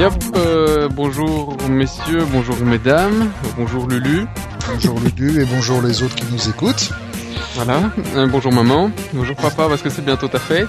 Euh, 0.00 0.88
bonjour 0.88 1.56
messieurs, 1.68 2.24
bonjour 2.30 2.56
mesdames, 2.58 3.32
bonjour 3.56 3.88
Lulu. 3.88 4.26
Bonjour 4.72 5.00
Lulu 5.00 5.42
et 5.42 5.44
bonjour 5.44 5.82
les 5.82 6.04
autres 6.04 6.14
qui 6.14 6.24
nous 6.30 6.48
écoutent. 6.48 6.90
Voilà, 7.56 7.90
euh, 8.14 8.28
bonjour 8.28 8.52
maman, 8.52 8.92
bonjour 9.12 9.34
papa 9.34 9.66
parce 9.68 9.82
que 9.82 9.90
c'est 9.90 10.04
bientôt 10.04 10.28
ta 10.28 10.38
fête. 10.38 10.68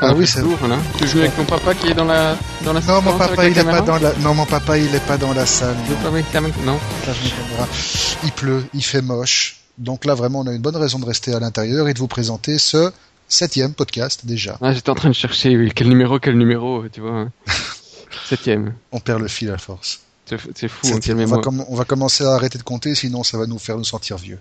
Ah 0.00 0.12
oui, 0.12 0.26
c'est 0.26 0.40
voilà. 0.40 0.78
Tu 0.98 1.04
es 1.04 1.06
venu 1.06 1.20
avec 1.20 1.36
ton 1.36 1.44
papa 1.44 1.72
qui 1.74 1.86
est 1.86 1.94
dans 1.94 2.04
la 2.04 2.36
dans 2.64 2.72
la 2.72 2.80
Non, 2.80 3.00
mon 3.00 3.16
papa, 3.16 3.46
il 3.48 3.56
est 3.56 3.64
pas 3.64 3.80
dans 3.80 3.98
la 3.98 4.12
non, 4.14 4.34
mon 4.34 4.46
papa, 4.46 4.76
il 4.76 4.92
est 4.92 5.06
pas 5.06 5.16
dans 5.16 5.32
la 5.32 5.46
salle. 5.46 5.76
Non. 6.66 6.80
Il 8.24 8.32
pleut, 8.32 8.64
il 8.74 8.82
fait 8.82 9.02
moche. 9.02 9.58
Donc 9.78 10.04
là, 10.04 10.16
vraiment, 10.16 10.40
on 10.40 10.48
a 10.48 10.52
une 10.52 10.62
bonne 10.62 10.76
raison 10.76 10.98
de 10.98 11.06
rester 11.06 11.32
à 11.32 11.38
l'intérieur 11.38 11.86
et 11.86 11.94
de 11.94 11.98
vous 12.00 12.08
présenter 12.08 12.58
ce 12.58 12.90
septième 13.28 13.72
podcast 13.72 14.26
déjà. 14.26 14.58
Ah, 14.60 14.72
j'étais 14.72 14.90
en 14.90 14.96
train 14.96 15.10
de 15.10 15.14
chercher, 15.14 15.56
oui, 15.56 15.70
quel 15.72 15.88
numéro, 15.88 16.18
quel 16.18 16.36
numéro, 16.36 16.82
tu 16.92 17.02
vois. 17.02 17.28
Septième. 18.26 18.74
On 18.92 19.00
perd 19.00 19.20
le 19.20 19.28
fil 19.28 19.50
à 19.50 19.58
force. 19.58 20.00
C'est 20.54 20.68
fou, 20.68 20.86
hein, 20.86 21.00
on, 21.08 21.26
va 21.26 21.40
on 21.68 21.84
commencer 21.84 22.24
à 22.24 22.34
arrêter 22.34 22.56
de 22.56 22.62
compter, 22.62 22.94
sinon 22.94 23.24
ça 23.24 23.36
va 23.36 23.46
nous 23.46 23.58
faire 23.58 23.76
nous 23.76 23.84
sentir 23.84 24.16
vieux. 24.16 24.38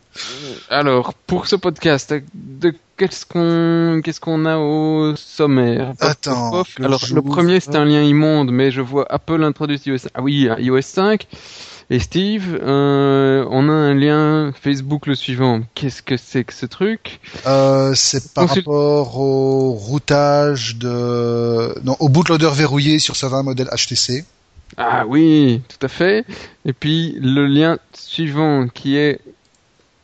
Alors, 0.69 1.15
pour 1.15 1.47
ce 1.47 1.55
podcast, 1.55 2.13
de 2.35 2.75
qu'est-ce 2.95 3.25
qu'on 3.25 4.01
qu'est-ce 4.03 4.19
qu'on 4.19 4.45
a 4.45 4.57
au 4.57 5.15
sommaire? 5.15 5.93
Attends, 5.99 6.51
pof, 6.51 6.67
pof. 6.67 6.75
que 6.75 6.83
Alors, 6.83 7.01
le 7.11 7.21
premier, 7.23 7.59
c'est 7.59 7.75
un 7.75 7.85
lien 7.85 8.03
immonde, 8.03 8.51
mais 8.51 8.69
je 8.69 8.81
vois 8.81 9.11
Apple 9.11 9.43
introduit 9.43 9.81
iOS. 9.83 10.09
Ah 10.13 10.21
oui, 10.21 10.47
iOS 10.59 10.81
5. 10.81 11.25
Et 11.91 11.98
Steve, 11.98 12.59
euh, 12.61 13.45
on 13.49 13.67
a 13.67 13.71
un 13.71 13.95
lien 13.95 14.52
Facebook 14.61 15.07
le 15.07 15.16
suivant. 15.16 15.61
Qu'est-ce 15.73 16.03
que 16.03 16.17
c'est 16.17 16.43
que 16.43 16.53
ce 16.53 16.67
truc 16.67 17.20
Euh, 17.48 17.93
c'est 17.95 18.31
par 18.34 18.48
rapport 18.48 19.20
au 19.20 19.71
routage 19.71 20.76
de, 20.76 21.73
non, 21.84 21.95
au 21.99 22.10
bootloader 22.10 22.51
verrouillé 22.54 22.99
sur 22.99 23.15
certains 23.15 23.41
modèles 23.41 23.70
HTC. 23.76 24.23
Ah 24.77 25.05
oui, 25.07 25.63
tout 25.67 25.84
à 25.84 25.90
fait. 25.90 26.26
Et 26.63 26.73
puis 26.73 27.17
le 27.20 27.48
lien 27.48 27.79
suivant 27.93 28.67
qui 28.67 28.95
est 28.95 29.20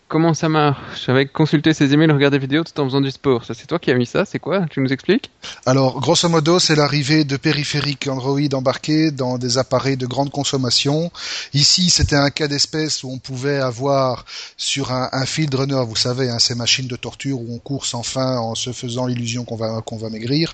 comment 0.08 0.34
ça 0.34 0.50
marche 0.50 1.10
avec 1.10 1.34
consulter 1.34 1.74
ses 1.74 1.92
emails, 1.94 2.12
regarder 2.12 2.38
des 2.38 2.42
vidéos 2.46 2.64
tout 2.64 2.80
en 2.80 2.86
faisant 2.86 3.02
du 3.02 3.12
sport. 3.12 3.44
Ça, 3.44 3.54
c'est 3.54 3.66
toi 3.68 3.80
qui 3.80 3.92
as 3.92 3.96
mis 3.96 4.06
ça. 4.06 4.24
C'est 4.26 4.40
quoi 4.40 4.66
Tu 4.70 4.80
nous 4.80 4.94
expliques 4.94 5.32
Alors, 5.66 6.00
grosso 6.00 6.30
modo, 6.30 6.60
c'est 6.60 6.76
l'arrivée 6.76 7.24
de 7.24 7.38
périphériques 7.38 8.08
Android 8.08 8.40
embarqués 8.54 9.12
dans 9.12 9.38
des 9.38 9.58
appareils 9.58 9.98
de 9.98 10.06
grande 10.06 10.30
consommation. 10.32 11.12
Ici, 11.54 11.90
c'était 11.90 12.16
un 12.16 12.30
cas 12.30 12.48
d'espèce 12.48 13.04
où 13.04 13.12
on 13.12 13.18
pouvait 13.18 13.58
avoir 13.58 14.26
sur 14.58 14.92
un, 14.92 15.10
un 15.12 15.26
field 15.26 15.54
runner, 15.56 15.82
vous 15.88 15.96
savez, 15.96 16.30
hein, 16.30 16.40
ces 16.40 16.56
machines 16.56 16.88
de 16.88 16.96
torture 16.96 17.40
où 17.40 17.48
on 17.54 17.58
court 17.60 17.86
sans 17.86 18.04
fin 18.04 18.38
en 18.38 18.54
se 18.56 18.72
faisant 18.72 19.08
l'illusion 19.08 19.44
qu'on 19.44 19.56
va 19.56 19.82
qu'on 19.86 19.98
va 19.98 20.10
maigrir. 20.10 20.54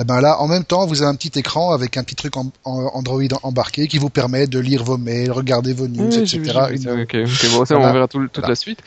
Et 0.00 0.04
ben 0.04 0.20
là, 0.20 0.40
en 0.40 0.48
même 0.48 0.64
temps, 0.64 0.86
vous 0.86 1.02
avez 1.02 1.10
un 1.10 1.14
petit 1.16 1.38
écran 1.38 1.72
avec 1.72 1.96
un 1.96 2.04
petit 2.04 2.14
truc 2.16 2.36
en, 2.36 2.50
en- 2.64 2.90
Android 2.94 3.22
embarqué 3.42 3.88
qui 3.88 3.98
vous 3.98 4.10
permet 4.10 4.46
de 4.46 4.58
lire 4.58 4.84
vos 4.84 4.96
mails, 4.98 5.32
regarder 5.32 5.72
vos 5.72 5.88
news, 5.88 6.08
Oui, 6.08 6.18
etc. 6.18 6.38
Une- 6.72 6.82
ça, 6.82 6.94
ok, 6.94 7.16
ok, 7.24 7.50
bon, 7.52 7.64
ça, 7.64 7.74
Voilà. 7.76 7.90
on 7.90 7.92
verra 7.92 8.08
tout, 8.08 8.18
toute 8.20 8.36
Voilà. 8.36 8.48
la 8.50 8.54
suite. 8.54 8.78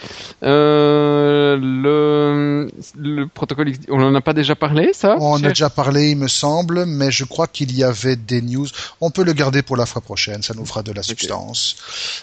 Euh, 0.44 1.58
le, 1.58 2.70
le 2.98 3.28
protocole, 3.28 3.72
on 3.90 4.02
en 4.02 4.14
a 4.16 4.22
pas 4.22 4.34
déjà 4.34 4.56
parlé, 4.56 4.92
ça? 4.94 5.16
On 5.20 5.34
en 5.34 5.44
a 5.44 5.50
déjà 5.50 5.70
parlé, 5.70 6.12
il 6.12 6.18
me 6.18 6.28
semble, 6.28 6.86
mais 6.86 7.12
je 7.12 7.24
crois 7.26 7.48
qu'il 7.48 7.76
y 7.76 7.84
avait 7.84 8.16
des 8.16 8.42
news. 8.42 8.68
On 9.02 9.12
peut 9.12 9.24
le 9.24 9.34
garder 9.34 9.62
pour 9.62 9.78
la 9.78 9.86
fois 9.86 10.02
prochaine, 10.02 10.42
ça 10.42 10.54
nous 10.56 10.66
fera 10.66 10.84
de 10.84 10.92
la 10.92 11.04
substance. 11.04 11.78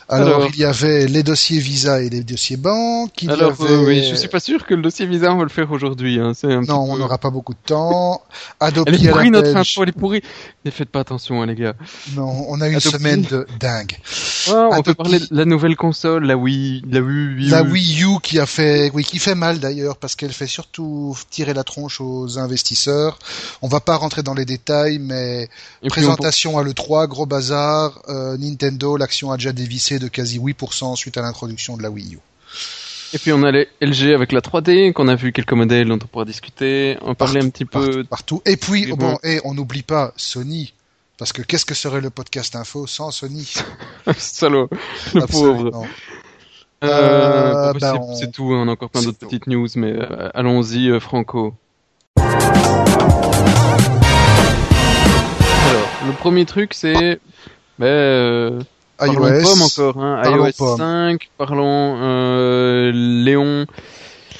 Alors, 0.08 0.28
Alors- 0.36 0.48
il 0.52 0.58
y 0.58 0.64
avait 0.64 1.06
les 1.06 1.22
dossiers 1.22 1.58
Visa 1.58 2.00
et 2.02 2.10
les 2.10 2.22
dossiers 2.22 2.56
banques. 2.56 3.22
Il 3.22 3.30
y 3.30 3.32
Alors, 3.32 3.52
avait... 3.60 3.72
euh, 3.72 3.84
oui, 3.86 4.06
je 4.08 4.14
suis 4.14 4.28
pas 4.28 4.40
sûr 4.40 4.66
que 4.66 4.74
le 4.74 4.82
dossier 4.82 5.06
Visa, 5.06 5.32
on 5.32 5.38
va 5.38 5.44
le 5.44 5.48
faire 5.48 5.70
aujourd'hui. 5.72 6.18
Hein. 6.20 6.32
Non, 6.42 6.80
on 6.90 6.96
n'aura 6.96 7.18
pas 7.18 7.30
beaucoup 7.30 7.54
de 7.54 7.58
temps. 7.64 8.22
Adobe 8.60 8.84
Elle 8.88 9.04
est 9.04 9.08
pourrie, 9.10 9.30
notre 9.30 9.56
info, 9.56 9.82
elle 9.82 9.88
est 9.90 9.92
pourrie. 9.92 10.22
Ne 10.64 10.70
faites 10.70 10.90
pas 10.90 11.00
attention, 11.00 11.42
hein, 11.42 11.46
les 11.46 11.56
gars. 11.56 11.74
Non, 12.14 12.46
on 12.48 12.60
a 12.60 12.68
une 12.68 12.78
semaine 12.78 13.22
de 13.22 13.46
dingue. 13.58 13.96
Ah, 14.48 14.68
on 14.72 14.82
peut 14.82 14.94
parler 14.94 15.18
de 15.18 15.26
la 15.32 15.44
nouvelle 15.44 15.74
console, 15.74 16.24
la 16.24 16.36
Wii, 16.36 16.82
la 16.88 17.00
Wii, 17.00 17.48
La 17.48 17.62
Wii 17.62 18.04
U 18.04 18.20
qui 18.22 18.38
a 18.38 18.46
fait, 18.46 18.90
oui, 18.94 19.04
qui 19.04 19.18
fait 19.18 19.34
mal 19.34 19.58
d'ailleurs 19.58 19.96
parce 19.96 20.14
qu'elle 20.14 20.32
fait 20.32 20.46
surtout 20.46 21.16
tirer 21.30 21.52
la 21.52 21.64
tronche 21.64 22.00
aux 22.00 22.38
investisseurs. 22.38 23.18
On 23.60 23.68
va 23.68 23.80
pas 23.80 23.96
rentrer 23.96 24.22
dans 24.22 24.34
les 24.34 24.44
détails, 24.44 24.98
mais 25.00 25.44
Et 25.82 25.88
puis, 25.88 26.04
on 26.04 26.12
Présentation 26.12 26.58
à 26.58 26.62
l'E3, 26.62 27.08
gros 27.08 27.26
bazar, 27.26 28.00
euh, 28.08 28.36
Nintendo, 28.36 28.96
l'action 28.96 29.32
a 29.32 29.36
déjà 29.36 29.52
dévissé 29.52 29.98
de 29.98 30.06
quasi 30.06 30.38
8% 30.38 30.94
suite 30.96 31.16
à 31.16 31.22
l'introduction 31.22 31.76
de 31.76 31.82
la 31.82 31.90
Wii 31.90 32.14
U. 32.14 32.18
Et 33.14 33.18
puis 33.18 33.32
on 33.32 33.42
a 33.42 33.50
les 33.50 33.68
LG 33.82 34.14
avec 34.14 34.32
la 34.32 34.40
3D, 34.40 34.92
qu'on 34.92 35.08
a 35.08 35.14
vu 35.14 35.32
quelques 35.32 35.52
modèles 35.52 35.88
dont 35.88 35.98
on 36.02 36.06
pourra 36.06 36.24
discuter, 36.24 36.96
on 37.02 37.14
parlait 37.14 37.42
un 37.44 37.50
petit 37.50 37.64
peu... 37.66 38.04
Partout, 38.04 38.08
partout. 38.08 38.42
Et 38.46 38.56
puis, 38.56 38.86
bon, 38.86 38.96
bon. 38.96 39.18
et 39.22 39.40
on 39.44 39.52
n'oublie 39.54 39.82
pas 39.82 40.12
Sony, 40.16 40.72
parce 41.18 41.32
que 41.32 41.42
qu'est-ce 41.42 41.66
que 41.66 41.74
serait 41.74 42.00
le 42.00 42.08
podcast 42.10 42.56
info 42.56 42.86
sans 42.86 43.10
Sony 43.10 43.52
Salaud, 44.16 44.68
le 45.14 45.26
pauvre. 45.26 45.70
Euh, 45.74 45.86
Euh, 46.84 47.72
bah, 47.74 47.78
bah, 47.78 47.92
c'est- 48.18 48.26
on- 48.26 48.30
tout, 48.32 48.50
on 48.52 48.66
a 48.66 48.72
encore 48.72 48.90
plein 48.90 49.02
d'autres 49.02 49.18
petites 49.18 49.46
news, 49.46 49.68
mais 49.76 49.92
euh, 49.92 50.30
allons-y, 50.34 50.90
euh, 50.90 50.98
Franco. 50.98 51.54
Alors, 52.16 52.32
le 56.06 56.12
premier 56.18 56.44
truc, 56.44 56.74
c'est... 56.74 57.20
Ben, 57.78 58.58
parlons 59.06 59.28
iOS, 59.28 59.42
pomme 59.42 59.62
encore, 59.62 60.02
hein. 60.02 60.22
iOS 60.24 60.52
pomme. 60.58 60.76
5, 60.78 61.30
parlons 61.38 61.98
euh, 62.02 62.92
Léon, 62.94 63.66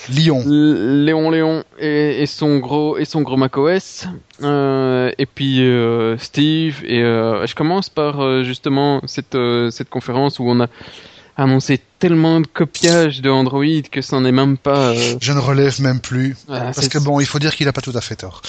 Lyon. 0.08 0.42
Léon 0.46 1.30
Léon 1.30 1.64
et, 1.78 2.22
et 2.22 2.26
son 2.26 2.58
gros 2.58 2.98
et 2.98 3.04
son 3.04 3.22
gros 3.22 3.36
macOS 3.36 4.06
euh, 4.42 5.10
et 5.18 5.26
puis 5.26 5.62
euh, 5.62 6.16
Steve 6.18 6.82
et 6.84 7.02
euh, 7.02 7.46
je 7.46 7.54
commence 7.54 7.88
par 7.88 8.20
euh, 8.20 8.42
justement 8.42 9.00
cette 9.06 9.36
euh, 9.36 9.70
cette 9.70 9.88
conférence 9.90 10.40
où 10.40 10.44
on 10.48 10.60
a 10.60 10.66
annoncé 11.36 11.80
tellement 11.98 12.40
de 12.40 12.46
copiage 12.46 13.22
de 13.22 13.30
Android 13.30 13.64
que 13.90 14.02
ça 14.02 14.20
n'est 14.20 14.32
même 14.32 14.58
pas 14.58 14.88
euh, 14.90 15.14
Je 15.20 15.32
ne 15.32 15.38
relève 15.38 15.80
même 15.80 16.00
plus. 16.00 16.36
ah, 16.50 16.72
Parce 16.74 16.88
que 16.88 16.98
bon, 16.98 17.20
il 17.20 17.26
faut 17.26 17.38
dire 17.38 17.54
qu'il 17.54 17.68
a 17.68 17.72
pas 17.72 17.80
tout 17.80 17.92
à 17.94 18.00
fait 18.00 18.16
tort. 18.16 18.42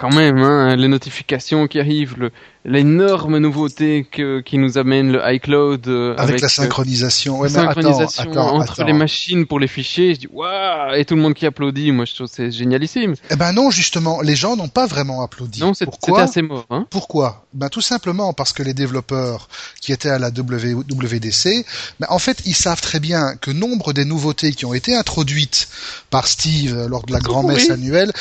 Quand 0.00 0.12
même 0.14 0.38
hein, 0.38 0.74
les 0.76 0.88
notifications 0.88 1.66
qui 1.68 1.78
arrivent 1.78 2.16
le 2.18 2.30
l'énorme 2.66 3.38
nouveauté 3.38 4.06
que 4.10 4.40
qui 4.40 4.58
nous 4.58 4.76
amène 4.76 5.12
le 5.12 5.20
iCloud 5.34 5.88
euh, 5.88 6.14
Avec, 6.18 6.40
la 6.42 6.46
euh, 6.46 6.50
synchronisation. 6.50 7.38
Ouais, 7.40 7.48
mais 7.48 7.54
synchronisation 7.54 8.22
attends, 8.22 8.32
attends, 8.32 8.54
entre 8.56 8.72
attends. 8.74 8.84
les 8.84 8.92
machines 8.92 9.46
pour 9.46 9.58
les 9.58 9.66
fichiers, 9.66 10.12
je 10.14 10.20
dis 10.20 10.28
waouh 10.30 10.94
et 10.94 11.06
tout 11.06 11.14
le 11.16 11.22
monde 11.22 11.32
qui 11.32 11.46
applaudit, 11.46 11.90
moi 11.90 12.04
je 12.04 12.14
trouve 12.14 12.28
que 12.28 12.34
c'est 12.34 12.50
génialissime. 12.50 13.14
Eh 13.30 13.36
ben 13.36 13.52
non, 13.54 13.70
justement, 13.70 14.20
les 14.20 14.36
gens 14.36 14.56
n'ont 14.56 14.68
pas 14.68 14.86
vraiment 14.86 15.22
applaudi. 15.22 15.60
Non, 15.60 15.72
c'est- 15.72 15.86
c'était 15.86 15.96
Pourquoi 16.00 16.22
assez 16.24 16.42
mort. 16.42 16.66
Hein 16.68 16.86
Pourquoi? 16.90 17.46
Ben 17.54 17.70
tout 17.70 17.80
simplement 17.80 18.34
parce 18.34 18.52
que 18.52 18.62
les 18.62 18.74
développeurs 18.74 19.48
qui 19.80 19.92
étaient 19.92 20.10
à 20.10 20.18
la 20.18 20.30
W- 20.30 20.74
WDC, 20.74 21.64
ben 21.98 22.06
en 22.10 22.18
fait 22.18 22.42
ils 22.44 22.54
savent 22.54 22.82
très 22.82 23.00
bien 23.00 23.36
que 23.40 23.50
nombre 23.50 23.94
des 23.94 24.04
nouveautés 24.04 24.52
qui 24.52 24.66
ont 24.66 24.74
été 24.74 24.94
introduites 24.94 25.68
par 26.10 26.26
Steve 26.26 26.86
lors 26.88 27.04
de 27.06 27.12
la 27.14 27.20
grand-messe 27.20 27.68
pourries. 27.68 27.72
annuelle, 27.72 28.12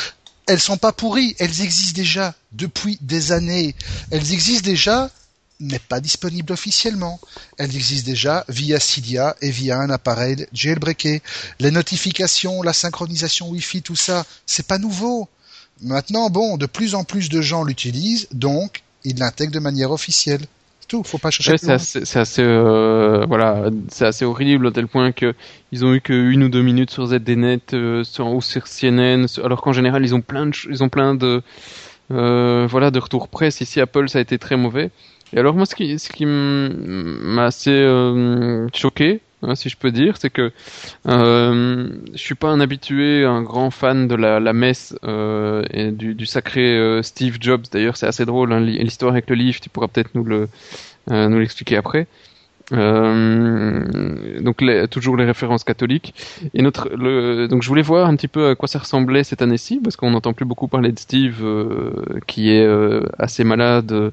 elles 0.50 0.60
sont 0.60 0.78
pas 0.78 0.92
pourries, 0.92 1.36
elles 1.38 1.62
existent 1.62 1.96
déjà 1.96 2.34
depuis 2.54 2.98
des 3.02 3.32
années. 3.32 3.76
Elles 4.10 4.34
existent 4.34 4.66
déjà, 4.66 5.12
mais 5.60 5.78
pas 5.78 6.00
disponibles 6.00 6.52
officiellement. 6.52 7.20
Elles 7.60 7.76
existent 7.76 8.10
déjà 8.10 8.46
via 8.50 8.80
Cydia 8.80 9.36
et 9.44 9.52
via 9.52 9.78
un 9.78 9.92
appareil 9.92 10.48
jailbreaké. 10.52 11.22
Les 11.60 11.70
notifications, 11.70 12.64
la 12.64 12.74
synchronisation 12.74 13.50
Wi-Fi, 13.50 13.84
tout 13.84 13.96
ça, 13.96 14.26
c'est 14.48 14.66
pas 14.66 14.80
nouveau. 14.80 15.30
Maintenant, 15.82 16.32
bon, 16.32 16.58
de 16.58 16.66
plus 16.66 16.96
en 16.96 17.04
plus 17.04 17.30
de 17.30 17.42
gens 17.42 17.64
l'utilisent, 17.64 18.28
donc 18.31 18.81
ils 19.04 19.20
l'intègrent 19.20 19.54
de 19.54 19.60
manière 19.60 19.92
officielle. 19.92 20.48
C'est 20.90 20.98
tout, 20.98 21.04
faut 21.04 21.18
pas 21.20 21.30
chercher 21.30 21.52
Ouais, 21.52 21.58
plus 21.58 22.00
c'est 22.04 22.20
assez, 22.20 22.42
euh, 22.42 23.26
voilà, 23.28 23.70
c'est 23.90 24.06
assez 24.06 24.26
horrible 24.26 24.68
à 24.68 24.72
tel 24.72 24.88
point 24.88 25.12
que 25.12 25.36
ils 25.72 25.86
ont 25.86 25.94
eu 25.94 26.02
que 26.02 26.14
une 26.14 26.44
ou 26.44 26.50
deux 26.50 26.63
minutes 26.63 26.90
sur 26.90 27.06
ZDNet 27.06 27.74
euh, 27.74 28.04
sur, 28.04 28.28
ou 28.34 28.42
sur 28.42 28.63
CNN, 28.63 29.25
alors 29.44 29.62
qu'en 29.62 29.74
général 29.74 30.04
ils 30.04 30.16
ont 30.16 30.22
plein 30.22 30.48
de, 30.48 30.54
ils 30.68 30.84
ont 30.84 30.90
plein 30.90 31.13
de, 31.13 31.44
euh, 32.12 32.68
voilà, 32.68 32.90
de 32.90 33.00
retours 33.00 33.28
presse. 33.28 33.62
Ici 33.62 33.80
Apple, 33.80 34.10
ça 34.10 34.18
a 34.18 34.22
été 34.22 34.40
très 34.40 34.58
mauvais. 34.58 34.90
Et 35.34 35.38
alors 35.38 35.56
moi, 35.56 35.66
ce 35.66 35.75
qui, 35.75 36.00
ce 36.00 36.10
qui 36.10 36.25
m'a 36.25 37.46
assez 37.46 37.69
euh, 37.69 38.68
choqué, 38.74 39.22
hein, 39.44 39.54
si 39.56 39.69
je 39.69 39.78
peux 39.78 39.92
dire, 39.92 40.18
c'est 40.18 40.31
que 40.31 40.52
euh, 41.08 41.88
je 42.13 42.18
suis 42.18 42.36
pas 42.36 42.50
un 42.50 42.60
habitué, 42.60 43.25
un 43.25 43.44
grand 43.44 43.69
fan 43.69 44.08
de 44.08 44.16
la, 44.16 44.40
la 44.40 44.54
messe 44.54 44.96
euh, 45.04 45.63
et 45.72 45.92
du, 45.92 46.16
du 46.16 46.25
sacré 46.25 46.75
euh, 46.75 47.04
Steve 47.04 47.38
Jobs. 47.40 47.66
D'ailleurs, 47.72 47.98
c'est 47.98 48.08
assez 48.08 48.25
drôle 48.25 48.52
hein, 48.54 48.60
l'histoire 48.60 49.12
avec 49.12 49.30
le 49.30 49.36
livre. 49.36 49.60
Tu 49.60 49.69
pourras 49.69 49.88
peut-être 49.88 50.16
nous 50.16 50.24
le 50.24 50.50
nous 51.07 51.40
l'expliquer 51.40 51.78
après. 51.78 52.07
Euh, 52.72 54.40
donc 54.42 54.62
les- 54.62 54.88
toujours 54.88 55.18
les 55.18 55.25
références 55.25 55.63
catholiques. 55.63 56.13
Et 56.54 56.62
notre, 56.62 56.90
le, 56.90 57.48
donc 57.48 57.63
je 57.63 57.68
voulais 57.68 57.81
voir 57.81 58.07
un 58.07 58.16
petit 58.16 58.28
peu 58.28 58.50
à 58.50 58.56
quoi 58.56 58.68
ça 58.68 58.80
ressemblait 58.80 59.24
cette 59.24 59.42
année-ci, 59.42 59.80
parce 59.84 59.96
qu'on 59.96 60.12
n'entend 60.12 60.34
plus 60.34 60.46
beaucoup 60.46 60.68
parler 60.68 60.92
de 60.92 61.00
Steve, 61.00 61.40
euh, 61.44 61.92
qui 62.28 62.51
est 62.51 62.66
euh, 62.66 63.01
assez 63.18 63.44
malade. 63.44 64.12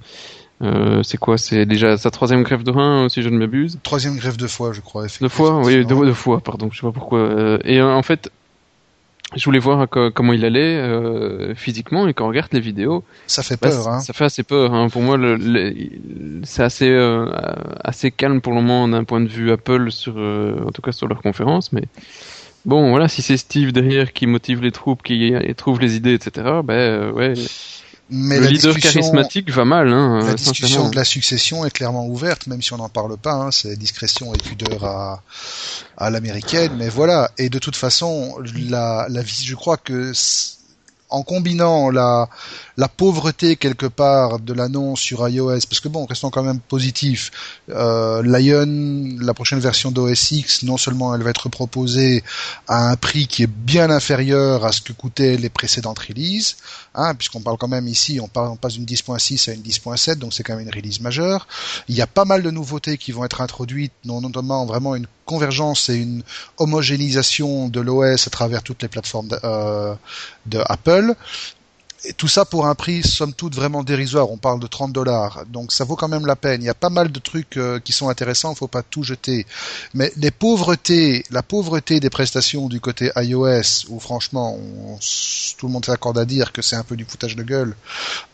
Euh, 0.62 1.02
c'est 1.02 1.18
quoi? 1.18 1.36
C'est 1.36 1.66
déjà 1.66 1.98
sa 1.98 2.10
troisième 2.10 2.42
grève 2.42 2.62
de 2.62 2.70
rein, 2.70 3.08
si 3.10 3.20
je 3.20 3.28
ne 3.28 3.36
m'abuse. 3.36 3.78
Troisième 3.82 4.16
grève 4.16 4.38
de 4.38 4.46
foie, 4.46 4.72
je 4.72 4.80
crois. 4.80 5.06
Deux 5.20 5.28
fois, 5.28 5.58
oui, 5.58 5.64
deux, 5.64 5.70
effectivement. 5.80 6.04
deux 6.06 6.12
fois, 6.14 6.40
pardon, 6.40 6.70
je 6.72 6.80
sais 6.80 6.86
pas 6.86 6.92
pourquoi. 6.92 7.18
Euh, 7.18 7.58
et 7.64 7.78
euh, 7.78 7.92
en 7.92 8.02
fait, 8.02 8.30
je 9.34 9.44
voulais 9.44 9.58
voir 9.58 9.88
comment 9.88 10.32
il 10.32 10.44
allait 10.44 10.76
euh, 10.76 11.54
physiquement 11.54 12.06
et 12.06 12.14
quand 12.14 12.26
on 12.26 12.28
regarde 12.28 12.52
les 12.52 12.60
vidéos, 12.60 13.02
ça 13.26 13.42
fait 13.42 13.56
peur. 13.56 13.84
Bah, 13.84 13.94
hein. 13.94 14.00
Ça 14.00 14.12
fait 14.12 14.24
assez 14.24 14.44
peur. 14.44 14.72
Hein. 14.72 14.88
Pour 14.88 15.02
moi, 15.02 15.16
le, 15.16 15.74
c'est 16.44 16.62
assez 16.62 16.88
euh, 16.88 17.26
assez 17.82 18.12
calme 18.12 18.40
pour 18.40 18.52
le 18.52 18.60
moment 18.60 18.86
d'un 18.86 19.02
point 19.02 19.20
de 19.20 19.28
vue 19.28 19.50
Apple 19.50 19.90
sur, 19.90 20.14
euh, 20.16 20.64
en 20.66 20.70
tout 20.70 20.80
cas 20.80 20.92
sur 20.92 21.08
leur 21.08 21.22
conférence. 21.22 21.72
Mais 21.72 21.82
bon, 22.64 22.90
voilà, 22.90 23.08
si 23.08 23.20
c'est 23.20 23.36
Steve 23.36 23.72
derrière 23.72 24.12
qui 24.12 24.26
motive 24.26 24.62
les 24.62 24.72
troupes, 24.72 25.02
qui 25.02 25.34
trouve 25.56 25.80
les 25.80 25.96
idées, 25.96 26.14
etc. 26.14 26.60
Ben 26.62 27.10
ouais. 27.10 27.34
Mais 28.08 28.38
le 28.38 28.46
leader 28.46 28.76
charismatique 28.76 29.50
va 29.50 29.64
mal. 29.64 29.92
Hein, 29.92 30.24
la 30.24 30.34
discussion 30.34 30.88
de 30.88 30.96
la 30.96 31.04
succession 31.04 31.64
est 31.64 31.70
clairement 31.70 32.06
ouverte, 32.06 32.46
même 32.46 32.62
si 32.62 32.72
on 32.72 32.76
n'en 32.76 32.88
parle 32.88 33.16
pas. 33.16 33.32
Hein, 33.32 33.50
c'est 33.50 33.76
discrétion 33.76 34.32
et 34.32 34.38
pudeur 34.38 34.84
à, 34.84 35.22
à 35.96 36.10
l'américaine. 36.10 36.72
Mais 36.76 36.88
voilà. 36.88 37.32
Et 37.36 37.48
de 37.48 37.58
toute 37.58 37.76
façon, 37.76 38.36
la, 38.68 39.06
la 39.08 39.22
je 39.24 39.54
crois 39.54 39.76
que 39.76 40.12
en 41.08 41.22
combinant 41.22 41.90
la, 41.90 42.28
pauvreté 42.96 43.56
quelque 43.56 43.86
part 43.86 44.38
de 44.38 44.52
l'annonce 44.52 45.00
sur 45.00 45.28
iOS, 45.28 45.60
parce 45.68 45.80
que 45.80 45.88
bon, 45.88 46.06
restons 46.06 46.30
quand 46.30 46.42
même 46.42 46.60
positifs, 46.60 47.30
euh, 47.70 48.22
Lion, 48.22 49.16
la 49.20 49.34
prochaine 49.34 49.58
version 49.58 49.90
d'OS 49.90 50.32
X, 50.32 50.62
non 50.62 50.76
seulement 50.76 51.14
elle 51.14 51.22
va 51.22 51.30
être 51.30 51.48
proposée 51.48 52.22
à 52.68 52.90
un 52.90 52.96
prix 52.96 53.26
qui 53.26 53.42
est 53.42 53.50
bien 53.50 53.90
inférieur 53.90 54.64
à 54.64 54.72
ce 54.72 54.80
que 54.80 54.92
coûtaient 54.92 55.36
les 55.36 55.48
précédentes 55.48 55.98
releases, 55.98 56.56
hein, 56.94 57.14
puisqu'on 57.14 57.40
parle 57.40 57.58
quand 57.58 57.68
même 57.68 57.88
ici, 57.88 58.20
on, 58.20 58.30
on 58.34 58.56
passe 58.56 58.74
d'une 58.74 58.84
10.6 58.84 59.50
à 59.50 59.54
une 59.54 59.62
10.7, 59.62 60.16
donc 60.16 60.32
c'est 60.32 60.42
quand 60.42 60.56
même 60.56 60.66
une 60.66 60.74
release 60.74 61.00
majeure. 61.00 61.46
Il 61.88 61.94
y 61.94 62.02
a 62.02 62.06
pas 62.06 62.24
mal 62.24 62.42
de 62.42 62.50
nouveautés 62.50 62.98
qui 62.98 63.12
vont 63.12 63.24
être 63.24 63.40
introduites, 63.40 63.92
notamment 64.04 64.66
vraiment 64.66 64.94
une 64.94 65.06
convergence 65.26 65.90
et 65.90 65.96
une 65.96 66.22
homogénéisation 66.56 67.68
de 67.68 67.80
l'OS 67.80 68.26
à 68.26 68.30
travers 68.30 68.62
toutes 68.62 68.80
les 68.82 68.88
plateformes 68.88 69.28
de, 69.28 69.38
euh, 69.44 69.94
et 72.06 72.12
tout 72.12 72.28
ça 72.28 72.44
pour 72.44 72.66
un 72.66 72.74
prix 72.74 73.02
somme 73.02 73.32
toute 73.32 73.54
vraiment 73.54 73.82
dérisoire. 73.82 74.30
On 74.30 74.36
parle 74.36 74.60
de 74.60 74.66
30 74.66 74.92
dollars, 74.92 75.44
donc 75.48 75.72
ça 75.72 75.84
vaut 75.84 75.96
quand 75.96 76.08
même 76.08 76.26
la 76.26 76.36
peine. 76.36 76.62
Il 76.62 76.66
y 76.66 76.70
a 76.70 76.74
pas 76.74 76.90
mal 76.90 77.10
de 77.10 77.18
trucs 77.18 77.56
euh, 77.56 77.80
qui 77.80 77.92
sont 77.92 78.08
intéressants, 78.08 78.52
il 78.52 78.56
faut 78.56 78.68
pas 78.68 78.82
tout 78.82 79.02
jeter. 79.02 79.46
Mais 79.94 80.12
les 80.16 80.30
pauvretés, 80.30 81.24
la 81.30 81.42
pauvreté 81.42 82.00
des 82.00 82.10
prestations 82.10 82.68
du 82.68 82.80
côté 82.80 83.10
iOS, 83.16 83.88
où 83.88 83.98
franchement, 83.98 84.58
tout 85.58 85.66
le 85.66 85.72
monde 85.72 85.84
s'accorde 85.84 86.18
à 86.18 86.24
dire 86.24 86.52
que 86.52 86.62
c'est 86.62 86.76
un 86.76 86.84
peu 86.84 86.96
du 86.96 87.04
foutage 87.04 87.36
de 87.36 87.42
gueule. 87.42 87.74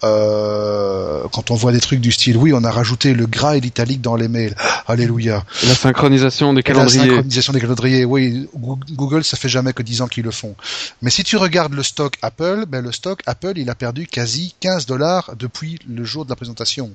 Euh, 0.04 1.22
quand 1.32 1.50
on 1.50 1.54
voit 1.54 1.72
des 1.72 1.80
trucs 1.80 2.00
du 2.00 2.12
style, 2.12 2.36
oui, 2.36 2.52
on 2.52 2.64
a 2.64 2.70
rajouté 2.70 3.14
le 3.14 3.26
gras 3.26 3.56
et 3.56 3.60
l'italique 3.60 4.00
dans 4.02 4.16
les 4.16 4.28
mails. 4.28 4.54
Alléluia. 4.86 5.44
La 5.66 5.74
synchronisation 5.74 6.52
des 6.52 6.62
calendriers. 6.62 6.98
La 6.98 7.06
synchronisation 7.06 7.52
des 7.52 7.60
calendriers. 7.60 8.04
Oui, 8.04 8.48
Google, 8.54 9.24
ça 9.24 9.36
fait 9.36 9.48
jamais 9.48 9.72
que 9.72 9.82
10 9.82 10.02
ans 10.02 10.08
qu'ils 10.08 10.24
le 10.24 10.30
font. 10.30 10.54
Mais 11.00 11.10
si 11.10 11.24
tu 11.24 11.36
regardes 11.36 11.72
le 11.72 11.82
stock 11.82 12.16
Apple, 12.22 12.66
ben 12.68 12.82
le 12.82 12.92
stock 12.92 13.22
Apple 13.26 13.61
il 13.62 13.70
a 13.70 13.74
perdu 13.74 14.06
quasi 14.06 14.54
15 14.60 14.86
dollars 14.86 15.32
depuis 15.36 15.78
le 15.88 16.04
jour 16.04 16.24
de 16.24 16.30
la 16.30 16.36
présentation. 16.36 16.92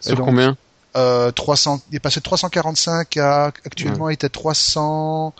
Sur 0.00 0.18
combien 0.18 0.56
euh, 0.96 1.30
300, 1.30 1.82
il 1.90 1.96
est 1.96 2.00
passé 2.00 2.20
de 2.20 2.24
345 2.24 3.18
à 3.18 3.46
actuellement 3.46 4.08
il 4.08 4.14
était 4.14 4.30
300, 4.30 5.34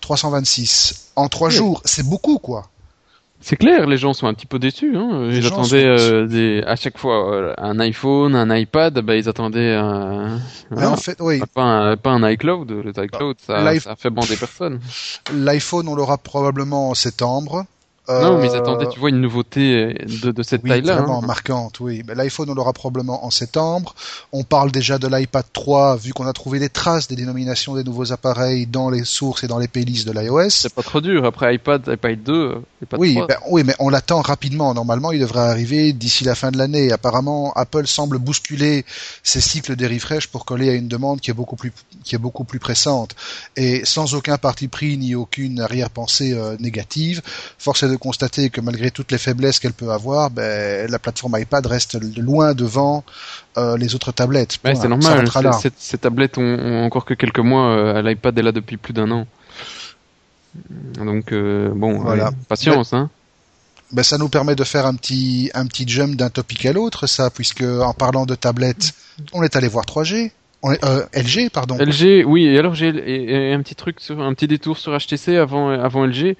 326 0.00 1.12
en 1.16 1.28
trois 1.28 1.48
jours. 1.48 1.80
C'est 1.84 2.04
beaucoup 2.04 2.38
quoi. 2.38 2.68
C'est 3.42 3.56
clair, 3.56 3.86
les 3.86 3.96
gens 3.96 4.12
sont 4.12 4.26
un 4.26 4.34
petit 4.34 4.46
peu 4.46 4.58
déçus. 4.58 4.94
Hein. 4.96 5.30
Ils 5.32 5.46
attendaient 5.46 5.86
euh, 5.86 6.26
des, 6.26 6.62
à 6.66 6.76
chaque 6.76 6.98
fois 6.98 7.34
euh, 7.34 7.54
un 7.56 7.80
iPhone, 7.80 8.36
un 8.36 8.54
iPad, 8.54 8.98
bah, 9.00 9.16
ils 9.16 9.30
attendaient 9.30 9.74
un, 9.74 10.40
en 10.76 10.96
fait, 10.96 11.16
oui. 11.20 11.40
pas, 11.54 11.62
un, 11.62 11.96
pas 11.96 12.10
un 12.10 12.28
iCloud. 12.28 12.70
Le 12.70 12.92
iCloud, 13.04 13.36
ça, 13.46 13.80
ça 13.80 13.96
fait 13.96 14.10
bander 14.10 14.36
personne. 14.36 14.80
L'iPhone, 15.32 15.88
on 15.88 15.94
l'aura 15.94 16.18
probablement 16.18 16.90
en 16.90 16.94
septembre. 16.94 17.64
Non, 18.10 18.38
mais 18.38 18.48
ils 18.48 18.56
attendaient, 18.56 18.88
tu 18.88 18.98
vois, 18.98 19.10
une 19.10 19.20
nouveauté 19.20 19.94
de, 20.22 20.32
de 20.32 20.42
cette 20.42 20.62
taille-là. 20.62 20.96
Vraiment 20.96 21.22
hein. 21.22 21.26
marquante, 21.26 21.80
oui. 21.80 22.02
L'iPhone, 22.14 22.50
on 22.50 22.54
l'aura 22.54 22.72
probablement 22.72 23.24
en 23.24 23.30
septembre. 23.30 23.94
On 24.32 24.42
parle 24.42 24.72
déjà 24.72 24.98
de 24.98 25.06
l'iPad 25.06 25.44
3, 25.52 25.96
vu 25.96 26.12
qu'on 26.12 26.26
a 26.26 26.32
trouvé 26.32 26.58
des 26.58 26.68
traces 26.68 27.08
des 27.08 27.16
dénominations 27.16 27.74
des 27.74 27.84
nouveaux 27.84 28.12
appareils 28.12 28.66
dans 28.66 28.90
les 28.90 29.04
sources 29.04 29.44
et 29.44 29.46
dans 29.46 29.58
les 29.58 29.68
playlists 29.68 30.06
de 30.06 30.12
l'iOS. 30.12 30.50
C'est 30.50 30.74
pas 30.74 30.82
trop 30.82 31.00
dur. 31.00 31.24
Après 31.24 31.54
iPad, 31.54 31.82
iPad 31.86 32.22
2, 32.22 32.62
iPad 32.82 33.00
oui, 33.00 33.18
Ben, 33.28 33.36
oui, 33.50 33.62
mais 33.64 33.74
on 33.78 33.88
l'attend 33.88 34.20
rapidement. 34.20 34.74
Normalement, 34.74 35.12
il 35.12 35.20
devrait 35.20 35.40
arriver 35.40 35.92
d'ici 35.92 36.24
la 36.24 36.34
fin 36.34 36.50
de 36.50 36.58
l'année. 36.58 36.92
Apparemment, 36.92 37.52
Apple 37.54 37.86
semble 37.86 38.18
bousculer 38.18 38.84
ses 39.22 39.40
cycles 39.40 39.76
des 39.76 39.86
refresh 39.86 40.26
pour 40.26 40.44
coller 40.44 40.70
à 40.70 40.74
une 40.74 40.88
demande 40.88 41.20
qui 41.20 41.30
est 41.30 41.34
beaucoup 41.34 41.56
plus, 41.56 41.72
qui 42.04 42.14
est 42.14 42.18
beaucoup 42.18 42.44
plus 42.44 42.58
pressante. 42.58 43.14
Et 43.56 43.84
sans 43.84 44.14
aucun 44.14 44.38
parti 44.38 44.68
pris 44.68 44.96
ni 44.96 45.14
aucune 45.14 45.60
arrière-pensée 45.60 46.32
euh, 46.32 46.56
négative, 46.58 47.22
force 47.58 47.82
est 47.82 47.88
de 47.88 47.96
constater 48.00 48.50
que 48.50 48.60
malgré 48.60 48.90
toutes 48.90 49.12
les 49.12 49.18
faiblesses 49.18 49.60
qu'elle 49.60 49.72
peut 49.72 49.90
avoir, 49.90 50.30
ben, 50.30 50.90
la 50.90 50.98
plateforme 50.98 51.38
iPad 51.38 51.64
reste 51.66 51.96
loin 52.18 52.54
devant 52.54 53.04
euh, 53.56 53.76
les 53.76 53.94
autres 53.94 54.10
tablettes. 54.10 54.58
c'est 54.64 54.88
normal. 54.88 55.28
Ces, 55.76 55.98
tablettes 55.98 56.38
ont, 56.38 56.84
encore 56.84 57.04
que 57.04 57.14
quelques 57.14 57.38
mois. 57.38 57.70
Euh, 57.70 58.02
L'iPad 58.02 58.36
est 58.36 58.42
là 58.42 58.52
depuis 58.52 58.76
plus 58.76 58.92
d'un 58.92 59.10
an. 59.12 59.26
Donc 60.96 61.32
euh, 61.32 61.70
bon, 61.74 62.00
voilà. 62.00 62.32
patience, 62.48 62.92
hein. 62.92 63.08
Ben, 63.92 64.02
ça 64.02 64.18
nous 64.18 64.28
permet 64.28 64.54
de 64.54 64.64
faire 64.64 64.86
un 64.86 64.94
petit 64.94 65.50
un 65.54 65.66
petit 65.66 65.86
jump 65.86 66.16
d'un 66.16 66.30
topic 66.30 66.66
à 66.66 66.72
l'autre, 66.72 67.06
ça, 67.06 67.30
puisque 67.30 67.62
en 67.62 67.92
parlant 67.92 68.24
de 68.24 68.34
tablettes, 68.34 68.94
on 69.32 69.42
est 69.42 69.56
allé 69.56 69.68
voir 69.68 69.84
3G. 69.84 70.30
Euh, 70.64 71.06
LG, 71.14 71.50
pardon. 71.50 71.76
LG, 71.78 72.24
oui. 72.26 72.44
Et 72.44 72.58
alors 72.58 72.74
j'ai 72.74 72.88
un 72.88 73.62
petit 73.62 73.74
truc 73.74 74.00
sur 74.00 74.20
un 74.20 74.34
petit 74.34 74.46
détour 74.46 74.76
sur 74.76 74.96
HTC 74.96 75.36
avant 75.36 75.70
avant 75.70 76.04
LG. 76.04 76.36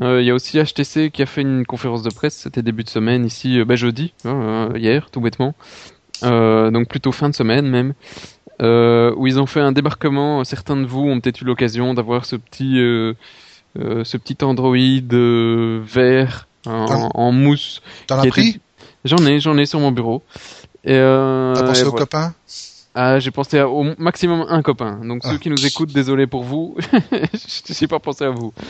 Euh, 0.00 0.20
il 0.20 0.26
y 0.26 0.30
a 0.30 0.34
aussi 0.34 0.62
HTC 0.62 1.10
qui 1.10 1.22
a 1.22 1.26
fait 1.26 1.42
une 1.42 1.66
conférence 1.66 2.02
de 2.02 2.10
presse. 2.10 2.36
C'était 2.36 2.62
début 2.62 2.84
de 2.84 2.88
semaine 2.88 3.24
ici, 3.24 3.58
euh, 3.58 3.64
bah, 3.64 3.76
jeudi, 3.76 4.12
hein, 4.24 4.68
hier, 4.76 5.10
tout 5.10 5.20
bêtement. 5.20 5.54
donc 6.22 6.88
plutôt 6.88 7.12
fin 7.12 7.28
de 7.28 7.34
semaine 7.34 7.66
même. 7.66 7.94
où 8.60 9.26
ils 9.26 9.40
ont 9.40 9.46
fait 9.46 9.60
un 9.60 9.72
débarquement. 9.72 10.44
Certains 10.44 10.76
de 10.76 10.86
vous 10.86 11.00
ont 11.00 11.20
peut-être 11.20 11.40
eu 11.40 11.44
l'occasion 11.44 11.94
d'avoir 11.94 12.26
ce 12.26 12.36
petit 12.36 12.76
ce 13.76 14.16
petit 14.16 14.36
Android 14.42 14.76
vert 15.84 16.46
en, 16.66 17.32
mousse. 17.32 17.82
T'en 18.06 18.20
as 18.20 18.26
pris? 18.26 18.60
J'en 19.04 19.26
ai, 19.26 19.40
j'en 19.40 19.58
ai 19.58 19.66
sur 19.66 19.80
mon 19.80 19.90
bureau. 19.90 20.22
Et 20.84 20.94
T'as 20.94 21.62
pensé 21.62 21.82
aux 21.82 21.92
copains 21.92 22.34
ah, 22.94 23.18
j'ai 23.18 23.32
pensé 23.32 23.60
au 23.60 23.84
maximum 23.98 24.46
un 24.48 24.62
copain. 24.62 25.00
Donc 25.04 25.24
ceux 25.24 25.34
ah. 25.34 25.38
qui 25.38 25.50
nous 25.50 25.66
écoutent, 25.66 25.92
désolé 25.92 26.26
pour 26.28 26.44
vous. 26.44 26.76
je 26.92 27.80
n'ai 27.80 27.88
pas 27.88 27.98
pensé 27.98 28.24
à 28.24 28.30
vous. 28.30 28.52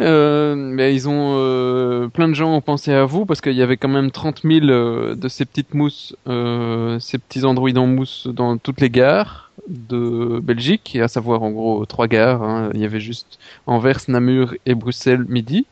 Euh, 0.00 0.54
mais 0.54 0.94
ils 0.94 1.08
ont 1.08 1.34
euh, 1.38 2.06
plein 2.06 2.28
de 2.28 2.34
gens 2.34 2.54
ont 2.54 2.60
pensé 2.60 2.92
à 2.92 3.04
vous 3.04 3.26
parce 3.26 3.40
qu'il 3.40 3.54
y 3.54 3.62
avait 3.62 3.76
quand 3.76 3.88
même 3.88 4.12
30 4.12 4.42
000 4.44 4.66
euh, 4.66 5.16
de 5.16 5.28
ces 5.28 5.44
petites 5.44 5.74
mousses, 5.74 6.14
euh, 6.28 7.00
ces 7.00 7.18
petits 7.18 7.44
androïdes 7.44 7.78
en 7.78 7.88
mousse 7.88 8.28
dans 8.28 8.58
toutes 8.58 8.80
les 8.80 8.90
gares 8.90 9.50
de 9.66 10.38
Belgique, 10.40 10.94
et 10.94 11.02
à 11.02 11.08
savoir 11.08 11.42
en 11.42 11.50
gros 11.50 11.84
trois 11.84 12.06
gares. 12.06 12.44
Hein. 12.44 12.70
Il 12.74 12.80
y 12.80 12.84
avait 12.84 13.00
juste 13.00 13.40
Anvers, 13.66 13.98
Namur 14.06 14.54
et 14.66 14.76
Bruxelles 14.76 15.24
midi. 15.28 15.66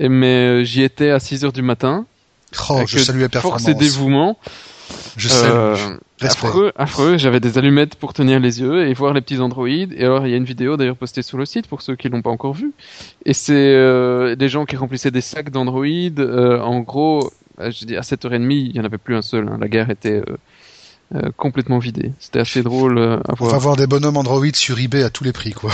Et, 0.00 0.08
mais 0.08 0.64
j'y 0.64 0.82
étais 0.82 1.10
à 1.10 1.20
6 1.20 1.44
heures 1.44 1.52
du 1.52 1.62
matin. 1.62 2.06
Oh, 2.70 2.82
je 2.88 2.98
salue 2.98 3.20
la 3.20 3.28
performance. 3.28 3.62
Force 3.62 3.72
et 3.72 3.78
dévouement. 3.78 4.36
Je 5.16 5.28
sais. 5.28 5.46
Euh, 5.46 5.76
affreux, 6.20 6.72
affreux. 6.76 7.18
J'avais 7.18 7.40
des 7.40 7.58
allumettes 7.58 7.94
pour 7.96 8.12
tenir 8.12 8.40
les 8.40 8.60
yeux 8.60 8.86
et 8.86 8.94
voir 8.94 9.12
les 9.12 9.20
petits 9.20 9.38
androïdes. 9.38 9.94
Et 9.96 10.04
alors, 10.04 10.26
il 10.26 10.30
y 10.30 10.34
a 10.34 10.36
une 10.36 10.44
vidéo 10.44 10.76
d'ailleurs 10.76 10.96
postée 10.96 11.22
sur 11.22 11.38
le 11.38 11.46
site 11.46 11.68
pour 11.68 11.82
ceux 11.82 11.96
qui 11.96 12.08
l'ont 12.08 12.22
pas 12.22 12.30
encore 12.30 12.54
vue. 12.54 12.72
Et 13.24 13.32
c'est 13.32 13.54
euh, 13.54 14.34
des 14.36 14.48
gens 14.48 14.64
qui 14.64 14.76
remplissaient 14.76 15.10
des 15.10 15.20
sacs 15.20 15.50
d'androïdes. 15.50 16.20
Euh, 16.20 16.60
en 16.60 16.80
gros, 16.80 17.30
euh, 17.60 17.70
je 17.70 17.84
dis 17.84 17.96
à 17.96 18.00
7h30, 18.00 18.50
il 18.50 18.76
y 18.76 18.80
en 18.80 18.84
avait 18.84 18.98
plus 18.98 19.16
un 19.16 19.22
seul. 19.22 19.48
Hein. 19.48 19.58
La 19.60 19.68
gare 19.68 19.90
était 19.90 20.22
complètement 21.36 21.78
vidée. 21.78 22.12
C'était 22.18 22.40
assez 22.40 22.62
drôle 22.62 22.98
à 22.98 23.34
voir. 23.36 23.50
On 23.50 23.54
va 23.54 23.58
voir 23.58 23.76
des 23.76 23.86
bonhommes 23.86 24.16
androïdes 24.16 24.56
sur 24.56 24.80
eBay 24.80 25.04
à 25.04 25.10
tous 25.10 25.22
les 25.22 25.32
prix, 25.32 25.52
quoi. 25.52 25.70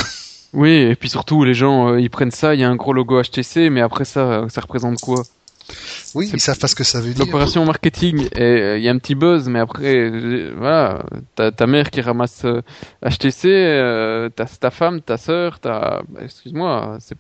Oui, 0.53 0.71
et 0.71 0.97
puis 0.97 1.09
surtout, 1.09 1.45
les 1.45 1.55
gens, 1.55 1.95
ils 1.95 2.11
prennent 2.11 2.33
ça, 2.33 2.57
il 2.57 2.61
y 2.61 2.65
a 2.65 2.69
un 2.69 2.75
gros 2.75 2.93
logo 2.93 3.23
HTC, 3.23 3.71
mais 3.71 3.81
après 3.81 4.05
ça, 4.05 4.47
ça 4.49 4.61
représente 4.61 5.01
quoi? 5.01 5.23
Oui, 6.15 6.31
ils 6.33 6.41
savent 6.41 6.59
pas 6.59 6.69
ce 6.69 6.75
que 6.75 6.85
ça 6.85 7.01
veut 7.01 7.13
dire. 7.13 7.25
L'opération 7.25 7.65
marketing, 7.65 8.29
euh, 8.37 8.77
il 8.79 8.83
y 8.83 8.89
a 8.89 8.93
un 8.93 8.99
petit 8.99 9.15
buzz, 9.15 9.49
mais 9.49 9.61
après, 9.61 9.95
euh, 9.95 10.53
voilà, 10.57 11.03
t'as 11.35 11.53
ta 11.53 11.67
mère 11.67 11.91
qui 11.91 12.01
ramasse 12.01 12.45
HTC, 13.03 13.49
euh, 13.49 14.29
t'as 14.35 14.47
ta 14.47 14.71
femme, 14.71 15.01
ta 15.01 15.17
sœur, 15.17 15.61
t'as, 15.61 16.03
bah, 16.09 16.21
excuse-moi, 16.23 16.99
c'est. 17.01 17.17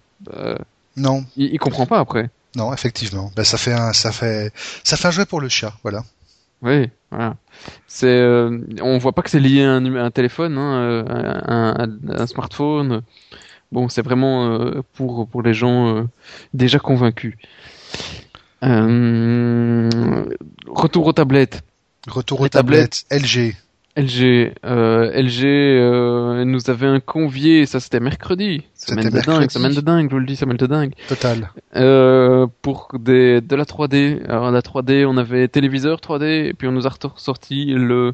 non. 0.96 1.24
Il, 1.36 1.58
comprend 1.58 1.86
pas 1.86 2.00
après. 2.00 2.30
Non, 2.56 2.72
effectivement. 2.72 3.30
Ben, 3.36 3.44
ça 3.44 3.58
fait 3.58 3.72
un, 3.72 3.92
ça 3.92 4.12
fait, 4.12 4.52
ça 4.82 4.96
fait 4.96 5.08
un 5.08 5.12
jouet 5.12 5.26
pour 5.26 5.40
le 5.40 5.48
chat, 5.48 5.72
voilà. 5.82 6.02
Oui, 6.62 6.90
voilà. 7.10 7.36
C'est, 7.86 8.22
on 8.82 8.98
voit 8.98 9.12
pas 9.12 9.22
que 9.22 9.30
c'est 9.30 9.40
lié 9.40 9.62
à 9.62 9.72
un, 9.72 9.94
un 9.96 10.10
téléphone, 10.10 10.58
hein, 10.58 11.04
un, 11.08 11.88
un, 12.08 12.26
smartphone. 12.26 13.02
Bon, 13.72 13.88
c'est 13.88 14.02
vraiment 14.02 14.82
pour 14.94 15.28
pour 15.28 15.42
les 15.42 15.54
gens 15.54 16.06
déjà 16.52 16.80
convaincus. 16.80 17.36
Euh, 18.62 19.88
retour 20.66 21.06
aux 21.06 21.12
tablettes. 21.12 21.62
Retour 22.08 22.40
aux 22.40 22.48
tablettes, 22.48 23.04
LG. 23.10 23.54
LG, 23.96 24.52
euh, 24.64 25.10
LG 25.20 25.44
euh, 25.44 26.44
nous 26.44 26.70
avait 26.70 26.86
un 26.86 27.00
convié, 27.00 27.66
ça 27.66 27.80
c'était 27.80 27.98
mercredi. 27.98 28.62
Semaine 28.74 29.06
de 29.08 29.14
mercredi. 29.14 29.38
dingue, 29.38 29.50
semaine 29.50 29.74
de 29.74 29.80
dingue, 29.80 30.06
je 30.08 30.14
vous 30.14 30.20
le 30.20 30.26
dis, 30.26 30.36
semaine 30.36 30.56
de 30.56 30.66
dingue. 30.66 30.92
Total. 31.08 31.50
Euh, 31.76 32.46
pour 32.62 32.88
des, 32.98 33.40
de 33.40 33.56
la 33.56 33.64
3D. 33.64 34.24
Alors 34.28 34.50
la 34.52 34.60
3D, 34.60 35.04
on 35.06 35.16
avait 35.16 35.48
téléviseur 35.48 35.98
3D, 35.98 36.46
et 36.46 36.54
puis 36.54 36.68
on 36.68 36.72
nous 36.72 36.86
a 36.86 36.90
ressorti 36.90 37.66
le 37.66 38.12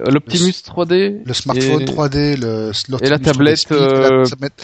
euh, 0.00 0.10
l'Optimus 0.10 0.50
3D. 0.52 1.22
Le 1.24 1.32
smartphone 1.32 1.80
et- 1.82 1.84
3D, 1.86 2.36
le, 2.38 2.72
Et 3.02 3.08
la 3.08 3.18
tablette, 3.18 3.70
la 3.70 4.24
tablette, 4.28 4.62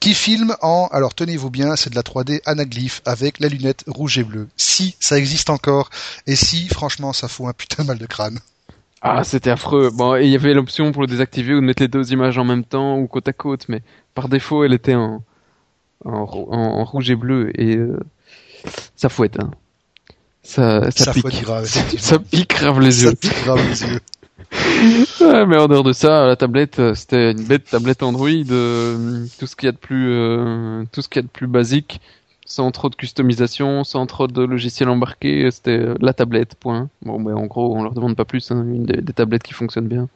qui 0.00 0.14
filme 0.14 0.54
en, 0.62 0.88
alors 0.92 1.14
tenez-vous 1.14 1.50
bien, 1.50 1.76
c'est 1.76 1.90
de 1.90 1.94
la 1.96 2.02
3D 2.02 2.40
anaglyphe 2.46 3.02
avec 3.04 3.40
la 3.40 3.48
lunette 3.48 3.84
rouge 3.86 4.18
et 4.18 4.24
bleue. 4.24 4.48
Si, 4.56 4.96
ça 5.00 5.18
existe 5.18 5.50
encore. 5.50 5.90
Et 6.26 6.36
si, 6.36 6.68
franchement, 6.68 7.12
ça 7.12 7.28
fout 7.28 7.46
un 7.48 7.52
putain 7.52 7.82
de 7.82 7.88
mal 7.88 7.98
de 7.98 8.06
crâne. 8.06 8.38
Ah, 9.02 9.22
c'était 9.24 9.50
affreux. 9.50 9.90
Bon, 9.92 10.16
et 10.16 10.24
il 10.24 10.30
y 10.30 10.34
avait 10.36 10.54
l'option 10.54 10.90
pour 10.92 11.02
le 11.02 11.08
désactiver 11.08 11.54
ou 11.54 11.60
de 11.60 11.66
mettre 11.66 11.82
les 11.82 11.88
deux 11.88 12.12
images 12.12 12.38
en 12.38 12.44
même 12.44 12.64
temps 12.64 12.96
ou 12.98 13.06
côte 13.06 13.28
à 13.28 13.32
côte, 13.34 13.66
mais 13.68 13.82
par 14.14 14.28
défaut, 14.28 14.64
elle 14.64 14.72
était 14.72 14.94
en, 14.94 15.22
en, 16.04 16.24
rou- 16.24 16.48
en- 16.50 16.80
en 16.80 16.84
rouge 16.84 17.10
et 17.10 17.14
bleu 17.16 17.50
et 17.60 17.76
euh, 17.76 17.98
ça 18.96 19.08
fouette. 19.10 19.38
Hein. 19.38 19.50
Ça, 20.42 20.90
ça, 20.90 21.04
Ça 21.04 21.12
pique. 21.12 21.22
fouette 21.22 21.40
grave, 21.42 21.64
effectivement. 21.64 22.06
Ça 22.06 22.18
pique 22.18 22.50
grave 22.50 22.80
les 22.80 22.92
Ça 22.92 23.02
yeux. 23.06 23.14
pique 23.14 23.44
grave 23.44 23.66
les 23.68 23.82
yeux. 23.84 24.00
Mais 25.20 25.56
en 25.56 25.68
dehors 25.68 25.84
de 25.84 25.92
ça, 25.92 26.26
la 26.26 26.36
tablette, 26.36 26.78
euh, 26.78 26.94
c'était 26.94 27.32
une 27.32 27.44
bête 27.44 27.64
tablette 27.70 28.02
Android, 28.02 28.28
euh, 28.28 29.26
tout 29.38 29.46
ce 29.46 29.56
qu'il 29.56 29.66
y 29.66 29.68
a 29.68 29.72
de 29.72 29.76
plus, 29.76 30.10
euh, 30.10 30.84
tout 30.92 31.02
ce 31.02 31.08
qu'il 31.08 31.20
y 31.20 31.24
a 31.24 31.26
de 31.26 31.32
plus 31.32 31.46
basique, 31.46 32.00
sans 32.44 32.70
trop 32.70 32.88
de 32.90 32.94
customisation, 32.94 33.84
sans 33.84 34.06
trop 34.06 34.26
de 34.26 34.42
logiciels 34.42 34.88
embarqués, 34.88 35.50
c'était 35.50 35.86
la 36.00 36.12
tablette, 36.12 36.54
point. 36.56 36.88
Bon, 37.02 37.18
mais 37.18 37.32
en 37.32 37.46
gros, 37.46 37.76
on 37.76 37.82
leur 37.82 37.94
demande 37.94 38.16
pas 38.16 38.24
plus, 38.24 38.50
hein, 38.50 38.64
une 38.66 38.84
des, 38.84 39.00
des 39.00 39.12
tablettes 39.12 39.42
qui 39.42 39.54
fonctionnent 39.54 39.88
bien 39.88 40.08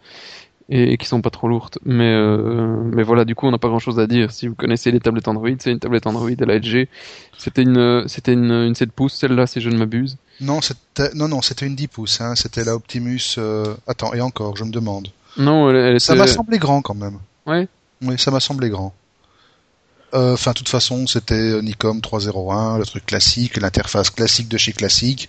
et, 0.69 0.97
qui 0.99 1.07
sont 1.07 1.21
pas 1.23 1.31
trop 1.31 1.49
lourdes. 1.49 1.79
Mais, 1.85 2.13
euh, 2.13 2.77
mais 2.95 3.03
voilà, 3.03 3.25
du 3.25 3.35
coup, 3.35 3.47
on 3.47 3.51
n'a 3.51 3.59
pas 3.59 3.69
grand 3.69 3.79
chose 3.79 3.99
à 3.99 4.07
dire. 4.07 4.31
Si 4.33 4.49
vous 4.49 4.55
connaissez 4.55 4.91
les 4.91 5.01
tablettes 5.01 5.29
Android, 5.29 5.49
c'est 5.59 5.71
une 5.73 5.79
tablette 5.79 6.07
Android 6.07 6.29
à 6.41 6.45
la 6.45 6.59
LG. 6.59 6.89
C'était 7.39 7.63
une, 7.63 8.05
c'était 8.09 8.33
une, 8.35 8.51
une 8.51 8.75
7 8.75 8.93
pouces, 8.93 9.15
celle-là, 9.15 9.47
si 9.47 9.61
je 9.61 9.71
ne 9.71 9.77
m'abuse. 9.79 10.17
Non, 10.41 10.61
c'était, 10.61 11.13
non, 11.15 11.29
non, 11.29 11.43
c'était 11.43 11.67
une 11.67 11.75
10 11.75 11.89
pouces, 11.89 12.21
hein. 12.21 12.35
C'était 12.37 12.65
la 12.65 12.75
Optimus, 12.75 13.21
euh, 13.39 13.75
attends, 13.87 14.13
et 14.15 14.21
encore, 14.21 14.57
je 14.57 14.65
me 14.65 14.71
demande. 14.71 15.09
Non, 15.37 15.71
elle, 15.71 15.77
elle 15.77 16.01
Ça 16.01 16.13
était- 16.15 16.23
m'a 16.23 16.27
semblé 16.27 16.59
grand 16.59 16.83
quand 16.83 16.95
même. 16.95 17.19
Ouais. 17.47 17.67
Oui, 18.03 18.19
ça 18.19 18.31
m'a 18.31 18.41
semblé 18.41 18.69
grand. 18.69 18.93
Euh, 20.15 20.35
Enfin, 20.35 20.53
de 20.53 20.57
toute 20.57 20.69
façon, 20.69 21.07
c'était 21.07 21.61
Nikon 21.62 22.00
301, 22.00 22.79
le 22.79 22.87
truc 22.87 23.05
classique, 23.07 23.57
l'interface 23.57 24.11
classique 24.11 24.49
de 24.49 24.57
chez 24.57 24.73
classique. 24.73 25.29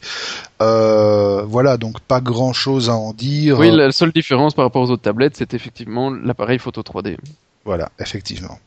Euh, 0.61 1.43
voilà, 1.43 1.77
donc 1.77 1.99
pas 1.99 2.21
grand 2.21 2.53
chose 2.53 2.89
à 2.89 2.95
en 2.95 3.13
dire. 3.13 3.59
Oui, 3.59 3.71
la 3.71 3.91
seule 3.91 4.11
différence 4.11 4.53
par 4.53 4.65
rapport 4.65 4.81
aux 4.81 4.91
autres 4.91 5.03
tablettes, 5.03 5.35
c'est 5.35 5.53
effectivement 5.53 6.09
l'appareil 6.11 6.59
photo 6.59 6.81
3D. 6.81 7.17
Voilà, 7.65 7.89
effectivement. 7.99 8.57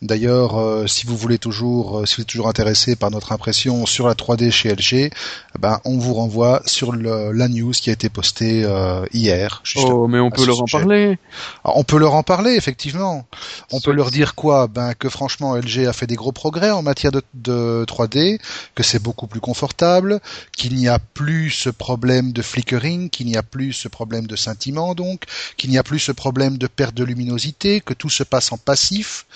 D'ailleurs, 0.00 0.60
euh, 0.60 0.86
si 0.86 1.06
vous 1.06 1.16
voulez 1.16 1.38
toujours, 1.38 1.98
euh, 1.98 2.06
si 2.06 2.16
vous 2.16 2.22
êtes 2.22 2.28
toujours 2.28 2.48
intéressé 2.48 2.94
par 2.94 3.10
notre 3.10 3.32
impression 3.32 3.84
sur 3.84 4.06
la 4.06 4.14
3D 4.14 4.52
chez 4.52 4.72
LG, 4.72 4.92
eh 4.92 5.10
ben, 5.58 5.80
on 5.84 5.98
vous 5.98 6.14
renvoie 6.14 6.62
sur 6.66 6.92
le, 6.92 7.32
la 7.32 7.48
news 7.48 7.72
qui 7.72 7.90
a 7.90 7.94
été 7.94 8.08
postée 8.08 8.62
euh, 8.64 9.04
hier. 9.12 9.60
Oh, 9.74 10.06
mais 10.06 10.20
on 10.20 10.30
peut 10.30 10.46
leur 10.46 10.62
en 10.62 10.66
parler. 10.66 11.18
Alors, 11.64 11.78
on 11.78 11.82
peut 11.82 11.98
leur 11.98 12.14
en 12.14 12.22
parler, 12.22 12.52
effectivement. 12.54 13.26
On 13.72 13.80
peut 13.80 13.90
leur 13.90 14.12
dire 14.12 14.36
quoi? 14.36 14.68
Ben 14.68 14.94
que 14.94 15.08
franchement, 15.08 15.56
LG 15.56 15.88
a 15.88 15.92
fait 15.92 16.06
des 16.06 16.14
gros 16.14 16.30
progrès 16.30 16.70
en 16.70 16.82
matière 16.82 17.10
de, 17.10 17.22
de 17.34 17.84
3D, 17.88 18.38
que 18.76 18.84
c'est 18.84 19.02
beaucoup 19.02 19.26
plus 19.26 19.40
confortable, 19.40 20.20
qu'il 20.56 20.76
n'y 20.76 20.86
a 20.86 21.00
plus 21.00 21.50
ce 21.50 21.70
problème 21.70 22.30
de 22.30 22.42
flickering, 22.42 23.10
qu'il 23.10 23.26
n'y 23.26 23.36
a 23.36 23.42
plus 23.42 23.72
ce 23.72 23.88
problème 23.88 24.28
de 24.28 24.36
scintillement, 24.36 24.94
donc, 24.94 25.24
qu'il 25.56 25.70
n'y 25.70 25.78
a 25.78 25.82
plus 25.82 25.98
ce 25.98 26.12
problème 26.12 26.56
de 26.56 26.68
perte 26.68 26.94
de 26.94 27.02
luminosité, 27.02 27.80
que 27.80 27.94
tout 27.94 28.10
se 28.10 28.22
passe 28.22 28.52
en 28.52 28.58
passif 28.58 29.26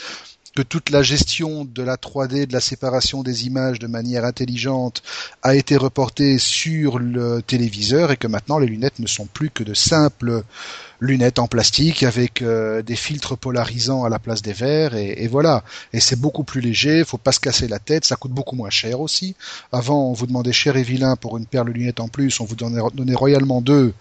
que 0.55 0.63
toute 0.63 0.91
la 0.91 1.03
gestion 1.03 1.65
de 1.65 1.83
la 1.83 1.97
3D, 1.97 2.47
de 2.47 2.53
la 2.53 2.61
séparation 2.61 3.23
des 3.23 3.47
images 3.47 3.79
de 3.79 3.87
manière 3.87 4.25
intelligente 4.25 5.03
a 5.43 5.55
été 5.55 5.77
reportée 5.77 6.39
sur 6.39 6.99
le 6.99 7.41
téléviseur 7.43 8.11
et 8.11 8.17
que 8.17 8.27
maintenant 8.27 8.59
les 8.59 8.67
lunettes 8.67 8.99
ne 8.99 9.07
sont 9.07 9.27
plus 9.27 9.51
que 9.51 9.65
de 9.65 9.75
simples 9.75 10.45
lunettes 11.03 11.41
en 11.41 11.49
plastique 11.49 12.05
avec 12.05 12.43
euh, 12.43 12.81
des 12.81 12.95
filtres 12.95 13.37
polarisants 13.37 14.05
à 14.05 14.09
la 14.09 14.21
place 14.21 14.41
des 14.41 14.53
verres 14.53 14.95
et, 14.95 15.27
voilà. 15.27 15.65
Et 15.93 16.01
c'est 16.01 16.19
beaucoup 16.19 16.45
plus 16.45 16.61
léger, 16.61 17.05
faut 17.05 17.19
pas 17.19 17.33
se 17.33 17.41
casser 17.41 17.67
la 17.67 17.79
tête, 17.79 18.05
ça 18.05 18.17
coûte 18.17 18.31
beaucoup 18.31 18.55
moins 18.55 18.71
cher 18.71 19.01
aussi. 19.01 19.35
Avant, 19.73 20.09
on 20.09 20.13
vous 20.13 20.27
demandait 20.27 20.53
cher 20.53 20.77
et 20.77 20.83
vilain 20.83 21.17
pour 21.17 21.37
une 21.37 21.47
paire 21.47 21.65
de 21.65 21.71
lunettes 21.71 22.01
en 22.01 22.09
plus, 22.09 22.41
on 22.41 22.45
vous 22.45 22.55
donnait, 22.55 22.81
donnait 22.95 23.15
royalement 23.15 23.61
deux, 23.61 23.93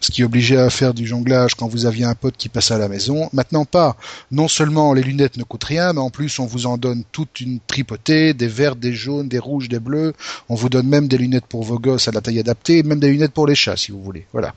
ce 0.00 0.10
qui 0.10 0.24
obligeait 0.24 0.56
à 0.56 0.70
faire 0.70 0.94
du 0.94 1.06
jonglage 1.06 1.54
quand 1.54 1.68
vous 1.68 1.84
aviez 1.84 2.04
un 2.04 2.14
pote 2.14 2.36
qui 2.36 2.48
passait 2.48 2.74
à 2.74 2.78
la 2.78 2.88
maison. 2.88 3.28
Maintenant 3.32 3.66
pas. 3.66 3.96
Non 4.30 4.48
seulement 4.48 4.94
les 4.94 5.02
lunettes 5.02 5.36
ne 5.36 5.44
coûtent 5.44 5.64
rien, 5.64 5.92
mais 5.92 6.00
en 6.00 6.10
plus 6.10 6.38
on 6.38 6.46
vous 6.46 6.66
en 6.66 6.78
donne 6.78 7.04
toute 7.12 7.40
une 7.40 7.60
tripotée, 7.66 8.32
des 8.32 8.48
verts, 8.48 8.76
des 8.76 8.94
jaunes, 8.94 9.28
des 9.28 9.38
rouges, 9.38 9.68
des 9.68 9.80
bleus. 9.80 10.14
On 10.48 10.54
vous 10.54 10.70
donne 10.70 10.88
même 10.88 11.06
des 11.06 11.18
lunettes 11.18 11.46
pour 11.46 11.64
vos 11.64 11.78
gosses 11.78 12.08
à 12.08 12.12
la 12.12 12.22
taille 12.22 12.40
adaptée, 12.40 12.82
même 12.82 13.00
des 13.00 13.10
lunettes 13.10 13.32
pour 13.32 13.46
les 13.46 13.54
chats 13.54 13.76
si 13.76 13.92
vous 13.92 14.02
voulez. 14.02 14.26
Voilà. 14.32 14.54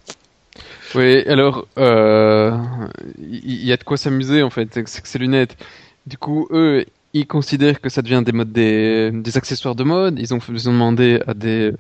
Oui, 0.96 1.24
alors, 1.28 1.68
euh, 1.78 2.58
il 3.20 3.64
y, 3.64 3.72
a 3.72 3.78
de 3.78 3.84
quoi 3.84 3.98
s'amuser 3.98 4.42
en 4.44 4.50
fait, 4.50 4.70
c'est 4.74 5.02
que 5.02 5.08
ces 5.08 5.20
lunettes. 5.20 5.56
Du 6.08 6.18
coup, 6.18 6.48
eux, 6.52 6.86
ils 7.14 7.28
considèrent 7.28 7.82
que 7.82 7.90
ça 7.90 8.02
devient 8.02 8.22
des 8.26 8.32
modes 8.32 8.52
des, 8.52 9.12
des 9.12 9.38
accessoires 9.38 9.76
de 9.76 9.84
mode. 9.84 10.20
Ils 10.20 10.34
ont, 10.34 10.40
ils 10.50 10.70
ont 10.70 10.74
demandé 10.74 11.20
à 11.28 11.34
des 11.34 11.74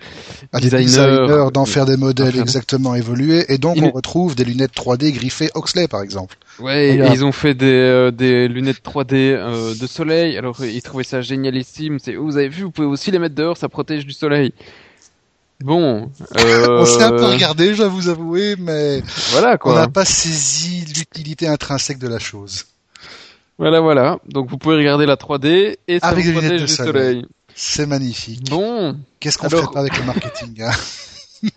à 0.53 0.59
designers, 0.59 0.85
designers 0.85 1.51
d'en 1.53 1.65
faire 1.65 1.85
des 1.85 1.97
modèles 1.97 2.33
faire- 2.33 2.41
exactement 2.41 2.95
évolués, 2.95 3.45
et 3.49 3.57
donc 3.57 3.77
on 3.81 3.91
retrouve 3.91 4.35
des 4.35 4.45
lunettes 4.45 4.75
3D 4.75 5.11
griffées 5.11 5.49
Oxley 5.55 5.87
par 5.87 6.01
exemple. 6.01 6.37
Ouais, 6.59 6.89
et 6.89 7.11
ils 7.13 7.23
ont 7.23 7.31
fait 7.31 7.53
des, 7.53 7.65
euh, 7.65 8.11
des 8.11 8.47
lunettes 8.47 8.83
3D 8.83 9.13
euh, 9.13 9.73
de 9.75 9.87
soleil. 9.87 10.37
Alors, 10.37 10.63
ils 10.63 10.81
trouvaient 10.81 11.03
ça 11.03 11.21
génialissime. 11.21 11.99
C'est, 11.99 12.15
vous 12.15 12.37
avez 12.37 12.49
vu, 12.49 12.63
vous 12.63 12.71
pouvez 12.71 12.87
aussi 12.87 13.11
les 13.11 13.19
mettre 13.19 13.35
dehors, 13.35 13.55
ça 13.57 13.69
protège 13.69 14.05
du 14.05 14.13
soleil. 14.13 14.53
Bon, 15.61 16.09
euh, 16.37 16.81
On 16.81 16.85
s'est 16.85 17.03
un 17.03 17.09
peu 17.11 17.25
regardé, 17.25 17.73
je 17.73 17.79
dois 17.79 17.89
vous 17.89 18.07
avouer, 18.07 18.55
mais 18.57 19.03
voilà 19.31 19.55
on 19.55 19.57
quoi. 19.57 19.75
n'a 19.75 19.87
pas 19.89 20.05
saisi 20.05 20.85
l'utilité 20.95 21.47
intrinsèque 21.47 21.99
de 21.99 22.07
la 22.07 22.17
chose. 22.19 22.65
Voilà, 23.57 23.81
voilà. 23.81 24.19
Donc 24.29 24.49
vous 24.49 24.57
pouvez 24.57 24.77
regarder 24.77 25.05
la 25.05 25.15
3D 25.17 25.75
et 25.87 25.99
ça 25.99 26.07
Avec 26.07 26.25
vous 26.25 26.31
protège 26.39 26.61
du 26.61 26.67
soleil. 26.69 27.25
C'est 27.55 27.85
magnifique. 27.85 28.49
Bon, 28.49 28.95
Qu'est-ce 29.19 29.37
qu'on 29.37 29.47
Alors- 29.47 29.63
ferait 29.63 29.73
pas 29.73 29.79
avec 29.81 29.97
le 29.97 30.05
marketing 30.05 30.61
hein 30.63 30.71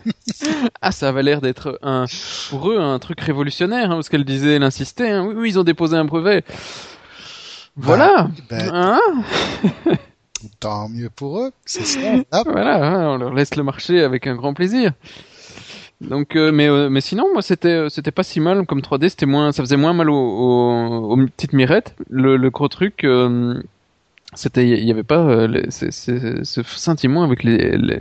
ah 0.81 0.93
ça 0.93 1.09
avait 1.09 1.23
l'air 1.23 1.41
d'être 1.41 1.77
un 1.81 2.05
pour 2.49 2.71
eux 2.71 2.79
un 2.79 2.99
truc 2.99 3.19
révolutionnaire 3.19 3.91
hein, 3.91 3.95
parce 3.95 4.07
qu'elle 4.09 4.23
disait, 4.25 4.55
elle 4.55 4.63
insistait. 4.63 5.09
hein. 5.11 5.25
Oui, 5.27 5.33
oui, 5.37 5.49
ils 5.49 5.59
ont 5.59 5.63
déposé 5.65 5.95
un 5.97 6.05
brevet. 6.05 6.43
Voilà. 7.77 8.29
Ben, 8.49 8.69
Hein 8.73 8.99
tant 10.59 10.89
mieux 10.89 11.09
pour 11.09 11.39
eux, 11.39 11.51
c'est 11.65 11.85
ça. 11.85 11.99
Voilà, 12.45 12.83
hein, 12.83 13.07
on 13.15 13.17
leur 13.17 13.33
laisse 13.33 13.55
le 13.55 13.63
marché 13.63 14.01
avec 14.03 14.27
un 14.27 14.35
grand 14.35 14.53
plaisir. 14.53 14.91
Donc, 16.01 16.35
euh, 16.35 16.51
mais 16.51 16.67
euh, 16.67 16.89
mais 16.89 16.99
sinon, 17.01 17.25
moi, 17.31 17.41
c'était 17.41 17.69
euh, 17.69 17.89
c'était 17.89 18.11
pas 18.11 18.23
si 18.23 18.39
mal 18.41 18.65
comme 18.65 18.79
3D. 18.81 19.09
C'était 19.09 19.25
moins, 19.25 19.51
ça 19.53 19.63
faisait 19.63 19.77
moins 19.77 19.93
mal 19.93 20.09
aux, 20.09 20.15
aux, 20.15 21.13
aux 21.13 21.17
petites 21.27 21.53
mirettes. 21.53 21.95
Le, 22.09 22.35
le 22.35 22.49
gros 22.49 22.67
truc, 22.67 23.03
euh, 23.05 23.61
c'était 24.33 24.67
il 24.67 24.83
y 24.85 24.91
avait 24.91 25.03
pas 25.03 25.47
les- 25.47 25.71
ce 25.71 26.43
sentiment 26.63 27.23
avec 27.23 27.43
les 27.43 27.77
les, 27.77 27.99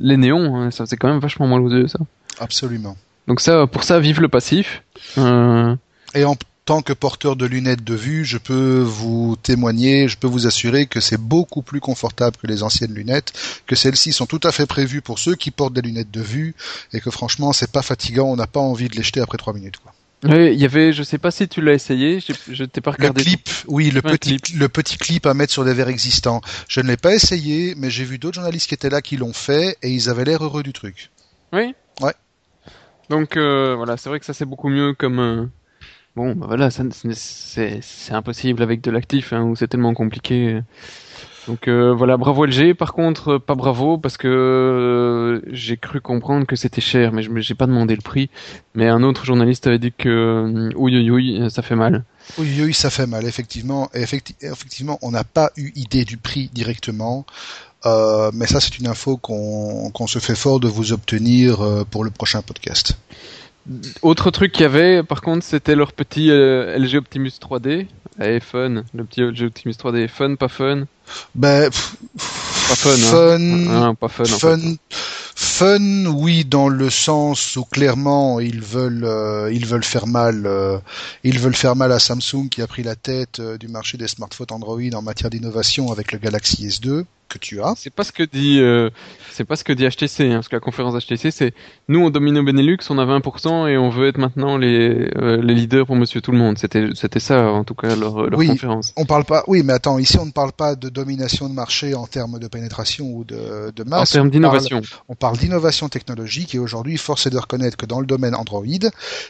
les 0.00 0.16
néons. 0.16 0.56
hein. 0.56 0.70
ça 0.70 0.84
faisait 0.86 0.96
quand 0.96 1.08
même 1.08 1.18
vachement 1.20 1.46
mal 1.46 1.60
aux 1.60 1.70
yeux, 1.70 1.88
ça. 1.88 1.98
Absolument. 2.40 2.96
Donc 3.28 3.40
ça, 3.40 3.66
pour 3.66 3.84
ça, 3.84 4.00
vive 4.00 4.20
le 4.22 4.28
passif. 4.28 4.82
Et 5.16 6.24
en 6.24 6.36
tant 6.64 6.80
que 6.82 6.92
porteur 6.92 7.34
de 7.36 7.44
lunettes 7.46 7.82
de 7.82 7.94
vue, 7.94 8.24
je 8.24 8.38
peux 8.38 8.78
vous 8.80 9.36
témoigner, 9.42 10.06
je 10.08 10.16
peux 10.16 10.28
vous 10.28 10.46
assurer 10.46 10.86
que 10.86 11.00
c'est 11.00 11.20
beaucoup 11.20 11.62
plus 11.62 11.80
confortable 11.80 12.36
que 12.36 12.46
les 12.46 12.62
anciennes 12.62 12.94
lunettes, 12.94 13.32
que 13.66 13.74
celles-ci 13.74 14.12
sont 14.12 14.26
tout 14.26 14.40
à 14.44 14.52
fait 14.52 14.66
prévues 14.66 15.02
pour 15.02 15.18
ceux 15.18 15.34
qui 15.34 15.50
portent 15.50 15.74
des 15.74 15.82
lunettes 15.82 16.10
de 16.12 16.20
vue, 16.20 16.54
et 16.92 17.00
que 17.00 17.10
franchement, 17.10 17.52
c'est 17.52 17.70
pas 17.72 17.82
fatigant, 17.82 18.26
on 18.26 18.36
n'a 18.36 18.46
pas 18.46 18.60
envie 18.60 18.88
de 18.88 18.94
les 18.96 19.02
jeter 19.02 19.20
après 19.20 19.38
trois 19.38 19.52
minutes. 19.54 19.78
Quoi. 19.78 19.92
ouais, 20.30 20.54
il 20.54 20.60
y 20.60 20.64
avait, 20.64 20.92
je 20.92 21.02
sais 21.02 21.18
pas 21.18 21.32
si 21.32 21.48
tu 21.48 21.60
l'as 21.62 21.72
essayé. 21.72 22.20
Je 22.20 22.62
t'ai 22.64 22.80
pas 22.80 22.92
Le 22.92 22.96
regardé. 23.08 23.24
clip, 23.24 23.48
oui, 23.66 23.90
le 23.90 24.00
petit, 24.00 24.38
le 24.54 24.68
petit 24.68 24.98
clip 24.98 25.26
à 25.26 25.34
mettre 25.34 25.52
sur 25.52 25.64
des 25.64 25.74
verres 25.74 25.88
existants. 25.88 26.40
Je 26.68 26.80
ne 26.80 26.86
l'ai 26.86 26.96
pas 26.96 27.12
essayé, 27.12 27.74
mais 27.76 27.90
j'ai 27.90 28.04
vu 28.04 28.18
d'autres 28.18 28.36
journalistes 28.36 28.68
qui 28.68 28.74
étaient 28.74 28.88
là 28.90 29.02
qui 29.02 29.16
l'ont 29.16 29.32
fait, 29.32 29.78
et 29.82 29.90
ils 29.90 30.08
avaient 30.08 30.24
l'air 30.24 30.44
heureux 30.44 30.62
du 30.62 30.72
truc. 30.72 31.10
Oui. 31.52 31.74
Ouais. 32.00 32.14
Donc 33.10 33.36
euh, 33.36 33.74
voilà, 33.74 33.96
c'est 33.96 34.08
vrai 34.08 34.20
que 34.20 34.26
ça 34.26 34.32
c'est 34.32 34.44
beaucoup 34.44 34.68
mieux 34.68 34.94
comme. 34.94 35.18
euh, 35.18 35.46
Bon, 36.14 36.34
bah 36.34 36.46
voilà, 36.46 36.70
c'est 36.70 38.12
impossible 38.12 38.62
avec 38.62 38.82
de 38.82 38.90
l'actif, 38.90 39.32
hein, 39.32 39.44
où 39.44 39.56
c'est 39.56 39.68
tellement 39.68 39.94
compliqué. 39.94 40.60
Donc 41.48 41.66
euh, 41.66 41.92
voilà, 41.92 42.16
bravo 42.16 42.44
LG. 42.44 42.74
Par 42.74 42.92
contre, 42.92 43.32
euh, 43.32 43.38
pas 43.38 43.54
bravo 43.54 43.98
parce 43.98 44.16
que 44.16 44.28
euh, 44.28 45.40
j'ai 45.50 45.76
cru 45.76 46.00
comprendre 46.00 46.46
que 46.46 46.54
c'était 46.54 46.80
cher, 46.80 47.12
mais 47.12 47.22
je 47.22 47.30
j'ai 47.38 47.54
pas 47.54 47.66
demandé 47.66 47.96
le 47.96 48.02
prix. 48.02 48.30
Mais 48.74 48.88
un 48.88 49.02
autre 49.02 49.24
journaliste 49.24 49.66
avait 49.66 49.78
dit 49.78 49.92
que 49.92 50.08
euh, 50.08 50.70
oui, 50.76 50.94
oui, 50.96 51.10
oui, 51.10 51.50
ça 51.50 51.62
fait 51.62 51.74
mal. 51.74 52.04
Oui, 52.38 52.72
ça 52.72 52.90
fait 52.90 53.06
mal, 53.06 53.24
effectivement. 53.26 53.90
Et 53.94 54.04
effecti- 54.04 54.36
effectivement, 54.42 54.98
on 55.02 55.10
n'a 55.10 55.24
pas 55.24 55.50
eu 55.56 55.72
idée 55.74 56.04
du 56.04 56.16
prix 56.16 56.48
directement. 56.52 57.26
Euh, 57.84 58.30
mais 58.32 58.46
ça, 58.46 58.60
c'est 58.60 58.78
une 58.78 58.86
info 58.86 59.16
qu'on 59.16 60.06
se 60.06 60.20
fait 60.20 60.36
fort 60.36 60.60
de 60.60 60.68
vous 60.68 60.92
obtenir 60.92 61.60
euh, 61.62 61.84
pour 61.84 62.04
le 62.04 62.10
prochain 62.10 62.40
podcast. 62.42 62.96
Autre 64.02 64.30
truc 64.30 64.52
qu'il 64.52 64.62
y 64.62 64.66
avait, 64.66 65.02
par 65.02 65.20
contre, 65.20 65.44
c'était 65.44 65.76
leur 65.76 65.92
petit 65.92 66.30
euh, 66.30 66.76
LG 66.78 66.96
Optimus 66.96 67.30
3D. 67.40 67.86
Eh, 68.20 68.40
fun. 68.40 68.82
Le 68.92 69.04
petit 69.04 69.20
LG 69.22 69.44
Optimus 69.46 69.72
3D. 69.74 70.08
Fun, 70.08 70.34
pas 70.34 70.48
fun? 70.48 70.84
Ben, 71.34 71.70
Pas 71.70 72.74
fun, 72.76 72.96
fun, 72.96 73.40
hein. 73.40 73.68
Hein, 73.68 73.94
pas 73.94 74.08
fun, 74.08 74.24
en 74.24 74.38
fun, 74.38 74.58
fait. 74.58 74.78
fun, 74.90 76.06
oui, 76.06 76.44
dans 76.44 76.68
le 76.68 76.90
sens 76.90 77.56
où 77.56 77.64
clairement 77.64 78.40
ils 78.40 78.60
veulent, 78.62 79.04
euh, 79.04 79.52
ils 79.52 79.66
veulent 79.66 79.84
faire 79.84 80.06
mal, 80.06 80.46
euh, 80.46 80.78
ils 81.24 81.38
veulent 81.38 81.54
faire 81.56 81.76
mal 81.76 81.92
à 81.92 81.98
Samsung 81.98 82.48
qui 82.50 82.62
a 82.62 82.66
pris 82.66 82.82
la 82.82 82.96
tête 82.96 83.40
du 83.40 83.68
marché 83.68 83.98
des 83.98 84.08
smartphones 84.08 84.46
Android 84.50 84.80
en 84.94 85.02
matière 85.02 85.30
d'innovation 85.30 85.90
avec 85.92 86.12
le 86.12 86.18
Galaxy 86.18 86.66
S2 86.66 87.04
que 87.32 87.38
tu 87.38 87.60
as. 87.62 87.74
C'est 87.76 87.92
pas 87.92 88.04
ce 88.04 88.12
que 88.12 88.22
dit, 88.22 88.60
euh, 88.60 88.90
c'est 89.32 89.44
pas 89.44 89.56
ce 89.56 89.64
que 89.64 89.72
dit 89.72 89.86
HTC, 89.88 90.30
hein, 90.30 90.34
parce 90.36 90.48
que 90.48 90.56
la 90.56 90.60
conférence 90.60 90.94
HTC, 91.04 91.30
c'est 91.30 91.54
nous 91.88 92.00
on 92.00 92.10
domine 92.10 92.36
au 92.38 92.42
Benelux, 92.42 92.78
on 92.90 92.98
a 92.98 93.04
20% 93.06 93.68
et 93.68 93.78
on 93.78 93.88
veut 93.90 94.08
être 94.08 94.18
maintenant 94.18 94.56
les, 94.56 95.08
euh, 95.16 95.40
les 95.42 95.54
leaders 95.54 95.86
pour 95.86 95.96
Monsieur 95.96 96.20
Tout 96.20 96.32
le 96.32 96.38
Monde. 96.38 96.58
C'était, 96.58 96.88
c'était 96.94 97.20
ça 97.20 97.44
en 97.50 97.64
tout 97.64 97.74
cas 97.74 97.96
leur, 97.96 98.28
leur 98.28 98.38
Oui. 98.38 98.48
conférence. 98.48 98.92
On 98.96 99.04
parle 99.06 99.24
pas, 99.24 99.44
oui, 99.46 99.62
mais 99.64 99.72
attends, 99.72 99.98
ici 99.98 100.18
on 100.18 100.26
ne 100.26 100.30
parle 100.32 100.52
pas 100.52 100.74
de 100.74 100.88
domination 100.88 101.48
de 101.48 101.54
marché 101.54 101.94
en 101.94 102.06
termes 102.06 102.38
de 102.38 102.46
pénétration 102.48 103.06
ou 103.06 103.24
de, 103.24 103.70
de 103.74 103.82
En 103.84 103.88
masse. 103.88 104.10
termes 104.10 104.26
On 104.26 104.30
parle- 104.30 104.32
d'innovation. 104.32 104.82
On 105.08 105.14
parle 105.14 105.38
d'innovation 105.38 105.88
technologique 105.88 106.54
et 106.54 106.58
aujourd'hui, 106.58 106.96
force 106.98 107.26
est 107.26 107.30
de 107.30 107.38
reconnaître 107.38 107.76
que 107.76 107.86
dans 107.86 108.00
le 108.00 108.06
domaine 108.06 108.34
Android, 108.34 108.64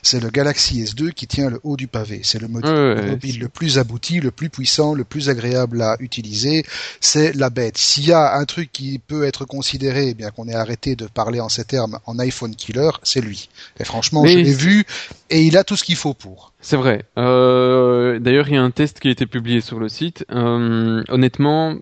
c'est 0.02 0.20
le 0.20 0.30
Galaxy 0.30 0.82
S2 0.82 1.12
qui 1.12 1.26
tient 1.26 1.50
le 1.50 1.60
haut 1.62 1.76
du 1.76 1.86
pavé. 1.86 2.20
C'est 2.24 2.40
le 2.40 2.48
modi- 2.48 2.68
Ouais, 2.68 2.72
ouais, 2.74 2.94
le 2.96 3.00
ouais, 3.02 3.10
mobile 3.10 3.38
le 3.40 3.48
plus 3.48 3.78
abouti, 3.78 4.20
le 4.20 4.30
plus 4.30 4.48
puissant, 4.50 4.94
le 4.94 5.04
plus 5.04 5.28
agréable 5.28 5.82
à 5.82 5.96
utiliser. 6.00 6.64
C'est 7.00 7.32
la 7.34 7.50
bête. 7.50 7.76
S'il 7.92 8.06
y 8.06 8.12
a 8.12 8.36
un 8.36 8.44
truc 8.46 8.70
qui 8.72 8.98
peut 8.98 9.24
être 9.24 9.44
considéré, 9.44 10.08
eh 10.08 10.14
bien 10.14 10.30
qu'on 10.30 10.48
ait 10.48 10.54
arrêté 10.54 10.96
de 10.96 11.06
parler 11.06 11.40
en 11.40 11.50
ces 11.50 11.64
termes, 11.64 11.98
en 12.06 12.18
iPhone 12.18 12.54
killer, 12.56 12.90
c'est 13.02 13.20
lui. 13.20 13.50
Et 13.78 13.84
franchement, 13.84 14.22
Mais 14.22 14.32
je 14.32 14.38
l'ai 14.38 14.44
c'est- 14.46 14.60
vu 14.66 14.84
et 15.28 15.42
il 15.42 15.58
a 15.58 15.62
tout 15.64 15.76
ce 15.76 15.84
qu'il 15.84 15.96
faut 15.96 16.14
pour. 16.14 16.52
C'est 16.62 16.76
vrai. 16.78 17.04
Euh, 17.18 18.18
d'ailleurs, 18.18 18.48
il 18.48 18.54
y 18.54 18.56
a 18.56 18.62
un 18.62 18.70
test 18.70 18.98
qui 19.00 19.08
a 19.08 19.10
été 19.10 19.26
publié 19.26 19.60
sur 19.60 19.78
le 19.78 19.90
site. 19.90 20.24
Euh, 20.30 21.02
honnêtement, 21.10 21.74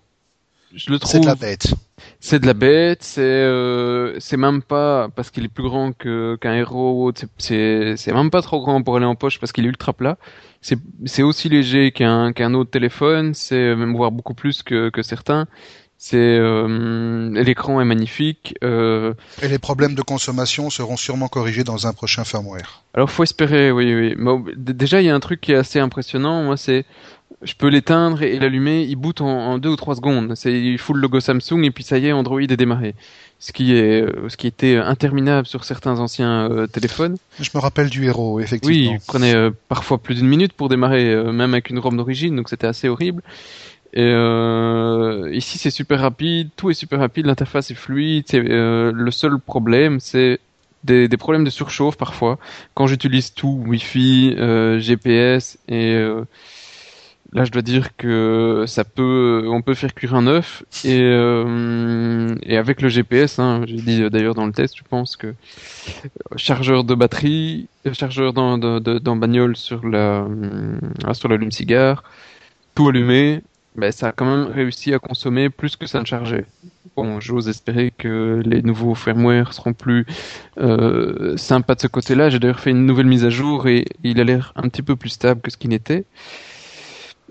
je 0.74 0.90
le 0.90 0.96
C'est 0.96 1.00
trouve. 1.00 1.20
de 1.20 1.26
la 1.26 1.34
bête. 1.36 1.74
C'est 2.18 2.40
de 2.40 2.46
la 2.46 2.54
bête, 2.54 3.02
c'est 3.02 3.20
euh, 3.20 4.18
c'est 4.20 4.36
même 4.38 4.62
pas 4.62 5.08
parce 5.14 5.30
qu'il 5.30 5.44
est 5.44 5.48
plus 5.48 5.64
grand 5.64 5.92
que 5.96 6.36
qu'un 6.40 6.54
héros, 6.54 6.92
ou 7.02 7.06
autre, 7.06 7.20
c'est- 7.20 7.28
c'est 7.38 7.96
c'est 7.96 8.12
même 8.12 8.30
pas 8.30 8.42
trop 8.42 8.60
grand 8.60 8.82
pour 8.82 8.96
aller 8.96 9.06
en 9.06 9.14
poche 9.14 9.38
parce 9.38 9.52
qu'il 9.52 9.64
est 9.64 9.68
ultra 9.68 9.92
plat. 9.92 10.16
C'est 10.62 10.78
c'est 11.04 11.22
aussi 11.22 11.48
léger 11.50 11.92
qu'un 11.92 12.32
qu'un 12.32 12.54
autre 12.54 12.70
téléphone, 12.70 13.34
c'est 13.34 13.74
même 13.76 13.94
voire 13.94 14.10
beaucoup 14.12 14.34
plus 14.34 14.62
que 14.62 14.88
que 14.90 15.02
certains. 15.02 15.46
C'est 16.02 16.16
euh, 16.16 17.30
l'écran 17.42 17.78
est 17.78 17.84
magnifique. 17.84 18.54
Euh, 18.64 19.12
Et 19.42 19.48
les 19.48 19.58
problèmes 19.58 19.94
de 19.94 20.00
consommation 20.00 20.70
seront 20.70 20.96
sûrement 20.96 21.28
corrigés 21.28 21.62
dans 21.62 21.86
un 21.86 21.92
prochain 21.92 22.24
firmware. 22.24 22.82
alors 22.94 23.10
faut 23.10 23.22
espérer, 23.22 23.70
oui 23.70 23.94
oui. 23.94 24.54
Déjà 24.56 25.02
il 25.02 25.06
y 25.06 25.10
a 25.10 25.14
un 25.14 25.20
truc 25.20 25.42
qui 25.42 25.52
est 25.52 25.56
assez 25.56 25.78
impressionnant, 25.78 26.42
moi 26.42 26.56
c'est 26.56 26.86
je 27.42 27.52
peux 27.54 27.68
l'éteindre 27.68 28.22
et 28.22 28.38
l'allumer, 28.38 28.82
il 28.82 28.96
boot 28.96 29.20
en, 29.20 29.26
en 29.28 29.58
deux 29.58 29.68
ou 29.68 29.76
trois 29.76 29.94
secondes. 29.94 30.32
C'est 30.36 30.52
il 30.52 30.78
fout 30.78 30.96
le 30.96 31.02
logo 31.02 31.20
Samsung 31.20 31.64
et 31.64 31.70
puis 31.70 31.84
ça 31.84 31.98
y 31.98 32.06
est, 32.06 32.12
Android 32.12 32.40
est 32.40 32.56
démarré. 32.56 32.94
Ce 33.38 33.52
qui 33.52 33.74
est 33.74 34.02
euh, 34.02 34.28
ce 34.30 34.36
qui 34.38 34.46
était 34.46 34.76
interminable 34.76 35.46
sur 35.46 35.64
certains 35.64 35.98
anciens 36.00 36.50
euh, 36.50 36.66
téléphones. 36.66 37.16
Je 37.40 37.50
me 37.54 37.60
rappelle 37.60 37.90
du 37.90 38.06
héros, 38.06 38.36
Oui, 38.36 38.42
effectivement. 38.42 38.92
il 38.94 39.00
prenait 39.06 39.34
euh, 39.36 39.50
parfois 39.68 39.98
plus 39.98 40.14
d'une 40.16 40.28
minute 40.28 40.54
pour 40.54 40.70
démarrer, 40.70 41.10
euh, 41.12 41.30
même 41.30 41.52
avec 41.52 41.68
une 41.68 41.78
ROM 41.78 41.94
d'origine, 41.96 42.36
donc 42.36 42.48
c'était 42.48 42.66
assez 42.66 42.88
horrible. 42.88 43.22
Et 43.92 44.02
euh, 44.02 45.30
ici 45.32 45.58
c'est 45.58 45.70
super 45.70 46.00
rapide, 46.00 46.50
tout 46.56 46.70
est 46.70 46.74
super 46.74 47.00
rapide, 47.00 47.26
l'interface 47.26 47.70
est 47.70 47.74
fluide. 47.74 48.24
C'est 48.28 48.38
euh, 48.38 48.92
le 48.94 49.10
seul 49.10 49.38
problème, 49.38 49.98
c'est 50.00 50.38
des, 50.84 51.08
des 51.08 51.16
problèmes 51.16 51.44
de 51.44 51.50
surchauffe 51.50 51.96
parfois. 51.96 52.38
Quand 52.74 52.86
j'utilise 52.86 53.34
tout, 53.34 53.62
Wi-Fi, 53.66 54.36
euh, 54.38 54.78
GPS 54.78 55.58
et 55.68 55.94
euh, 55.94 56.24
là 57.32 57.44
je 57.44 57.50
dois 57.50 57.62
dire 57.62 57.96
que 57.96 58.64
ça 58.66 58.84
peut, 58.84 59.44
on 59.48 59.62
peut 59.62 59.74
faire 59.74 59.94
cuire 59.94 60.14
un 60.14 60.26
œuf 60.26 60.62
et 60.84 61.00
euh, 61.00 62.34
et 62.42 62.56
avec 62.56 62.82
le 62.82 62.88
GPS, 62.88 63.38
hein, 63.38 63.62
j'ai 63.66 63.76
dit 63.76 64.02
euh, 64.02 64.10
d'ailleurs 64.10 64.34
dans 64.34 64.46
le 64.46 64.52
test, 64.52 64.76
je 64.76 64.82
pense 64.88 65.16
que 65.16 65.34
chargeur 66.36 66.84
de 66.84 66.94
batterie, 66.94 67.68
euh, 67.86 67.92
chargeur 67.92 68.32
dans, 68.32 68.58
dans, 68.58 69.16
bagnole 69.16 69.56
sur 69.56 69.86
la 69.86 70.22
euh, 70.24 71.14
sur 71.14 71.28
l'allume-cigare, 71.28 72.02
tout 72.74 72.88
allumé, 72.88 73.42
ben 73.76 73.92
ça 73.92 74.08
a 74.08 74.12
quand 74.12 74.24
même 74.26 74.52
réussi 74.52 74.92
à 74.94 74.98
consommer 74.98 75.48
plus 75.48 75.76
que 75.76 75.86
ça 75.86 76.00
ne 76.00 76.04
chargeait. 76.04 76.46
Bon, 76.96 77.20
j'ose 77.20 77.48
espérer 77.48 77.92
que 77.96 78.42
les 78.44 78.62
nouveaux 78.62 78.94
firmware 78.94 79.52
seront 79.52 79.72
plus 79.72 80.06
euh, 80.58 81.36
sympas 81.36 81.76
de 81.76 81.80
ce 81.80 81.86
côté-là. 81.86 82.30
J'ai 82.30 82.38
d'ailleurs 82.40 82.60
fait 82.60 82.70
une 82.70 82.84
nouvelle 82.84 83.06
mise 83.06 83.24
à 83.24 83.30
jour 83.30 83.68
et 83.68 83.84
il 84.02 84.20
a 84.20 84.24
l'air 84.24 84.52
un 84.56 84.62
petit 84.62 84.82
peu 84.82 84.96
plus 84.96 85.10
stable 85.10 85.40
que 85.40 85.50
ce 85.50 85.56
qu'il 85.56 85.70
n'était. 85.70 86.04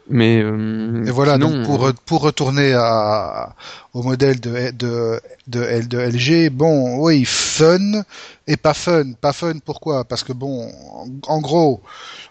Mais 0.09 0.41
euh, 0.41 1.03
Et 1.05 1.11
voilà, 1.11 1.33
sinon, 1.33 1.51
donc 1.51 1.65
pour, 1.65 1.93
pour 2.05 2.21
retourner 2.21 2.73
à, 2.73 3.55
au 3.93 4.01
modèle 4.01 4.39
de, 4.39 4.71
de, 4.71 5.21
de, 5.47 5.97
LG, 5.97 6.49
bon, 6.51 6.97
oui, 7.03 7.25
fun 7.25 8.01
et 8.47 8.57
pas 8.57 8.73
fun. 8.73 9.11
Pas 9.21 9.33
fun, 9.33 9.59
pourquoi? 9.63 10.05
Parce 10.05 10.23
que 10.23 10.33
bon, 10.33 10.71
en, 10.93 11.07
en 11.27 11.41
gros, 11.41 11.81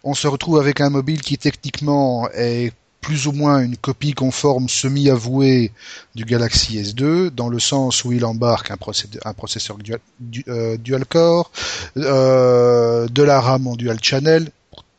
on 0.02 0.14
se 0.14 0.26
retrouve 0.26 0.58
avec 0.58 0.80
un 0.80 0.90
mobile 0.90 1.20
qui 1.20 1.38
techniquement 1.38 2.28
est 2.34 2.72
plus 3.00 3.26
ou 3.26 3.32
moins 3.32 3.61
une 3.61 3.76
copie 3.76 4.12
conforme 4.12 4.68
semi-avouée 4.68 5.72
du 6.14 6.24
Galaxy 6.24 6.78
S2, 6.78 7.30
dans 7.30 7.48
le 7.48 7.58
sens 7.58 8.04
où 8.04 8.12
il 8.12 8.24
embarque 8.24 8.70
un, 8.70 8.76
processeur 8.76 9.78
dual, 9.78 10.00
du- 10.20 10.44
euh, 10.48 10.76
core, 11.08 11.50
euh, 11.96 13.06
de 13.08 13.22
la 13.22 13.40
RAM 13.40 13.66
en 13.66 13.76
dual 13.76 13.98
channel, 14.02 14.50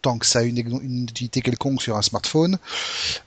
tant 0.01 0.17
que 0.17 0.25
ça 0.25 0.39
a 0.39 0.43
une, 0.43 0.57
une 0.57 1.03
utilité 1.03 1.41
quelconque 1.41 1.81
sur 1.81 1.97
un 1.97 2.01
smartphone. 2.01 2.57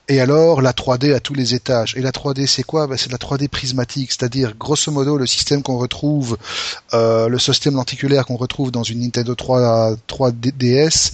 Et 0.07 0.19
alors, 0.19 0.61
la 0.61 0.73
3D 0.73 1.13
à 1.13 1.19
tous 1.19 1.33
les 1.33 1.53
étages. 1.53 1.95
Et 1.95 2.01
la 2.01 2.11
3D, 2.11 2.47
c'est 2.47 2.63
quoi? 2.63 2.87
Ben, 2.87 2.97
C'est 2.97 3.11
la 3.11 3.17
3D 3.17 3.47
prismatique, 3.47 4.11
c'est-à-dire, 4.11 4.55
grosso 4.57 4.91
modo, 4.91 5.17
le 5.17 5.27
système 5.27 5.61
qu'on 5.61 5.77
retrouve, 5.77 6.37
euh, 6.93 7.27
le 7.27 7.39
système 7.39 7.75
lenticulaire 7.75 8.25
qu'on 8.25 8.37
retrouve 8.37 8.71
dans 8.71 8.83
une 8.83 9.01
Nintendo 9.01 9.35
3, 9.35 9.95
3DS, 10.07 11.11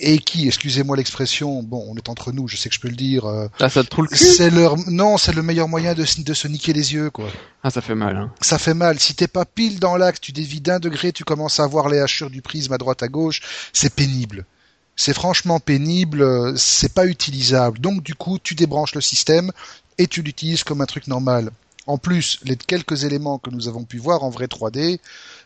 et 0.00 0.18
qui, 0.18 0.46
excusez-moi 0.46 0.96
l'expression, 0.96 1.62
bon, 1.62 1.84
on 1.88 1.96
est 1.96 2.08
entre 2.08 2.32
nous, 2.32 2.48
je 2.48 2.56
sais 2.56 2.68
que 2.68 2.74
je 2.74 2.80
peux 2.80 2.88
le 2.88 2.96
dire, 2.96 3.24
euh, 3.26 3.48
ah 3.60 3.68
ça 3.68 3.82
te 3.84 3.88
trouve 3.88 4.04
le 4.04 4.10
cul 4.16 4.24
c'est 4.24 4.50
leur, 4.50 4.76
non, 4.90 5.16
c'est 5.16 5.32
le 5.34 5.42
meilleur 5.42 5.68
moyen 5.68 5.94
de, 5.94 6.04
se- 6.04 6.20
de 6.20 6.34
se 6.34 6.48
niquer 6.48 6.72
les 6.72 6.92
yeux, 6.94 7.10
quoi. 7.10 7.28
Ah 7.62 7.70
ça 7.70 7.80
fait 7.80 7.94
mal. 7.94 8.16
Hein. 8.16 8.32
Ça 8.40 8.58
fait 8.58 8.74
mal. 8.74 8.98
Si 9.00 9.14
t'es 9.14 9.28
pas 9.28 9.44
pile 9.44 9.78
dans 9.80 9.96
l'axe, 9.96 10.20
tu 10.20 10.32
dévis 10.32 10.60
d'un 10.60 10.78
degré, 10.78 11.12
tu 11.12 11.24
commences 11.24 11.60
à 11.60 11.66
voir 11.66 11.88
les 11.88 11.98
hachures 11.98 12.30
du 12.30 12.42
prisme 12.42 12.72
à 12.72 12.78
droite 12.78 13.02
à 13.02 13.08
gauche, 13.08 13.40
c'est 13.72 13.92
pénible. 13.94 14.44
C'est 14.96 15.14
franchement 15.14 15.60
pénible, 15.60 16.22
euh, 16.22 16.54
c'est 16.56 16.92
pas 16.94 17.06
utilisable. 17.06 17.78
Donc 17.80 18.02
du 18.02 18.14
coup, 18.14 18.38
tu 18.42 18.54
débranches 18.54 18.94
le 18.94 19.00
système 19.00 19.50
et 19.98 20.06
tu 20.06 20.22
l'utilises 20.22 20.64
comme 20.64 20.80
un 20.80 20.86
truc 20.86 21.06
normal. 21.06 21.50
En 21.86 21.98
plus, 21.98 22.40
les 22.44 22.56
quelques 22.56 23.04
éléments 23.04 23.38
que 23.38 23.50
nous 23.50 23.68
avons 23.68 23.84
pu 23.84 23.98
voir 23.98 24.24
en 24.24 24.30
vrai 24.30 24.46
3D 24.46 24.98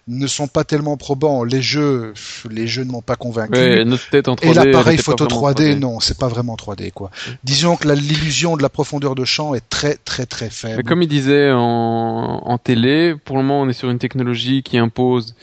ne 0.08 0.26
sont 0.26 0.48
pas 0.48 0.64
tellement 0.64 0.96
probants. 0.96 1.44
Les 1.44 1.62
jeux, 1.62 2.14
les 2.50 2.66
jeux 2.66 2.84
ne 2.84 2.90
m'ont 2.90 3.02
pas 3.02 3.16
convaincu. 3.16 3.58
Ouais, 3.58 3.84
notre 3.84 4.08
tête 4.08 4.28
en 4.28 4.34
3D. 4.34 4.50
Et 4.50 4.54
l'appareil 4.54 4.98
photo 4.98 5.26
vraiment 5.26 5.50
3D, 5.50 5.78
non, 5.78 6.00
c'est 6.00 6.18
pas 6.18 6.28
vraiment 6.28 6.56
3D 6.56 6.90
quoi. 6.92 7.10
Disons 7.44 7.76
que 7.76 7.88
l'illusion 7.88 8.56
de 8.56 8.62
la 8.62 8.68
profondeur 8.68 9.14
de 9.14 9.24
champ 9.24 9.54
est 9.54 9.68
très 9.68 9.96
très 9.96 10.26
très 10.26 10.50
faible. 10.50 10.76
Mais 10.78 10.82
comme 10.82 11.02
il 11.02 11.08
disait 11.08 11.50
en, 11.52 12.42
en 12.44 12.58
télé, 12.58 13.14
pour 13.24 13.36
le 13.36 13.42
moment 13.42 13.62
on 13.62 13.68
est 13.68 13.74
sur 13.74 13.90
une 13.90 13.98
technologie 13.98 14.62
qui 14.62 14.78
impose, 14.78 15.34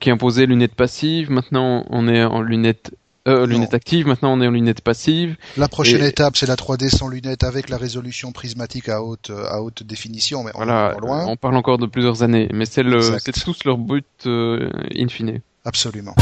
qui 0.00 0.10
imposait 0.10 0.46
lunettes 0.46 0.74
passives. 0.74 1.30
Maintenant 1.30 1.84
on 1.90 2.08
est 2.08 2.24
en 2.24 2.40
lunettes, 2.40 2.92
euh, 3.26 3.46
lunettes 3.46 3.74
actives. 3.74 4.06
Maintenant 4.06 4.32
on 4.32 4.40
est 4.40 4.46
en 4.46 4.50
lunettes 4.50 4.80
passives. 4.80 5.36
La 5.56 5.68
prochaine 5.68 6.02
Et- 6.02 6.08
étape, 6.08 6.36
c'est 6.36 6.46
la 6.46 6.56
3D 6.56 6.88
sans 6.88 7.08
lunettes 7.08 7.44
avec 7.44 7.68
la 7.68 7.76
résolution 7.76 8.32
prismatique 8.32 8.88
à 8.88 9.02
haute, 9.02 9.30
à 9.50 9.60
haute 9.62 9.82
définition, 9.82 10.44
mais 10.44 10.50
on 10.54 10.58
Voilà, 10.64 10.94
loin. 11.00 11.26
on 11.26 11.36
parle 11.36 11.56
encore 11.56 11.78
de 11.78 11.86
plusieurs 11.86 12.22
années, 12.22 12.48
mais 12.52 12.64
c'est 12.64 12.82
le, 12.82 13.00
c'est 13.18 13.32
tous 13.32 13.64
leur 13.64 13.78
but 13.78 14.06
euh, 14.26 14.70
in 14.96 15.08
fine. 15.08 15.40
Absolument. 15.64 16.14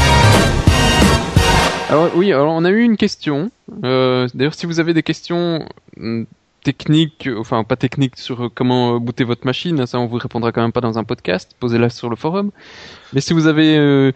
Alors 1.89 2.09
oui, 2.15 2.33
alors 2.33 2.51
on 2.53 2.65
a 2.65 2.69
eu 2.69 2.81
une 2.81 2.97
question. 2.97 3.49
Euh, 3.85 4.27
D'ailleurs, 4.33 4.53
si 4.55 4.65
vous 4.65 4.79
avez 4.81 4.93
des 4.93 5.03
questions 5.03 5.65
techniques, 6.67 7.27
euh, 7.27 7.39
enfin 7.39 7.63
pas 7.63 7.77
techniques 7.77 8.17
sur 8.17 8.43
euh, 8.43 8.49
comment 8.53 8.95
euh, 8.95 8.99
booter 8.99 9.23
votre 9.23 9.45
machine, 9.45 9.85
ça 9.87 9.99
on 9.99 10.05
vous 10.05 10.17
répondra 10.17 10.51
quand 10.51 10.61
même 10.61 10.73
pas 10.73 10.81
dans 10.81 10.97
un 10.97 11.05
podcast. 11.05 11.51
Posez-la 11.61 11.89
sur 11.89 12.09
le 12.09 12.17
forum. 12.17 12.51
Mais 13.13 13.21
si 13.21 13.31
vous 13.31 13.47
avez 13.47 13.77
euh, 13.77 14.11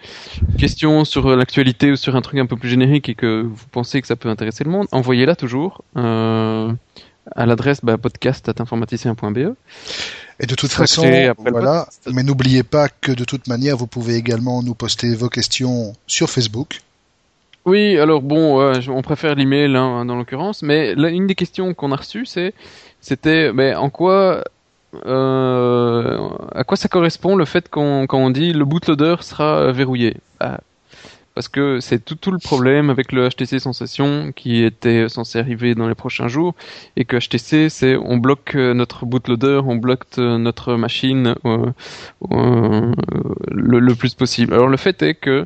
une 0.50 0.58
question 0.58 1.06
sur 1.06 1.28
euh, 1.28 1.38
l'actualité 1.38 1.92
ou 1.92 1.96
sur 1.96 2.18
un 2.18 2.22
truc 2.22 2.40
un 2.40 2.46
peu 2.46 2.58
plus 2.58 2.68
générique 2.68 3.08
et 3.08 3.16
que 3.16 3.44
vous 3.44 3.68
pensez 3.72 4.02
que 4.02 4.08
ça 4.08 4.18
peut 4.18 4.28
intéresser 4.28 4.66
le 4.66 4.70
monde, 4.70 4.88
envoyez-la 4.92 5.38
toujours 5.38 5.82
euh, 5.96 6.74
à 7.34 7.46
l'adresse 7.46 7.80
bah, 7.84 7.98
podcast@informaticien.be. 7.98 9.56
Et 10.42 10.46
de 10.46 10.56
toute 10.56 10.72
façon, 10.72 11.04
voilà. 11.38 11.88
Mais 12.12 12.24
n'oubliez 12.24 12.64
pas 12.64 12.90
que 12.90 13.14
de 13.14 13.24
toute 13.24 13.48
manière, 13.48 13.78
vous 13.78 13.88
pouvez 13.88 14.16
également 14.16 14.62
nous 14.62 14.76
poster 14.76 15.16
vos 15.16 15.30
questions 15.30 15.94
sur 16.06 16.30
Facebook. 16.30 16.82
Oui, 17.66 17.98
alors 18.00 18.22
bon, 18.22 18.60
euh, 18.60 18.80
on 18.90 19.02
préfère 19.02 19.36
l'email 19.36 19.76
hein, 19.76 20.06
dans 20.06 20.16
l'occurrence, 20.16 20.64
mais 20.64 20.96
là, 20.96 21.10
une 21.10 21.28
des 21.28 21.36
questions 21.36 21.74
qu'on 21.74 21.92
a 21.92 21.96
reçues, 21.96 22.26
c'est, 22.26 22.54
c'était, 23.02 23.54
mais 23.54 23.76
en 23.76 23.90
quoi 23.90 24.44
euh, 25.06 26.30
à 26.54 26.64
quoi 26.66 26.76
ça 26.76 26.90
correspond 26.90 27.36
le 27.38 27.46
fait 27.46 27.70
qu'on 27.70 28.08
quand 28.08 28.20
on 28.20 28.30
dit 28.30 28.52
le 28.52 28.66
bootloader 28.66 29.18
sera 29.22 29.72
verrouillé? 29.72 30.18
Bah, 30.40 30.60
parce 31.34 31.48
que 31.48 31.80
c'est 31.80 32.04
tout, 32.04 32.16
tout 32.16 32.32
le 32.32 32.40
problème 32.40 32.90
avec 32.90 33.12
le 33.12 33.30
HTC 33.30 33.60
Sensation 33.60 34.32
qui 34.36 34.64
était 34.64 35.08
censé 35.08 35.40
arriver 35.40 35.76
dans 35.76 35.88
les 35.88 35.96
prochains 35.96 36.28
jours 36.28 36.56
et 36.98 37.06
que 37.06 37.18
HTC 37.18 37.70
c'est 37.70 37.96
on 37.96 38.18
bloque 38.18 38.56
notre 38.56 39.06
bootloader, 39.06 39.62
on 39.66 39.78
bloque 39.78 40.18
notre 40.18 40.76
machine 40.76 41.36
euh, 41.46 41.72
euh, 42.32 42.92
le, 43.50 43.96
plus 43.96 44.14
possible. 44.14 44.54
Alors 44.54 44.68
le 44.68 44.78
fait 44.78 45.02
est 45.04 45.16
que 45.16 45.46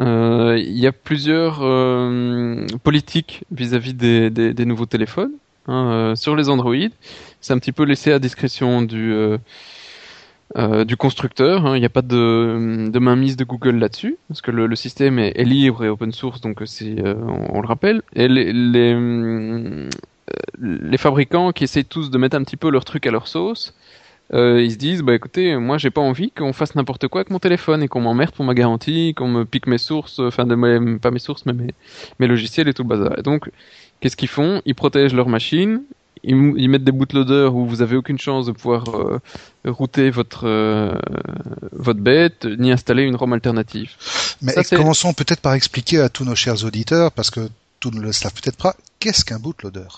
euh, 0.00 0.56
il 0.58 0.78
y 0.78 0.86
a 0.86 0.92
plusieurs 0.92 1.60
euh, 1.62 2.66
politiques 2.82 3.44
vis-à-vis 3.50 3.94
des, 3.94 4.30
des, 4.30 4.54
des, 4.54 4.64
nouveaux 4.64 4.86
téléphones 4.86 5.32
hein, 5.66 5.90
euh, 5.90 6.14
sur 6.14 6.36
les 6.36 6.48
Android. 6.48 6.74
C'est 7.40 7.52
un 7.52 7.58
petit 7.58 7.72
peu 7.72 7.84
laissé 7.84 8.12
à 8.12 8.18
discrétion 8.18 8.82
du 8.82 9.12
euh, 10.56 10.86
du 10.86 10.96
constructeur. 10.96 11.66
Hein. 11.66 11.76
Il 11.76 11.80
n'y 11.80 11.86
a 11.86 11.90
pas 11.90 12.00
de, 12.00 12.88
de 12.88 12.98
mainmise 12.98 13.36
de 13.36 13.44
Google 13.44 13.76
là-dessus, 13.76 14.16
parce 14.28 14.40
que 14.40 14.50
le, 14.50 14.66
le 14.66 14.76
système 14.76 15.18
est, 15.18 15.38
est, 15.38 15.44
libre 15.44 15.84
et 15.84 15.90
open 15.90 16.10
source, 16.10 16.40
donc 16.40 16.62
c'est, 16.64 17.04
euh, 17.04 17.14
on, 17.18 17.58
on, 17.58 17.60
le 17.60 17.68
rappelle. 17.68 18.00
Et 18.14 18.28
les, 18.28 18.50
les, 18.54 18.94
euh, 18.94 19.90
les, 20.58 20.96
fabricants 20.96 21.52
qui 21.52 21.64
essayent 21.64 21.84
tous 21.84 22.10
de 22.10 22.16
mettre 22.16 22.34
un 22.34 22.44
petit 22.44 22.56
peu 22.56 22.70
leur 22.70 22.86
truc 22.86 23.06
à 23.06 23.10
leur 23.10 23.28
sauce, 23.28 23.74
euh, 24.34 24.62
ils 24.62 24.72
se 24.72 24.76
disent 24.76 25.02
bah 25.02 25.14
écoutez, 25.14 25.56
moi 25.56 25.78
j'ai 25.78 25.90
pas 25.90 26.00
envie 26.00 26.30
qu'on 26.30 26.52
fasse 26.52 26.74
n'importe 26.74 27.08
quoi 27.08 27.22
avec 27.22 27.30
mon 27.30 27.38
téléphone 27.38 27.82
et 27.82 27.88
qu'on 27.88 28.00
m'emmerde 28.00 28.32
pour 28.32 28.44
ma 28.44 28.54
garantie, 28.54 29.14
qu'on 29.14 29.28
me 29.28 29.44
pique 29.44 29.66
mes 29.66 29.78
sources, 29.78 30.18
enfin 30.18 30.44
de 30.44 30.98
pas 30.98 31.10
mes 31.10 31.18
sources 31.18 31.46
mais 31.46 31.54
mes, 31.54 31.74
mes 32.18 32.26
logiciels 32.26 32.68
et 32.68 32.74
tout 32.74 32.82
le 32.82 32.88
bazar. 32.88 33.18
Et 33.18 33.22
donc 33.22 33.50
qu'est-ce 34.00 34.16
qu'ils 34.16 34.28
font? 34.28 34.60
Ils 34.66 34.74
protègent 34.74 35.14
leur 35.14 35.28
machine, 35.28 35.82
ils, 36.24 36.54
ils, 36.56 36.68
mettent 36.68 36.84
des 36.84 36.92
bootloaders 36.92 37.54
où 37.54 37.66
vous 37.66 37.82
avez 37.82 37.96
aucune 37.96 38.18
chance 38.18 38.46
de 38.46 38.52
pouvoir 38.52 38.84
euh, 38.94 39.20
router 39.64 40.10
votre 40.10 40.46
euh, 40.46 40.92
votre 41.72 42.00
bête, 42.00 42.44
ni 42.44 42.70
installer 42.70 43.04
une 43.04 43.16
ROM 43.16 43.32
alternative. 43.32 43.92
Mais 44.42 44.52
Ça, 44.52 44.76
commençons 44.76 45.14
peut-être 45.14 45.40
par 45.40 45.54
expliquer 45.54 46.00
à 46.00 46.08
tous 46.08 46.24
nos 46.24 46.34
chers 46.34 46.64
auditeurs, 46.64 47.12
parce 47.12 47.30
que 47.30 47.48
tous 47.80 47.90
ne 47.90 48.00
le 48.00 48.12
savent 48.12 48.34
peut-être 48.34 48.58
pas, 48.58 48.76
qu'est-ce 48.98 49.24
qu'un 49.24 49.38
bootloader 49.38 49.88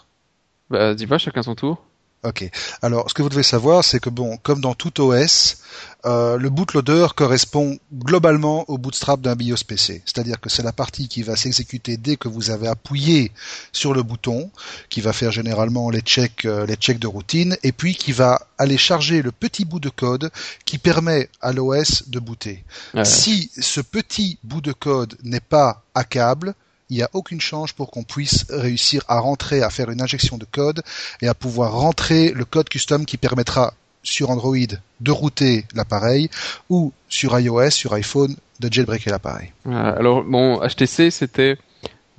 Bah, 0.69 0.95
dis 0.95 1.07
pas, 1.07 1.19
chacun 1.19 1.43
son 1.43 1.55
tour. 1.55 1.83
Ok. 2.23 2.51
Alors, 2.83 3.09
ce 3.09 3.15
que 3.15 3.23
vous 3.23 3.31
devez 3.31 3.43
savoir, 3.43 3.83
c'est 3.83 3.99
que 3.99 4.11
bon, 4.11 4.37
comme 4.43 4.61
dans 4.61 4.75
tout 4.75 5.01
OS, 5.01 5.57
euh, 6.05 6.37
le 6.37 6.51
bootloader 6.51 7.09
correspond 7.17 7.79
globalement 7.95 8.69
au 8.69 8.77
bootstrap 8.77 9.23
d'un 9.23 9.35
BIOS 9.35 9.65
PC. 9.67 10.03
C'est-à-dire 10.05 10.39
que 10.39 10.51
c'est 10.51 10.63
la 10.63 10.73
partie 10.73 11.09
qui 11.09 11.23
va 11.23 11.35
s'exécuter 11.35 11.97
dès 11.97 12.17
que 12.17 12.29
vous 12.29 12.51
avez 12.51 12.69
appuyé 12.69 13.33
sur 13.73 13.95
le 13.95 14.03
bouton, 14.03 14.51
qui 14.91 15.01
va 15.01 15.15
faire 15.15 15.33
généralement 15.33 15.89
les 15.89 16.03
checks, 16.03 16.45
euh, 16.45 16.67
les 16.67 16.77
checks 16.77 16.99
de 16.99 17.07
routine, 17.07 17.57
et 17.63 17.73
puis 17.73 17.95
qui 17.95 18.13
va 18.13 18.47
aller 18.59 18.77
charger 18.77 19.23
le 19.23 19.33
petit 19.33 19.65
bout 19.65 19.81
de 19.81 19.89
code 19.89 20.31
qui 20.67 20.77
permet 20.77 21.31
à 21.41 21.53
l'OS 21.53 22.09
de 22.09 22.19
booter. 22.19 22.65
Ouais. 22.93 23.07
Si 23.07 23.51
ce 23.59 23.81
petit 23.81 24.39
bout 24.45 24.61
de 24.61 24.73
code 24.73 25.17
n'est 25.23 25.41
pas 25.41 25.85
hackable, 25.95 26.55
il 26.91 26.97
n'y 26.97 27.03
a 27.03 27.11
aucune 27.13 27.41
chance 27.41 27.73
pour 27.73 27.91
qu'on 27.91 28.03
puisse 28.03 28.45
réussir 28.51 29.03
à 29.09 29.21
rentrer, 29.21 29.63
à 29.63 29.71
faire 29.71 29.91
une 29.91 30.03
injection 30.03 30.37
de 30.37 30.45
code 30.45 30.83
et 31.23 31.29
à 31.29 31.35
pouvoir 31.35 31.73
rentrer 31.73 32.33
le 32.33 32.45
code 32.45 32.69
custom 32.69 33.07
qui 33.07 33.17
permettra 33.17 33.75
sur 34.03 34.31
Android 34.31 34.57
de 35.01 35.11
router 35.11 35.67
l'appareil 35.75 36.31
ou 36.69 36.93
sur 37.09 37.39
iOS, 37.39 37.71
sur 37.71 37.93
iPhone, 37.93 38.35
de 38.61 38.73
jailbreaker 38.73 39.13
l'appareil. 39.13 39.53
Alors 39.65 40.25
bon, 40.25 40.61
HTC 40.67 41.11
c'était 41.11 41.57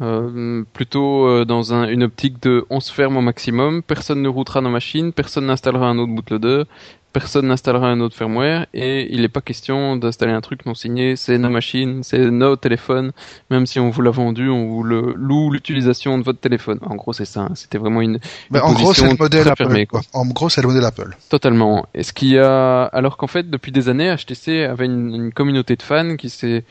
euh, 0.01 0.63
plutôt 0.73 1.27
euh, 1.27 1.45
dans 1.45 1.73
un, 1.73 1.87
une 1.87 2.03
optique 2.03 2.41
de 2.41 2.65
on 2.71 2.79
se 2.79 2.91
ferme 2.91 3.17
au 3.17 3.21
maximum, 3.21 3.83
personne 3.83 4.21
ne 4.21 4.29
routera 4.29 4.61
nos 4.61 4.71
machines, 4.71 5.13
personne 5.13 5.45
n'installera 5.45 5.87
un 5.87 5.99
autre 5.99 6.11
bootloader, 6.11 6.63
personne 7.11 7.47
n'installera 7.47 7.87
un 7.87 7.99
autre 7.99 8.15
firmware 8.15 8.67
et 8.73 9.13
il 9.13 9.21
n'est 9.21 9.29
pas 9.29 9.41
question 9.41 9.95
d'installer 9.95 10.31
un 10.31 10.41
truc 10.41 10.65
non 10.65 10.75
signé, 10.75 11.15
c'est 11.15 11.37
nos 11.37 11.49
machines, 11.49 12.03
c'est 12.03 12.31
nos 12.31 12.55
téléphones, 12.55 13.11
même 13.49 13.65
si 13.65 13.79
on 13.79 13.89
vous 13.89 14.01
l'a 14.01 14.11
vendu, 14.11 14.49
on 14.49 14.67
vous 14.67 14.83
le 14.83 15.13
loue 15.15 15.51
l'utilisation 15.51 16.17
de 16.17 16.23
votre 16.23 16.39
téléphone. 16.39 16.79
En 16.81 16.95
gros, 16.95 17.13
c'est 17.13 17.25
ça, 17.25 17.49
c'était 17.55 17.77
vraiment 17.77 18.01
une, 18.01 18.13
une 18.13 18.19
Mais 18.49 18.59
en 18.59 18.73
gros, 18.73 18.93
c'est 18.93 19.07
le 19.07 19.15
modèle 19.15 19.47
Apple. 19.47 19.63
Fermée, 19.63 19.85
quoi. 19.85 20.01
En 20.13 20.25
gros, 20.25 20.49
c'est 20.49 20.61
le 20.61 20.67
modèle 20.67 20.85
Apple. 20.85 21.15
Totalement. 21.29 21.85
Et 21.93 22.03
ce 22.03 22.13
qui 22.13 22.37
a, 22.37 22.83
alors 22.85 23.17
qu'en 23.17 23.27
fait, 23.27 23.49
depuis 23.49 23.71
des 23.71 23.89
années, 23.89 24.13
HTC 24.15 24.63
avait 24.63 24.85
une, 24.85 25.13
une 25.13 25.33
communauté 25.33 25.75
de 25.75 25.81
fans 25.83 26.15
qui 26.15 26.29
s'est 26.29 26.63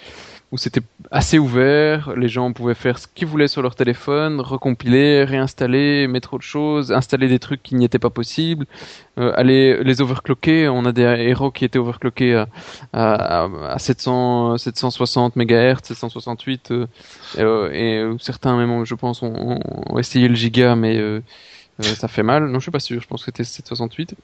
où 0.52 0.58
c'était 0.58 0.80
assez 1.12 1.38
ouvert, 1.38 2.12
les 2.16 2.28
gens 2.28 2.52
pouvaient 2.52 2.74
faire 2.74 2.98
ce 2.98 3.06
qu'ils 3.06 3.28
voulaient 3.28 3.46
sur 3.46 3.62
leur 3.62 3.76
téléphone, 3.76 4.40
recompiler, 4.40 5.22
réinstaller, 5.22 6.08
mettre 6.08 6.34
autre 6.34 6.44
chose, 6.44 6.90
installer 6.90 7.28
des 7.28 7.38
trucs 7.38 7.62
qui 7.62 7.76
n'y 7.76 7.84
étaient 7.84 8.00
pas 8.00 8.10
possibles, 8.10 8.66
euh, 9.18 9.32
aller 9.36 9.82
les 9.84 10.00
overclocker. 10.00 10.68
On 10.68 10.84
a 10.86 10.92
des 10.92 11.02
héros 11.02 11.52
qui 11.52 11.64
étaient 11.64 11.78
overclockés 11.78 12.34
à, 12.34 12.48
à, 12.92 13.48
à 13.68 13.78
700, 13.78 14.58
760 14.58 15.36
MHz, 15.36 15.78
768, 15.84 16.72
euh, 16.72 17.70
et 17.72 18.04
certains 18.18 18.56
même, 18.56 18.84
je 18.84 18.94
pense, 18.96 19.22
ont, 19.22 19.60
ont 19.88 19.98
essayé 19.98 20.26
le 20.26 20.34
giga, 20.34 20.74
mais 20.74 20.98
euh, 20.98 21.20
ça 21.82 22.08
fait 22.08 22.22
mal. 22.22 22.46
Non, 22.46 22.58
je 22.58 22.62
suis 22.64 22.70
pas 22.70 22.80
sûr. 22.80 23.00
Je 23.00 23.06
pense 23.06 23.20
que 23.20 23.26
c'était 23.26 23.44
768 23.44 24.14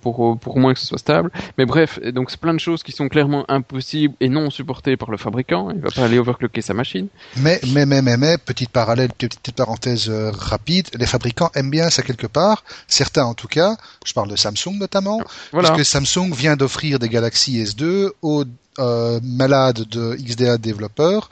pour 0.00 0.38
pour 0.38 0.56
au 0.56 0.60
moins 0.60 0.74
que 0.74 0.80
ce 0.80 0.86
soit 0.86 0.98
stable. 0.98 1.30
Mais 1.56 1.66
bref, 1.66 2.00
donc 2.00 2.30
c'est 2.30 2.40
plein 2.40 2.54
de 2.54 2.60
choses 2.60 2.82
qui 2.82 2.92
sont 2.92 3.08
clairement 3.08 3.44
impossibles 3.50 4.14
et 4.20 4.28
non 4.28 4.50
supportées 4.50 4.96
par 4.96 5.10
le 5.10 5.16
fabricant. 5.16 5.70
Il 5.70 5.80
va 5.80 5.90
pas 5.90 6.04
aller 6.04 6.18
overclocker 6.18 6.62
sa 6.62 6.74
machine. 6.74 7.08
Mais 7.36 7.60
mais 7.72 7.86
mais 7.86 8.02
mais, 8.02 8.16
mais 8.16 8.38
petite 8.38 8.70
parallèle, 8.70 9.10
petite 9.12 9.52
parenthèse 9.52 10.08
euh, 10.08 10.30
rapide. 10.32 10.88
Les 10.94 11.06
fabricants 11.06 11.50
aiment 11.54 11.70
bien 11.70 11.90
ça 11.90 12.02
quelque 12.02 12.26
part. 12.26 12.64
Certains 12.86 13.24
en 13.24 13.34
tout 13.34 13.48
cas. 13.48 13.76
Je 14.04 14.12
parle 14.12 14.28
de 14.28 14.36
Samsung 14.36 14.78
notamment, 14.78 15.20
voilà. 15.52 15.70
puisque 15.70 15.84
Samsung 15.84 16.32
vient 16.32 16.56
d'offrir 16.56 16.98
des 16.98 17.08
Galaxy 17.08 17.62
S2 17.62 18.10
aux 18.22 18.44
euh, 18.78 19.18
malades 19.22 19.88
de 19.88 20.14
XDA 20.14 20.56
développeurs 20.56 21.30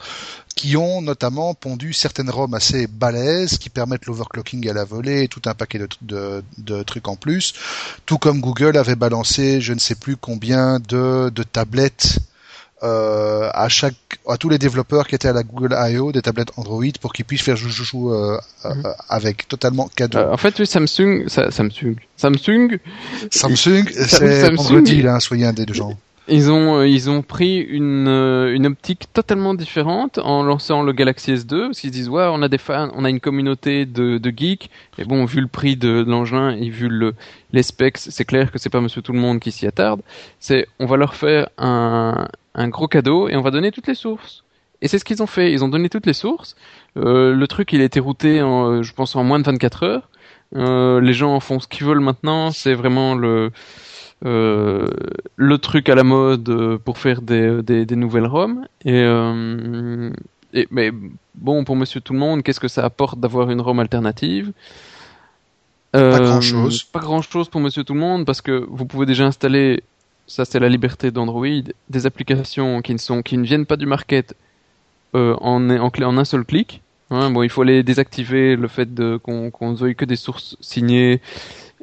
qui 0.56 0.76
ont 0.76 1.02
notamment 1.02 1.54
pondu 1.54 1.92
certaines 1.92 2.30
ROM 2.30 2.52
assez 2.54 2.86
balèzes 2.88 3.58
qui 3.58 3.68
permettent 3.68 4.06
l'overclocking 4.06 4.68
à 4.68 4.72
la 4.72 4.84
volée 4.84 5.22
et 5.24 5.28
tout 5.28 5.42
un 5.44 5.54
paquet 5.54 5.78
de, 5.78 5.88
de, 6.00 6.42
de, 6.58 6.82
trucs 6.82 7.06
en 7.08 7.14
plus. 7.14 7.52
Tout 8.06 8.18
comme 8.18 8.40
Google 8.40 8.76
avait 8.78 8.96
balancé 8.96 9.60
je 9.60 9.74
ne 9.74 9.78
sais 9.78 9.94
plus 9.94 10.16
combien 10.16 10.80
de, 10.80 11.30
de 11.32 11.42
tablettes 11.42 12.18
euh, 12.82 13.50
à 13.54 13.68
chaque 13.68 13.94
à 14.28 14.36
tous 14.38 14.48
les 14.48 14.58
développeurs 14.58 15.06
qui 15.06 15.14
étaient 15.14 15.28
à 15.28 15.32
la 15.32 15.42
Google 15.42 15.74
I.O. 15.78 16.10
des 16.12 16.20
tablettes 16.22 16.52
Android 16.56 16.84
pour 17.00 17.12
qu'ils 17.12 17.24
puissent 17.24 17.42
faire 17.42 17.56
joujou 17.56 18.12
euh, 18.12 18.38
mm 18.64 18.68
-hmm. 18.68 18.94
avec 19.08 19.48
totalement 19.48 19.88
cadeau. 19.94 20.18
Euh, 20.18 20.32
en 20.32 20.36
fait, 20.36 20.54
oui, 20.58 20.66
Samsung, 20.66 21.28
ça, 21.28 21.50
Samsung, 21.50 21.96
Samsung, 22.16 22.78
Samsung, 23.30 23.84
c'est 23.92 24.54
vendredi 24.54 25.00
là, 25.02 25.20
soyez 25.20 25.46
un 25.46 25.54
des 25.54 25.64
deux 25.64 25.74
gens. 25.82 25.96
Ils 26.28 26.50
ont 26.50 26.82
ils 26.82 27.08
ont 27.08 27.22
pris 27.22 27.58
une 27.60 28.08
une 28.08 28.66
optique 28.66 29.12
totalement 29.12 29.54
différente 29.54 30.18
en 30.18 30.42
lançant 30.42 30.82
le 30.82 30.92
Galaxy 30.92 31.32
S2 31.34 31.66
parce 31.66 31.80
qu'ils 31.80 31.92
disent 31.92 32.08
ouais 32.08 32.26
on 32.28 32.42
a 32.42 32.48
des 32.48 32.58
fans 32.58 32.90
on 32.94 33.04
a 33.04 33.10
une 33.10 33.20
communauté 33.20 33.86
de, 33.86 34.18
de 34.18 34.32
geeks. 34.36 34.68
Et 34.98 35.04
bon 35.04 35.24
vu 35.24 35.40
le 35.40 35.46
prix 35.46 35.76
de, 35.76 36.02
de 36.02 36.10
l'engin 36.10 36.50
et 36.50 36.68
vu 36.68 36.88
le 36.88 37.14
les 37.52 37.62
specs 37.62 37.98
c'est 37.98 38.24
clair 38.24 38.50
que 38.50 38.58
c'est 38.58 38.70
pas 38.70 38.80
Monsieur 38.80 39.02
tout 39.02 39.12
le 39.12 39.20
monde 39.20 39.38
qui 39.38 39.52
s'y 39.52 39.66
attarde. 39.68 40.00
C'est 40.40 40.66
on 40.80 40.86
va 40.86 40.96
leur 40.96 41.14
faire 41.14 41.48
un 41.58 42.26
un 42.56 42.68
gros 42.68 42.88
cadeau 42.88 43.28
et 43.28 43.36
on 43.36 43.42
va 43.42 43.52
donner 43.52 43.70
toutes 43.70 43.86
les 43.86 43.94
sources. 43.94 44.42
Et 44.82 44.88
c'est 44.88 44.98
ce 44.98 45.04
qu'ils 45.04 45.22
ont 45.22 45.26
fait. 45.26 45.52
Ils 45.52 45.64
ont 45.64 45.68
donné 45.68 45.88
toutes 45.88 46.06
les 46.06 46.12
sources. 46.12 46.56
Euh, 46.96 47.34
le 47.34 47.46
truc 47.46 47.72
il 47.72 47.80
a 47.80 47.84
été 47.84 48.00
routé 48.00 48.42
en 48.42 48.82
je 48.82 48.92
pense 48.92 49.14
en 49.14 49.22
moins 49.22 49.38
de 49.38 49.44
24 49.44 49.82
heures. 49.84 50.08
Euh, 50.54 51.00
les 51.00 51.12
gens 51.12 51.38
font 51.40 51.60
ce 51.60 51.68
qu'ils 51.68 51.86
veulent 51.86 52.00
maintenant. 52.00 52.50
C'est 52.50 52.74
vraiment 52.74 53.14
le 53.14 53.52
euh, 54.24 54.88
le 55.36 55.58
truc 55.58 55.88
à 55.88 55.94
la 55.94 56.04
mode 56.04 56.78
pour 56.84 56.98
faire 56.98 57.22
des, 57.22 57.62
des, 57.62 57.84
des 57.84 57.96
nouvelles 57.96 58.26
ROM. 58.26 58.66
Et, 58.84 58.92
euh, 58.94 60.10
et, 60.54 60.66
mais 60.70 60.90
bon, 61.34 61.64
pour 61.64 61.76
Monsieur 61.76 62.00
Tout 62.00 62.12
le 62.12 62.18
Monde, 62.18 62.42
qu'est-ce 62.42 62.60
que 62.60 62.68
ça 62.68 62.84
apporte 62.84 63.20
d'avoir 63.20 63.50
une 63.50 63.60
ROM 63.60 63.78
alternative? 63.78 64.52
Euh, 65.94 66.10
Pas 66.10 66.20
grand 66.20 66.40
chose. 66.40 66.82
Pas 66.84 67.00
grand 67.00 67.22
chose 67.22 67.48
pour 67.48 67.60
Monsieur 67.60 67.84
Tout 67.84 67.94
le 67.94 68.00
Monde 68.00 68.24
parce 68.24 68.40
que 68.40 68.66
vous 68.68 68.86
pouvez 68.86 69.06
déjà 69.06 69.26
installer, 69.26 69.82
ça 70.26 70.44
c'est 70.44 70.60
la 70.60 70.68
liberté 70.68 71.10
d'Android, 71.10 71.46
des 71.90 72.06
applications 72.06 72.82
qui 72.82 72.92
ne 72.92 72.98
sont, 72.98 73.22
qui 73.22 73.36
ne 73.38 73.44
viennent 73.44 73.66
pas 73.66 73.76
du 73.76 73.86
market 73.86 74.34
euh, 75.14 75.34
en, 75.40 75.70
en, 75.70 75.90
en 75.90 76.18
un 76.18 76.24
seul 76.24 76.44
clic. 76.44 76.82
Hein, 77.10 77.30
bon, 77.30 77.44
il 77.44 77.50
faut 77.50 77.62
les 77.62 77.84
désactiver, 77.84 78.56
le 78.56 78.66
fait 78.66 78.92
de, 78.92 79.16
qu'on 79.16 79.52
qu 79.52 79.74
veuille 79.76 79.94
que 79.94 80.04
des 80.04 80.16
sources 80.16 80.56
signées, 80.60 81.20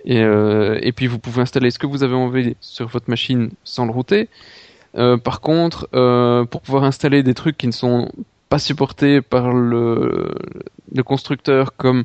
et, 0.05 0.21
euh, 0.21 0.79
et, 0.81 0.91
puis 0.91 1.07
vous 1.07 1.19
pouvez 1.19 1.41
installer 1.41 1.71
ce 1.71 1.79
que 1.79 1.87
vous 1.87 2.03
avez 2.03 2.15
envie 2.15 2.55
sur 2.59 2.87
votre 2.87 3.09
machine 3.09 3.51
sans 3.63 3.85
le 3.85 3.91
router. 3.91 4.29
Euh, 4.95 5.17
par 5.17 5.41
contre, 5.41 5.87
euh, 5.95 6.45
pour 6.45 6.61
pouvoir 6.61 6.83
installer 6.83 7.23
des 7.23 7.33
trucs 7.33 7.57
qui 7.57 7.67
ne 7.67 7.71
sont 7.71 8.09
pas 8.49 8.59
supportés 8.59 9.21
par 9.21 9.51
le, 9.53 10.35
le 10.93 11.03
constructeur 11.03 11.75
comme 11.75 12.03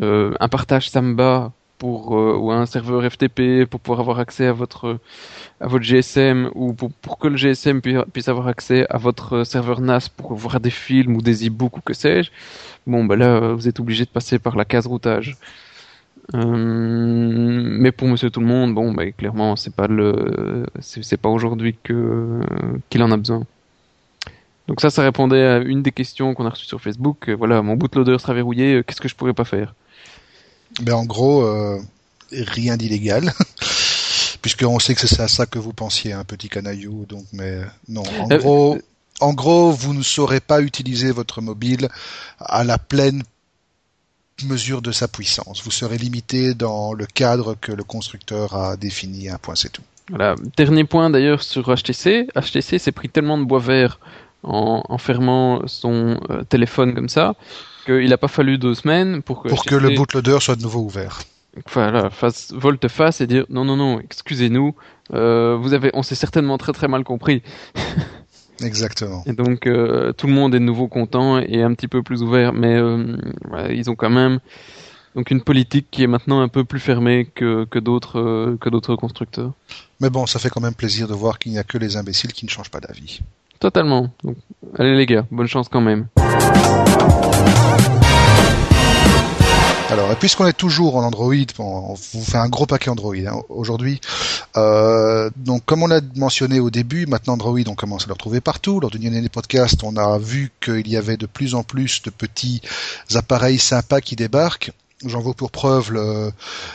euh, 0.00 0.34
un 0.38 0.48
partage 0.48 0.90
Samba 0.90 1.52
pour 1.78 2.10
ou 2.10 2.50
un 2.50 2.66
serveur 2.66 3.08
FTP 3.08 3.64
pour 3.64 3.78
pouvoir 3.78 4.00
avoir 4.00 4.18
accès 4.18 4.46
à 4.46 4.52
votre 4.52 4.98
à 5.60 5.68
votre 5.68 5.84
GSM 5.84 6.50
ou 6.56 6.74
pour, 6.74 7.18
que 7.18 7.28
le 7.28 7.36
GSM 7.36 7.80
puisse, 7.80 7.98
puisse 8.12 8.28
avoir 8.28 8.48
accès 8.48 8.84
à 8.90 8.98
votre 8.98 9.44
serveur 9.44 9.80
NAS 9.80 10.08
pour 10.08 10.34
voir 10.34 10.58
des 10.58 10.70
films 10.70 11.16
ou 11.16 11.22
des 11.22 11.46
e-books 11.46 11.76
ou 11.76 11.80
que 11.80 11.94
sais-je. 11.94 12.30
Bon, 12.86 13.04
ben 13.04 13.16
là, 13.16 13.52
vous 13.52 13.68
êtes 13.68 13.78
obligé 13.78 14.04
de 14.04 14.10
passer 14.10 14.40
par 14.40 14.56
la 14.56 14.64
case 14.64 14.88
routage. 14.88 15.36
Mais 16.34 17.92
pour 17.92 18.08
Monsieur 18.08 18.30
Tout 18.30 18.40
le 18.40 18.46
Monde, 18.46 18.74
bon, 18.74 18.92
bah, 18.92 19.10
clairement, 19.12 19.56
c'est 19.56 19.74
pas 19.74 19.86
le, 19.86 20.66
c'est 20.80 21.16
pas 21.16 21.28
aujourd'hui 21.28 21.76
que 21.82 22.40
qu'il 22.90 23.02
en 23.02 23.10
a 23.10 23.16
besoin. 23.16 23.44
Donc 24.66 24.82
ça, 24.82 24.90
ça 24.90 25.02
répondait 25.02 25.46
à 25.46 25.58
une 25.58 25.82
des 25.82 25.92
questions 25.92 26.34
qu'on 26.34 26.44
a 26.46 26.50
reçues 26.50 26.66
sur 26.66 26.80
Facebook. 26.80 27.30
Voilà, 27.30 27.62
mon 27.62 27.76
bootloader 27.76 28.18
sera 28.18 28.34
verrouillé. 28.34 28.82
Qu'est-ce 28.86 29.00
que 29.00 29.08
je 29.08 29.14
pourrais 29.14 29.32
pas 29.32 29.46
faire? 29.46 29.74
Ben 30.82 30.94
en 30.94 31.06
gros, 31.06 31.48
rien 32.30 32.76
d'illégal. 32.76 33.32
Puisqu'on 34.42 34.78
sait 34.78 34.94
que 34.94 35.06
c'est 35.06 35.20
à 35.20 35.28
ça 35.28 35.46
que 35.46 35.58
vous 35.58 35.72
pensiez, 35.72 36.12
un 36.12 36.24
petit 36.24 36.48
canaillou. 36.48 37.06
Donc, 37.06 37.24
mais 37.32 37.60
non. 37.88 38.02
En 38.20 38.28
gros, 38.28 38.78
en 39.20 39.32
gros, 39.34 39.72
vous 39.72 39.94
ne 39.94 40.02
saurez 40.02 40.40
pas 40.40 40.60
utiliser 40.60 41.10
votre 41.10 41.40
mobile 41.40 41.88
à 42.38 42.64
la 42.64 42.78
pleine 42.78 43.22
mesure 44.46 44.82
de 44.82 44.92
sa 44.92 45.08
puissance. 45.08 45.62
Vous 45.62 45.70
serez 45.70 45.98
limité 45.98 46.54
dans 46.54 46.92
le 46.92 47.06
cadre 47.06 47.56
que 47.60 47.72
le 47.72 47.84
constructeur 47.84 48.54
a 48.54 48.76
défini. 48.76 49.28
Un 49.28 49.38
point, 49.38 49.54
c'est 49.54 49.70
tout. 49.70 49.82
Voilà. 50.10 50.34
Dernier 50.56 50.84
point 50.84 51.10
d'ailleurs 51.10 51.42
sur 51.42 51.74
HTC. 51.74 52.28
HTC 52.34 52.78
s'est 52.78 52.92
pris 52.92 53.08
tellement 53.08 53.38
de 53.38 53.44
bois 53.44 53.58
vert 53.58 54.00
en, 54.42 54.98
fermant 54.98 55.66
son 55.66 56.20
euh, 56.30 56.44
téléphone 56.44 56.94
comme 56.94 57.08
ça 57.08 57.34
qu'il 57.86 58.08
n'a 58.08 58.18
pas 58.18 58.28
fallu 58.28 58.58
deux 58.58 58.74
semaines 58.74 59.22
pour 59.22 59.42
que, 59.42 59.48
pour 59.48 59.64
que 59.64 59.74
le 59.74 59.90
bootloader 59.90 60.38
soit 60.40 60.56
de 60.56 60.62
nouveau 60.62 60.80
ouvert. 60.80 61.20
Voilà, 61.72 62.10
face, 62.10 62.52
volte-face 62.52 63.20
et 63.20 63.26
dire 63.26 63.44
non, 63.48 63.64
non, 63.64 63.76
non, 63.76 63.98
excusez-nous, 63.98 64.74
euh, 65.14 65.56
vous 65.56 65.72
avez, 65.72 65.90
on 65.94 66.02
s'est 66.02 66.14
certainement 66.14 66.58
très 66.58 66.72
très 66.72 66.86
mal 66.86 67.02
compris. 67.02 67.42
Exactement. 68.62 69.22
Et 69.26 69.32
donc 69.32 69.66
euh, 69.66 70.12
tout 70.12 70.26
le 70.26 70.32
monde 70.32 70.54
est 70.54 70.58
de 70.58 70.64
nouveau 70.64 70.88
content 70.88 71.38
et 71.38 71.62
un 71.62 71.74
petit 71.74 71.88
peu 71.88 72.02
plus 72.02 72.22
ouvert, 72.22 72.52
mais 72.52 72.76
euh, 72.76 73.16
ils 73.70 73.90
ont 73.90 73.94
quand 73.94 74.10
même 74.10 74.40
donc 75.14 75.30
une 75.30 75.40
politique 75.40 75.88
qui 75.90 76.02
est 76.02 76.06
maintenant 76.06 76.40
un 76.40 76.48
peu 76.48 76.64
plus 76.64 76.80
fermée 76.80 77.28
que, 77.34 77.64
que 77.64 77.78
d'autres 77.78 78.18
euh, 78.18 78.56
que 78.60 78.68
d'autres 78.68 78.96
constructeurs. 78.96 79.52
Mais 80.00 80.10
bon, 80.10 80.26
ça 80.26 80.38
fait 80.38 80.48
quand 80.48 80.60
même 80.60 80.74
plaisir 80.74 81.08
de 81.08 81.14
voir 81.14 81.38
qu'il 81.38 81.52
n'y 81.52 81.58
a 81.58 81.64
que 81.64 81.78
les 81.78 81.96
imbéciles 81.96 82.32
qui 82.32 82.44
ne 82.44 82.50
changent 82.50 82.70
pas 82.70 82.80
d'avis. 82.80 83.20
Totalement. 83.58 84.12
Donc, 84.22 84.36
allez 84.78 84.96
les 84.96 85.06
gars, 85.06 85.26
bonne 85.30 85.48
chance 85.48 85.68
quand 85.68 85.80
même. 85.80 86.06
Alors, 89.90 90.12
et 90.12 90.16
puisqu'on 90.16 90.46
est 90.46 90.52
toujours 90.52 90.96
en 90.96 91.02
Android, 91.02 91.32
on 91.58 91.94
vous 91.94 92.22
fait 92.22 92.36
un 92.36 92.50
gros 92.50 92.66
paquet 92.66 92.90
Android 92.90 93.14
hein, 93.14 93.40
aujourd'hui. 93.48 94.02
Euh, 94.58 95.30
donc, 95.36 95.64
comme 95.64 95.82
on 95.82 95.86
l'a 95.86 96.02
mentionné 96.14 96.60
au 96.60 96.68
début, 96.68 97.06
maintenant 97.06 97.34
Android, 97.34 97.58
on 97.66 97.74
commence 97.74 98.04
à 98.04 98.08
le 98.08 98.12
retrouver 98.12 98.42
partout. 98.42 98.80
Lors 98.80 98.90
du 98.90 98.98
dernier 98.98 99.26
podcast, 99.30 99.82
on 99.84 99.96
a 99.96 100.18
vu 100.18 100.52
qu'il 100.60 100.86
y 100.88 100.98
avait 100.98 101.16
de 101.16 101.24
plus 101.24 101.54
en 101.54 101.62
plus 101.62 102.02
de 102.02 102.10
petits 102.10 102.60
appareils 103.14 103.58
sympas 103.58 104.02
qui 104.02 104.14
débarquent. 104.14 104.72
J'en 105.06 105.22
veux 105.22 105.32
pour 105.32 105.50
preuve 105.50 105.92
le, 105.92 106.32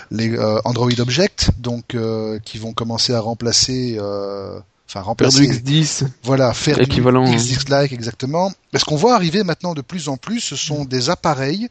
les 0.09 0.31
euh, 0.31 0.59
Android 0.65 0.89
Object, 0.97 1.51
donc 1.59 1.93
euh, 1.93 2.39
qui 2.43 2.57
vont 2.57 2.73
commencer 2.73 3.13
à 3.13 3.19
remplacer. 3.19 3.95
Euh, 3.99 4.59
enfin 4.89 5.01
remplacer 5.01 5.47
X10 5.47 6.07
voilà 6.23 6.53
faire 6.53 6.77
l'équivalent 6.77 7.25
X10 7.25 7.69
like 7.69 7.93
exactement 7.93 8.51
mais 8.71 8.79
ce 8.79 8.85
qu'on 8.85 8.97
voit 8.97 9.15
arriver 9.15 9.43
maintenant 9.43 9.73
de 9.73 9.81
plus 9.81 10.09
en 10.09 10.17
plus 10.17 10.41
ce 10.41 10.55
sont 10.57 10.83
des 10.83 11.09
appareils 11.09 11.69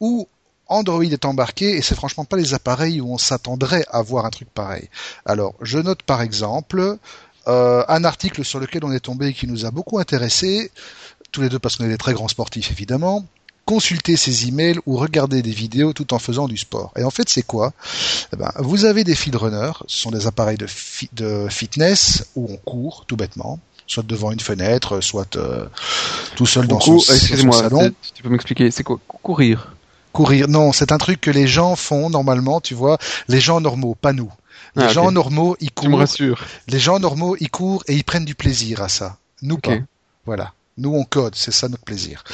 où 0.00 0.28
Android 0.72 1.04
est 1.04 1.24
embarqué 1.24 1.76
et 1.76 1.82
c'est 1.82 1.94
franchement 1.94 2.24
pas 2.24 2.36
les 2.36 2.54
appareils 2.54 3.00
où 3.00 3.12
on 3.12 3.18
s'attendrait 3.18 3.84
à 3.90 4.02
voir 4.02 4.26
un 4.26 4.30
truc 4.30 4.48
pareil. 4.50 4.88
Alors, 5.24 5.54
je 5.60 5.78
note 5.78 6.02
par 6.02 6.22
exemple 6.22 6.98
euh, 7.48 7.84
un 7.88 8.04
article 8.04 8.44
sur 8.44 8.60
lequel 8.60 8.84
on 8.84 8.92
est 8.92 9.00
tombé 9.00 9.28
et 9.28 9.32
qui 9.32 9.46
nous 9.46 9.64
a 9.66 9.70
beaucoup 9.70 9.98
intéressé, 9.98 10.70
tous 11.30 11.42
les 11.42 11.48
deux 11.48 11.58
parce 11.58 11.76
qu'on 11.76 11.84
est 11.84 11.88
des 11.88 11.98
très 11.98 12.14
grands 12.14 12.28
sportifs 12.28 12.70
évidemment. 12.70 13.24
Consulter 13.64 14.16
ses 14.16 14.48
emails 14.48 14.80
ou 14.86 14.96
regarder 14.96 15.40
des 15.40 15.52
vidéos 15.52 15.92
tout 15.92 16.12
en 16.14 16.18
faisant 16.18 16.48
du 16.48 16.56
sport. 16.56 16.92
Et 16.96 17.04
en 17.04 17.10
fait, 17.10 17.28
c'est 17.28 17.46
quoi? 17.46 17.72
Eh 18.32 18.36
ben, 18.36 18.50
Vous 18.56 18.86
avez 18.86 19.04
des 19.04 19.14
feedrunners, 19.14 19.84
ce 19.86 19.98
sont 19.98 20.10
des 20.10 20.26
appareils 20.26 20.58
de, 20.58 20.66
de 21.12 21.46
fitness 21.48 22.26
où 22.34 22.48
on 22.50 22.56
court 22.56 23.04
tout 23.06 23.16
bêtement 23.16 23.60
soit 23.86 24.06
devant 24.06 24.32
une 24.32 24.40
fenêtre, 24.40 25.00
soit 25.00 25.36
euh, 25.36 25.66
tout 26.34 26.46
seul 26.46 26.66
dans 26.66 26.80
son, 26.80 26.98
salon. 26.98 27.90
Tu 28.14 28.22
peux 28.22 28.30
m'expliquer, 28.30 28.70
c'est 28.70 28.84
quoi? 28.84 28.98
Courir? 29.06 29.74
Courir. 30.12 30.48
Non, 30.48 30.72
c'est 30.72 30.92
un 30.92 30.98
truc 30.98 31.20
que 31.20 31.30
les 31.30 31.46
gens 31.46 31.76
font 31.76 32.10
normalement, 32.10 32.60
tu 32.60 32.74
vois, 32.74 32.98
les 33.28 33.40
gens 33.40 33.60
normaux, 33.60 33.94
pas 33.94 34.12
nous. 34.12 34.32
Les 34.76 34.84
ah, 34.84 34.88
gens 34.88 35.10
normaux, 35.10 35.56
ils 35.60 35.70
courent. 35.70 35.84
Tu 35.84 35.90
me 35.90 35.96
rassures. 35.96 36.44
Les 36.68 36.78
gens 36.78 36.98
normaux, 36.98 37.36
ils 37.40 37.50
courent 37.50 37.84
et 37.88 37.94
ils 37.94 38.04
prennent 38.04 38.24
du 38.24 38.34
plaisir 38.34 38.82
à 38.82 38.88
ça. 38.88 39.16
Nous 39.42 39.58
pas. 39.58 39.76
Voilà. 40.24 40.52
Nous, 40.78 40.94
on 40.94 41.04
code, 41.04 41.34
c'est 41.34 41.52
ça 41.52 41.68
notre 41.68 41.84
plaisir. 41.84 42.24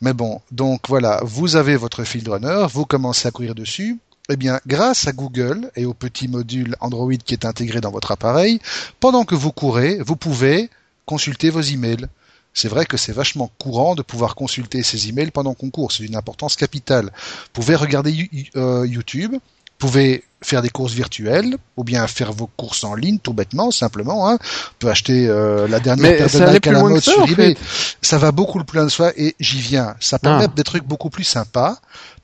Mais 0.00 0.12
bon, 0.12 0.40
donc 0.52 0.82
voilà, 0.88 1.20
vous 1.24 1.56
avez 1.56 1.76
votre 1.76 2.04
field 2.04 2.28
runner, 2.28 2.66
vous 2.72 2.86
commencez 2.86 3.26
à 3.26 3.30
courir 3.32 3.54
dessus. 3.54 3.98
Eh 4.28 4.36
bien, 4.36 4.60
grâce 4.66 5.08
à 5.08 5.12
Google 5.12 5.72
et 5.74 5.86
au 5.86 5.94
petit 5.94 6.28
module 6.28 6.76
Android 6.80 7.16
qui 7.24 7.34
est 7.34 7.44
intégré 7.44 7.80
dans 7.80 7.90
votre 7.90 8.12
appareil, 8.12 8.60
pendant 9.00 9.24
que 9.24 9.34
vous 9.34 9.50
courez, 9.50 9.98
vous 10.06 10.14
pouvez 10.14 10.70
consulter 11.04 11.50
vos 11.50 11.60
emails. 11.60 12.06
C'est 12.52 12.68
vrai 12.68 12.84
que 12.84 12.96
c'est 12.96 13.12
vachement 13.12 13.50
courant 13.58 13.94
de 13.94 14.02
pouvoir 14.02 14.34
consulter 14.34 14.82
ses 14.82 15.08
emails 15.08 15.30
pendant 15.30 15.54
qu'on 15.54 15.70
court. 15.70 15.92
C'est 15.92 16.02
d'une 16.02 16.16
importance 16.16 16.56
capitale. 16.56 17.06
Vous 17.06 17.50
pouvez 17.52 17.76
regarder 17.76 18.28
euh, 18.56 18.86
YouTube, 18.86 19.32
vous 19.32 19.38
pouvez 19.78 20.24
faire 20.42 20.62
des 20.62 20.68
courses 20.68 20.92
virtuelles 20.92 21.56
ou 21.76 21.84
bien 21.84 22.06
faire 22.06 22.32
vos 22.32 22.46
courses 22.46 22.84
en 22.84 22.94
ligne 22.94 23.18
tout 23.18 23.32
bêtement 23.32 23.70
simplement 23.70 24.28
hein. 24.28 24.38
on 24.40 24.74
peut 24.78 24.90
acheter 24.90 25.26
euh, 25.28 25.68
la 25.68 25.80
dernière 25.80 26.16
paire 26.16 26.30
de 26.30 26.52
Nike 26.52 26.66
à 26.66 26.72
la 26.72 26.80
mode 26.80 27.00
sur 27.00 27.28
eBay 27.30 27.56
ça 28.00 28.18
va 28.18 28.32
beaucoup 28.32 28.58
le 28.58 28.64
plus 28.64 28.80
de 28.80 28.88
soi 28.88 29.12
et 29.16 29.36
j'y 29.38 29.60
viens 29.60 29.96
ça 30.00 30.18
permet 30.18 30.44
ah. 30.44 30.48
des 30.54 30.64
trucs 30.64 30.84
beaucoup 30.84 31.10
plus 31.10 31.24
sympas 31.24 31.78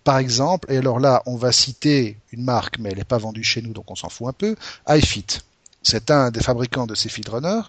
par 0.05 0.19
exemple 0.19 0.73
et 0.73 0.79
alors 0.79 0.99
là 0.99 1.23
on 1.27 1.37
va 1.37 1.53
citer 1.53 2.17
une 2.33 2.45
marque 2.45 2.79
mais 2.79 2.91
elle 2.91 2.99
n'est 2.99 3.05
pas 3.05 3.19
vendue 3.19 3.45
chez 3.45 3.61
nous 3.61 3.73
donc 3.73 3.91
on 3.91 3.97
s'en 3.97 4.09
fout 4.09 4.29
un 4.29 4.33
peu 4.33 4.57
iFit 4.89 5.27
c'est 5.83 6.11
un 6.11 6.31
des 6.31 6.41
fabricants 6.41 6.87
de 6.87 6.95
ces 6.95 7.11
feedrunners 7.11 7.69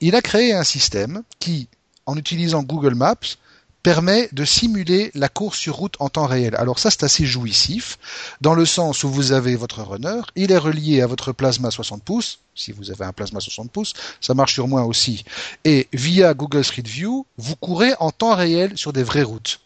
il 0.00 0.16
a 0.16 0.22
créé 0.22 0.54
un 0.54 0.64
système 0.64 1.22
qui 1.38 1.68
en 2.06 2.16
utilisant 2.16 2.62
Google 2.62 2.94
Maps, 2.94 3.36
permet 3.84 4.30
de 4.32 4.46
simuler 4.46 5.10
la 5.14 5.28
course 5.28 5.58
sur 5.58 5.76
route 5.76 5.94
en 6.00 6.08
temps 6.08 6.26
réel. 6.26 6.56
Alors 6.56 6.78
ça, 6.78 6.90
c'est 6.90 7.02
assez 7.02 7.26
jouissif, 7.26 7.98
dans 8.40 8.54
le 8.54 8.64
sens 8.64 9.04
où 9.04 9.10
vous 9.10 9.32
avez 9.32 9.56
votre 9.56 9.82
runner, 9.82 10.22
il 10.36 10.52
est 10.52 10.58
relié 10.58 11.02
à 11.02 11.06
votre 11.06 11.32
plasma 11.32 11.70
60 11.70 12.02
pouces, 12.02 12.40
si 12.54 12.72
vous 12.72 12.90
avez 12.90 13.04
un 13.04 13.12
plasma 13.12 13.40
60 13.40 13.70
pouces, 13.70 13.92
ça 14.22 14.32
marche 14.32 14.54
sur 14.54 14.68
moi 14.68 14.84
aussi, 14.84 15.24
et 15.66 15.86
via 15.92 16.32
Google 16.32 16.64
Street 16.64 16.82
View, 16.86 17.26
vous 17.36 17.56
courez 17.56 17.92
en 18.00 18.10
temps 18.10 18.34
réel 18.34 18.76
sur 18.78 18.94
des 18.94 19.02
vraies 19.02 19.22
routes. 19.22 19.60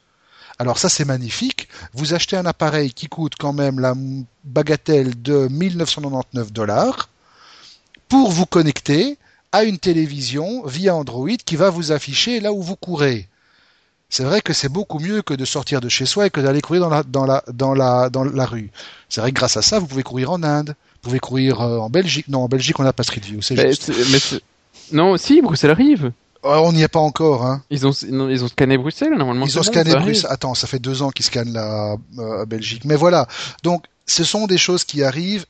Alors 0.58 0.78
ça, 0.78 0.88
c'est 0.88 1.04
magnifique. 1.04 1.68
Vous 1.94 2.14
achetez 2.14 2.36
un 2.36 2.44
appareil 2.44 2.92
qui 2.92 3.06
coûte 3.06 3.34
quand 3.38 3.52
même 3.52 3.78
la 3.78 3.94
bagatelle 4.42 5.22
de 5.22 5.46
1999 5.48 6.52
dollars 6.52 7.08
pour 8.08 8.32
vous 8.32 8.46
connecter 8.46 9.18
à 9.52 9.64
une 9.64 9.78
télévision 9.78 10.64
via 10.66 10.94
Android 10.94 11.36
qui 11.44 11.56
va 11.56 11.70
vous 11.70 11.92
afficher 11.92 12.40
là 12.40 12.52
où 12.52 12.62
vous 12.62 12.76
courez. 12.76 13.28
C'est 14.10 14.24
vrai 14.24 14.40
que 14.40 14.52
c'est 14.52 14.70
beaucoup 14.70 14.98
mieux 14.98 15.20
que 15.20 15.34
de 15.34 15.44
sortir 15.44 15.80
de 15.80 15.88
chez 15.88 16.06
soi 16.06 16.26
et 16.26 16.30
que 16.30 16.40
d'aller 16.40 16.62
courir 16.62 16.82
dans 16.82 16.88
la, 16.88 17.02
dans 17.02 17.26
la, 17.26 17.44
dans 17.52 17.74
la, 17.74 18.08
dans 18.08 18.24
la 18.24 18.46
rue. 18.46 18.70
C'est 19.08 19.20
vrai 19.20 19.32
que 19.32 19.36
grâce 19.36 19.56
à 19.56 19.62
ça, 19.62 19.78
vous 19.78 19.86
pouvez 19.86 20.02
courir 20.02 20.30
en 20.30 20.42
Inde, 20.42 20.74
vous 21.02 21.10
pouvez 21.10 21.18
courir 21.18 21.60
euh, 21.60 21.78
en 21.78 21.90
Belgique. 21.90 22.26
Non, 22.28 22.40
en 22.44 22.48
Belgique, 22.48 22.80
on 22.80 22.84
n'a 22.84 22.94
pas 22.94 23.02
Street 23.02 23.20
View, 23.22 23.42
c'est 23.42 23.56
juste. 23.56 24.42
non, 24.92 25.16
si, 25.18 25.42
Bruxelles 25.42 25.70
arrive. 25.70 26.12
Oh, 26.42 26.62
on 26.64 26.72
n'y 26.72 26.82
est 26.82 26.88
pas 26.88 27.00
encore. 27.00 27.44
Hein. 27.44 27.62
Ils 27.68 27.86
ont 27.86 27.90
ils 27.90 28.44
ont 28.44 28.48
scanné 28.48 28.78
Bruxelles 28.78 29.14
normalement. 29.16 29.44
Ils 29.44 29.58
ont 29.58 29.62
scanné 29.62 29.94
Bruxelles. 29.94 30.30
Attends, 30.30 30.54
ça 30.54 30.66
fait 30.66 30.78
deux 30.78 31.02
ans 31.02 31.10
qu'ils 31.10 31.24
scannent 31.24 31.52
la 31.52 31.96
euh, 32.18 32.46
Belgique. 32.46 32.84
Mais 32.84 32.96
voilà. 32.96 33.26
Donc, 33.64 33.84
ce 34.06 34.24
sont 34.24 34.46
des 34.46 34.56
choses 34.56 34.84
qui 34.84 35.02
arrivent 35.02 35.46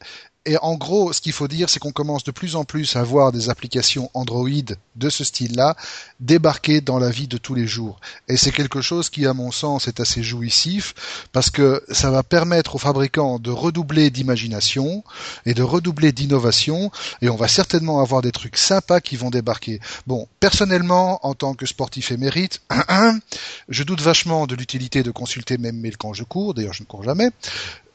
et 0.49 0.57
en 0.63 0.77
gros, 0.77 1.13
ce 1.13 1.21
qu'il 1.21 1.33
faut 1.33 1.47
dire, 1.47 1.69
c'est 1.69 1.79
qu'on 1.79 1.93
commence 1.93 2.25
de 2.25 2.31
plus 2.31 2.57
en 2.57 2.65
plus 2.65 2.97
à 2.97 3.03
voir 3.03 3.33
des 3.33 3.51
applications 3.51 4.11
Android 4.15 4.49
de 4.97 5.11
ce 5.11 5.23
style-là 5.23 5.77
débarquer 6.21 6.81
dans 6.81 6.99
la 6.99 7.11
vie 7.11 7.29
de 7.29 7.37
tous 7.37 7.55
les 7.55 7.67
jours. 7.67 8.01
Et 8.29 8.39
c'est 8.39 8.51
quelque 8.51 8.81
chose 8.81 9.11
qui, 9.11 9.27
à 9.27 9.35
mon 9.35 9.51
sens, 9.51 9.89
est 9.89 10.01
assez 10.01 10.23
jouissif 10.23 10.95
parce 11.33 11.51
que 11.51 11.85
ça 11.91 12.11
va 12.11 12.23
permettre 12.23 12.77
aux 12.77 12.79
fabricants 12.79 13.39
de 13.39 13.51
redoubler 13.51 14.09
d'imagination 14.09 15.05
et 15.45 15.53
de 15.53 15.63
redoubler 15.63 16.13
d'innovation. 16.13 16.91
Et 17.21 17.29
on 17.29 17.37
va 17.37 17.47
certainement 17.47 18.01
avoir 18.01 18.23
des 18.23 18.33
trucs 18.33 18.57
sympas 18.57 19.03
qui 19.03 19.17
vont 19.17 19.29
débarquer. 19.29 19.81
Bon, 20.07 20.29
personnellement, 20.41 21.27
en 21.27 21.35
tant 21.35 21.53
que 21.53 21.67
sportif 21.67 22.11
émérite, 22.11 22.63
je 23.69 23.83
doute 23.83 24.01
vachement 24.01 24.47
de 24.47 24.55
l'utilité 24.55 25.03
de 25.03 25.11
consulter 25.11 25.59
mes 25.59 25.73
mails 25.73 25.99
quand 25.99 26.15
je 26.15 26.25
cours. 26.25 26.55
D'ailleurs, 26.55 26.73
je 26.73 26.85
ne 26.85 26.87
cours 26.87 27.05
jamais. 27.05 27.33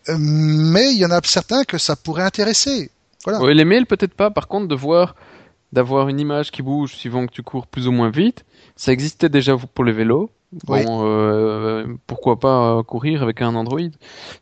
Euh, 0.09 0.17
mais 0.19 0.91
il 0.91 0.97
y 0.97 1.05
en 1.05 1.11
a 1.11 1.21
certains 1.23 1.63
que 1.63 1.77
ça 1.77 1.95
pourrait 1.95 2.23
intéresser. 2.23 2.91
Voilà. 3.25 3.53
Les 3.53 3.65
mails 3.65 3.85
peut-être 3.85 4.13
pas. 4.13 4.31
Par 4.31 4.47
contre, 4.47 4.67
de 4.67 4.75
voir, 4.75 5.15
d'avoir 5.71 6.09
une 6.09 6.19
image 6.19 6.51
qui 6.51 6.61
bouge 6.61 6.93
suivant 6.93 7.25
que 7.25 7.31
tu 7.31 7.43
cours 7.43 7.67
plus 7.67 7.87
ou 7.87 7.91
moins 7.91 8.09
vite, 8.09 8.43
ça 8.75 8.91
existait 8.91 9.29
déjà 9.29 9.55
pour 9.57 9.83
les 9.83 9.93
vélos. 9.93 10.29
Bon, 10.65 11.01
euh, 11.05 11.85
pourquoi 12.05 12.39
pas 12.39 12.83
courir 12.83 13.23
avec 13.23 13.41
un 13.41 13.55
Android? 13.55 13.79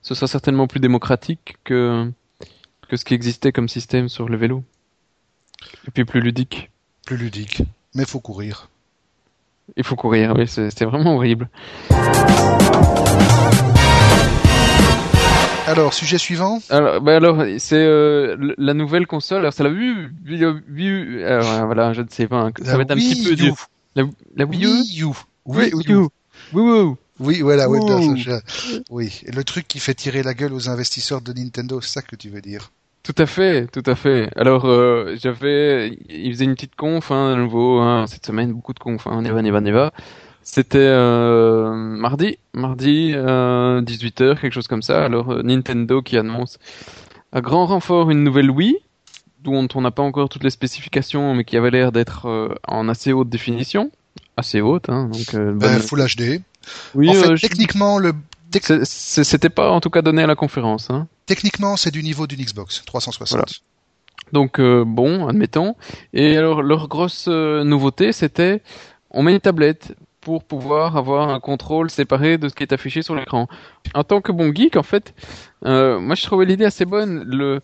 Ce 0.02 0.14
sera 0.14 0.28
certainement 0.28 0.68
plus 0.68 0.82
démocratique 0.82 1.56
que 1.64 2.12
que 2.90 2.98
ce 2.98 3.06
qui 3.06 3.14
existait 3.14 3.54
comme 3.54 3.70
système 3.70 4.10
sur 4.10 4.28
le 4.28 4.36
vélo. 4.36 4.64
Et 5.88 5.92
puis 5.92 6.04
plus 6.04 6.20
ludique. 6.20 6.70
Plus 7.06 7.16
ludique. 7.16 7.64
Mais 7.96 8.06
faut 8.06 8.20
courir. 8.20 8.68
Il 9.78 9.86
faut 9.86 9.96
courir, 9.96 10.34
oui, 10.36 10.48
c'est 10.48 10.84
vraiment 10.84 11.16
horrible. 11.16 11.50
Alors, 15.68 15.94
sujet 15.94 16.18
suivant 16.18 16.60
Alors, 16.70 17.02
bah 17.02 17.16
alors 17.16 17.44
c'est 17.60 17.76
euh, 17.76 18.36
la 18.58 18.74
nouvelle 18.74 19.06
console. 19.08 19.40
Alors, 19.40 19.54
c'est 19.54 19.64
la 19.64 19.70
Wii, 19.70 19.94
Wii, 20.26 20.44
Wii- 20.70 21.24
alors, 21.24 21.66
voilà, 21.66 21.94
je 21.94 22.02
ne 22.02 22.08
sais 22.10 22.28
pas. 22.28 22.38
hein, 22.42 22.52
ça 22.58 22.72
La 22.72 22.78
va 22.78 22.84
être 22.84 22.92
un 22.92 22.96
Wii 22.96 23.14
petit 23.14 23.24
peu 23.24 23.32
U. 23.34 23.36
dur. 23.36 23.56
La, 23.96 24.04
la 24.36 24.46
Wii 24.46 24.66
U? 24.66 24.68
Wii 24.68 25.02
U. 25.04 25.08
Oui, 25.46 25.72
Wii 25.74 25.94
U. 25.94 26.08
Wii 26.54 26.82
U. 26.92 26.96
Oui, 27.20 27.42
voilà, 27.42 27.70
oui, 27.70 27.80
oui. 28.90 29.22
Et 29.28 29.32
le 29.32 29.44
truc 29.44 29.68
qui 29.68 29.80
fait 29.80 29.94
tirer 29.94 30.24
la 30.24 30.34
gueule 30.34 30.54
aux 30.54 30.70
investisseurs 30.70 31.22
de 31.22 31.32
Nintendo, 31.34 31.80
c'est 31.80 31.92
ça 31.92 32.02
que 32.02 32.16
tu 32.16 32.30
veux 32.30 32.42
dire 32.42 32.72
Tout 33.04 33.14
à 33.20 33.28
fait, 33.28 33.68
tout 33.68 33.84
à 33.86 33.94
fait. 33.94 34.30
Alors, 34.36 34.66
euh, 34.66 35.16
j'avais, 35.22 35.96
il 36.10 36.34
faisait 36.34 36.46
une 36.46 36.56
petite 36.56 36.76
conf, 36.76 37.12
hein, 37.12 37.34
à 37.34 37.36
nouveau, 37.36 37.78
hein, 37.80 38.08
cette 38.08 38.26
semaine, 38.26 38.52
beaucoup 38.52 38.74
de 38.74 38.80
conf, 38.80 39.06
hein, 39.06 39.22
Neva, 39.22 39.44
Neva, 39.44 39.62
Neva. 39.62 39.94
C'était 40.44 40.80
euh, 40.80 41.72
mardi, 41.74 42.38
mardi, 42.54 43.12
euh, 43.16 43.82
18h, 43.82 44.40
quelque 44.40 44.52
chose 44.54 44.68
comme 44.68 44.82
ça. 44.82 45.06
Alors, 45.06 45.32
euh, 45.32 45.42
Nintendo 45.44 46.02
qui 46.02 46.18
annonce 46.18 46.58
à 47.32 47.42
grand 47.42 47.66
renfort 47.68 48.10
une 48.12 48.24
nouvelle 48.24 48.50
Wii, 48.50 48.76
dont 49.44 49.68
on 49.76 49.82
n'a 49.82 49.92
pas 49.92 50.04
encore 50.04 50.30
toutes 50.30 50.44
les 50.44 50.50
spécifications, 50.50 51.34
mais 51.36 51.44
qui 51.44 51.58
avait 51.58 51.72
l'air 51.72 51.92
d'être 51.92 52.28
euh, 52.28 52.56
en 52.68 52.90
assez 52.90 53.14
haute 53.14 53.30
définition. 53.30 53.92
Assez 54.38 54.62
haute, 54.62 54.90
hein, 54.90 55.10
donc 55.12 55.34
euh, 55.36 55.54
bonne- 55.54 55.80
Full 55.80 56.02
HD. 56.04 56.42
Oui, 56.96 57.10
en 57.10 57.14
fait, 57.14 57.32
euh, 57.32 57.36
je- 57.36 57.42
techniquement, 57.42 57.98
le 58.00 58.14
c'était 58.84 59.50
pas 59.50 59.72
en 59.72 59.80
tout 59.80 59.90
cas 59.90 60.02
donné 60.02 60.22
à 60.24 60.28
la 60.28 60.36
conférence. 60.36 60.90
Hein. 60.90 61.08
techniquement, 61.26 61.78
c'est 61.78 61.92
du 61.92 62.04
niveau 62.04 62.28
d'une 62.28 62.42
Xbox 62.42 62.84
360. 62.86 63.38
Voilà. 63.38 63.46
Donc 64.34 64.60
euh, 64.60 64.84
bon, 64.86 65.28
admettons. 65.28 65.76
Et 66.14 66.36
alors 66.36 66.62
leur 66.62 66.90
grosse 66.90 67.28
euh, 67.30 67.64
nouveauté, 67.64 68.12
c'était 68.12 68.62
on 69.10 69.24
met 69.24 69.32
une 69.34 69.40
tablette 69.40 69.96
pour 70.22 70.44
pouvoir 70.44 70.96
avoir 70.96 71.30
un 71.30 71.40
contrôle 71.40 71.90
séparé 71.90 72.38
de 72.38 72.48
ce 72.48 72.54
qui 72.54 72.64
est 72.64 72.74
affiché 72.74 73.02
sur 73.02 73.16
l'écran. 73.16 73.48
En 73.96 74.04
tant 74.04 74.22
que 74.22 74.32
bon 74.32 74.54
geek, 74.54 74.78
en 74.78 74.84
fait, 74.84 75.14
euh, 75.66 76.00
moi 76.00 76.16
je 76.16 76.24
trouvais 76.24 76.46
l'idée 76.46 76.66
assez 76.66 76.86
bonne. 76.86 77.24
Le, 77.26 77.62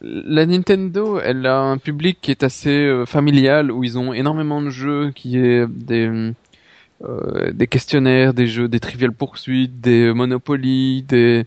la 0.00 0.46
Nintendo, 0.46 1.18
elle 1.18 1.44
a 1.46 1.58
un 1.58 1.78
public 1.78 2.18
qui 2.22 2.30
est 2.30 2.44
assez 2.44 2.70
euh, 2.86 3.06
familial, 3.06 3.72
où 3.72 3.82
ils 3.82 3.98
ont 3.98 4.12
énormément 4.12 4.62
de 4.62 4.70
jeux, 4.70 5.10
qui 5.10 5.36
est 5.36 5.66
des 5.66 6.32
euh, 7.02 7.50
des 7.52 7.66
questionnaires, 7.66 8.34
des 8.34 8.46
jeux, 8.46 8.68
des 8.68 8.80
trivial 8.80 9.12
poursuites, 9.12 9.80
des 9.80 10.12
Monopoly, 10.12 11.02
des 11.02 11.46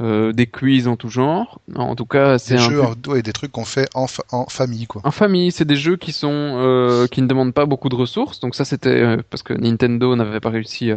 euh, 0.00 0.32
des 0.32 0.46
quiz 0.46 0.88
en 0.88 0.96
tout 0.96 1.10
genre. 1.10 1.60
En 1.76 1.94
tout 1.94 2.06
cas, 2.06 2.38
c'est 2.38 2.54
Des 2.54 2.60
un 2.62 2.70
jeux, 2.70 2.80
ouais, 3.08 3.20
des 3.20 3.32
trucs 3.32 3.52
qu'on 3.52 3.66
fait 3.66 3.88
en, 3.94 4.06
fa- 4.06 4.24
en 4.32 4.46
famille, 4.46 4.86
quoi. 4.86 5.02
en 5.04 5.10
famille, 5.10 5.52
c'est 5.52 5.66
des 5.66 5.76
jeux 5.76 5.96
qui 5.96 6.12
sont 6.12 6.30
euh, 6.32 7.06
qui 7.08 7.20
ne 7.20 7.26
demandent 7.26 7.52
pas 7.52 7.66
beaucoup 7.66 7.90
de 7.90 7.94
ressources. 7.94 8.40
Donc 8.40 8.54
ça, 8.54 8.64
c'était 8.64 8.88
euh, 8.88 9.18
parce 9.28 9.42
que 9.42 9.52
Nintendo 9.52 10.16
n'avait 10.16 10.40
pas 10.40 10.48
réussi 10.48 10.92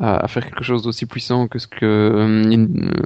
à, 0.00 0.26
faire 0.28 0.44
quelque 0.46 0.64
chose 0.64 0.82
d'aussi 0.82 1.04
puissant 1.04 1.46
que 1.46 1.58
ce 1.58 1.66
que 1.66 1.84
euh, 1.84 2.44
euh, 2.50 3.02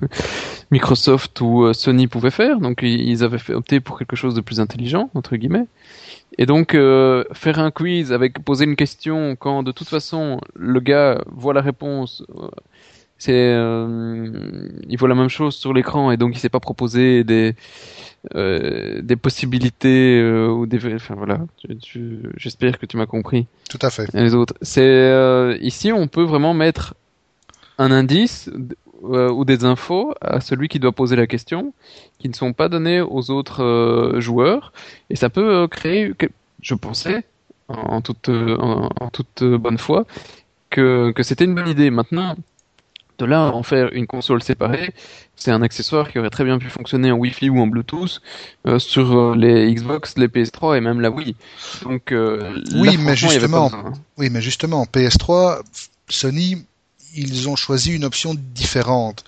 Microsoft 0.71 1.41
ou 1.41 1.65
euh, 1.65 1.73
Sony 1.73 2.07
pouvaient 2.07 2.31
faire. 2.31 2.61
Donc 2.61 2.81
ils 2.83 3.09
ils 3.09 3.25
avaient 3.25 3.39
fait, 3.39 3.55
opté 3.55 3.81
pour 3.81 3.99
quelque 3.99 4.17
chose 4.17 4.35
de 4.35 4.41
plus 4.41 4.61
intelligent 4.61 5.11
entre 5.15 5.37
guillemets. 5.37 5.67
Et 6.39 6.47
donc 6.47 6.75
euh, 6.75 7.25
faire 7.33 7.59
un 7.59 7.71
quiz 7.71 8.13
avec 8.13 8.45
poser 8.45 8.65
une 8.65 8.77
question 8.77 9.37
quand 9.37 9.63
de 9.63 9.73
toute 9.73 9.89
façon 9.89 10.41
le 10.55 10.81
gars 10.81 11.23
voit 11.31 11.55
la 11.55 11.63
réponse. 11.63 12.25
C'est 13.19 13.33
euh, 13.35 14.69
il 14.89 14.97
voit 14.99 15.09
la 15.09 15.15
même 15.15 15.29
chose 15.29 15.55
sur 15.57 15.73
l'écran 15.73 16.11
et 16.11 16.17
donc 16.17 16.37
il 16.37 16.39
s'est 16.39 16.49
pas 16.51 16.61
proposé 16.61 17.25
des 17.25 17.55
euh, 18.35 19.01
des 19.03 19.17
possibilités 19.17 20.21
euh, 20.21 20.49
ou 20.49 20.67
des 20.67 20.95
enfin 20.95 21.15
voilà. 21.15 21.41
Tu- 21.59 21.77
tu- 21.77 22.23
j'espère 22.37 22.79
que 22.79 22.87
tu 22.87 22.97
m'as 22.97 23.07
compris. 23.07 23.47
Tout 23.71 23.79
à 23.83 23.91
fait. 23.91 24.09
les 24.15 24.35
autres. 24.35 24.55
C'est 24.63 24.83
euh, 24.85 25.57
ici 25.61 25.93
on 25.93 26.09
peut 26.09 26.25
vraiment 26.25 26.55
mettre 26.55 26.95
un 27.79 27.91
indice 27.91 28.51
euh, 29.05 29.31
ou 29.31 29.45
des 29.45 29.65
infos 29.65 30.15
à 30.21 30.41
celui 30.41 30.69
qui 30.69 30.79
doit 30.79 30.93
poser 30.93 31.17
la 31.17 31.27
question 31.27 31.73
qui 32.19 32.29
ne 32.29 32.35
sont 32.35 32.53
pas 32.53 32.69
données 32.69 33.01
aux 33.01 33.31
autres 33.31 33.63
euh, 33.63 34.21
joueurs. 34.21 34.73
Et 35.11 35.17
ça 35.17 35.29
peut 35.31 35.69
créer 35.69 36.13
je 36.63 36.75
pensais 36.75 37.25
en, 37.69 38.01
toute 38.01 38.29
en, 38.29 38.89
en 39.01 39.09
toute 39.11 39.45
bonne 39.45 39.79
foi 39.79 40.07
que 40.71 41.13
que 41.13 41.23
c'était 41.23 41.45
une 41.45 41.55
bonne 41.55 41.69
idée. 41.69 41.91
Maintenant 41.91 42.37
de 43.19 43.25
là 43.25 43.53
en 43.53 43.63
faire 43.63 43.93
une 43.93 44.07
console 44.07 44.43
séparée, 44.43 44.93
c'est 45.37 45.51
un 45.51 45.63
accessoire 45.63 46.11
qui 46.11 46.19
aurait 46.19 46.31
très 46.31 46.45
bien 46.45 46.59
pu 46.59 46.69
fonctionner 46.69 47.11
en 47.11 47.17
Wi-Fi 47.17 47.51
ou 47.51 47.61
en 47.61 47.67
Bluetooth 47.67 48.21
euh, 48.67 48.79
sur 48.79 49.17
euh, 49.17 49.35
les 49.37 49.73
Xbox, 49.73 50.15
les 50.17 50.29
PS3 50.29 50.77
et 50.77 50.81
même 50.81 51.01
la 51.01 51.11
Wii. 51.11 51.37
Donc 51.83 52.13
euh, 52.13 52.53
Oui, 52.75 52.97
là, 52.97 53.03
mais 53.03 53.17
justement, 53.17 53.65
besoin, 53.71 53.85
hein. 53.87 53.93
Oui, 54.19 54.29
mais 54.31 54.41
justement, 54.41 54.85
PS3, 54.85 55.61
Sony, 56.09 56.65
ils 57.15 57.49
ont 57.49 57.57
choisi 57.57 57.93
une 57.93 58.05
option 58.05 58.35
différente. 58.35 59.25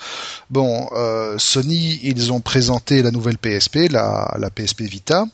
Bon, 0.51 0.89
euh, 0.93 1.37
Sony, 1.39 1.99
ils 2.03 2.33
ont 2.33 2.41
présenté 2.41 3.03
la 3.03 3.11
nouvelle 3.11 3.39
PSP, 3.39 3.91
la, 3.91 4.35
la 4.39 4.51
PSP 4.51 4.83
Vita, 4.83 5.25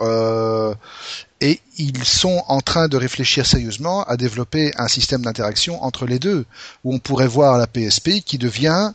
euh, 0.00 0.74
et 1.40 1.60
ils 1.76 2.04
sont 2.04 2.42
en 2.48 2.60
train 2.60 2.88
de 2.88 2.96
réfléchir 2.96 3.46
sérieusement 3.46 4.02
à 4.04 4.16
développer 4.16 4.72
un 4.76 4.88
système 4.88 5.22
d'interaction 5.22 5.82
entre 5.82 6.06
les 6.06 6.18
deux, 6.18 6.46
où 6.84 6.94
on 6.94 6.98
pourrait 6.98 7.28
voir 7.28 7.58
la 7.58 7.66
PSP 7.66 8.20
qui 8.24 8.38
devient, 8.38 8.92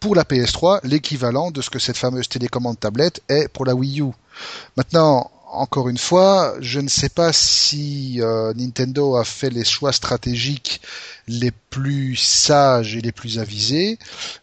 pour 0.00 0.14
la 0.14 0.24
PS3, 0.24 0.80
l'équivalent 0.84 1.50
de 1.50 1.62
ce 1.62 1.70
que 1.70 1.78
cette 1.78 1.96
fameuse 1.96 2.28
télécommande 2.28 2.78
tablette 2.78 3.22
est 3.28 3.48
pour 3.48 3.64
la 3.64 3.74
Wii 3.74 4.00
U. 4.00 4.10
Maintenant, 4.76 5.30
encore 5.54 5.88
une 5.88 5.98
fois, 5.98 6.54
je 6.60 6.80
ne 6.80 6.88
sais 6.88 7.08
pas 7.08 7.32
si 7.32 8.20
euh, 8.20 8.52
Nintendo 8.54 9.16
a 9.16 9.24
fait 9.24 9.50
les 9.50 9.64
choix 9.64 9.92
stratégiques 9.92 10.80
les 11.28 11.52
plus 11.70 12.16
sages 12.16 12.96
et 12.96 13.00
les 13.00 13.12
plus 13.12 13.38
avisés, 13.38 13.98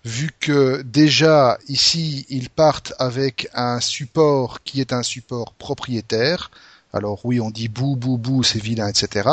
vu 0.05 0.31
que 0.39 0.81
déjà 0.83 1.57
ici 1.67 2.25
ils 2.29 2.49
partent 2.49 2.93
avec 2.99 3.49
un 3.53 3.79
support 3.79 4.63
qui 4.63 4.81
est 4.81 4.93
un 4.93 5.03
support 5.03 5.53
propriétaire. 5.53 6.51
Alors 6.93 7.21
oui, 7.25 7.39
on 7.39 7.49
dit 7.49 7.69
bou 7.69 7.95
bou 7.95 8.17
bou, 8.17 8.43
c'est 8.43 8.61
vilain, 8.61 8.87
etc. 8.87 9.29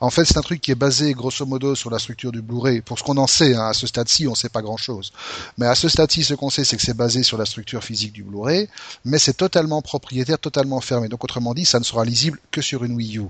En 0.00 0.10
fait, 0.10 0.24
c'est 0.24 0.38
un 0.38 0.42
truc 0.42 0.60
qui 0.60 0.70
est 0.70 0.76
basé 0.76 1.12
grosso 1.14 1.44
modo 1.44 1.74
sur 1.74 1.90
la 1.90 1.98
structure 1.98 2.30
du 2.30 2.42
Blu-ray. 2.42 2.80
Pour 2.80 2.98
ce 2.98 3.02
qu'on 3.02 3.16
en 3.16 3.26
sait, 3.26 3.56
hein, 3.56 3.66
à 3.66 3.72
ce 3.72 3.88
stade-ci, 3.88 4.28
on 4.28 4.36
sait 4.36 4.48
pas 4.48 4.62
grand-chose. 4.62 5.12
Mais 5.58 5.66
à 5.66 5.74
ce 5.74 5.88
stade-ci, 5.88 6.22
ce 6.22 6.34
qu'on 6.34 6.50
sait, 6.50 6.62
c'est 6.64 6.76
que 6.76 6.82
c'est 6.82 6.96
basé 6.96 7.24
sur 7.24 7.38
la 7.38 7.44
structure 7.44 7.82
physique 7.82 8.12
du 8.12 8.22
Blu-ray, 8.22 8.68
mais 9.04 9.18
c'est 9.18 9.36
totalement 9.36 9.82
propriétaire, 9.82 10.38
totalement 10.38 10.80
fermé. 10.80 11.08
Donc 11.08 11.24
autrement 11.24 11.54
dit, 11.54 11.64
ça 11.64 11.80
ne 11.80 11.84
sera 11.84 12.04
lisible 12.04 12.38
que 12.52 12.62
sur 12.62 12.84
une 12.84 12.94
Wii 12.94 13.18
U. 13.18 13.22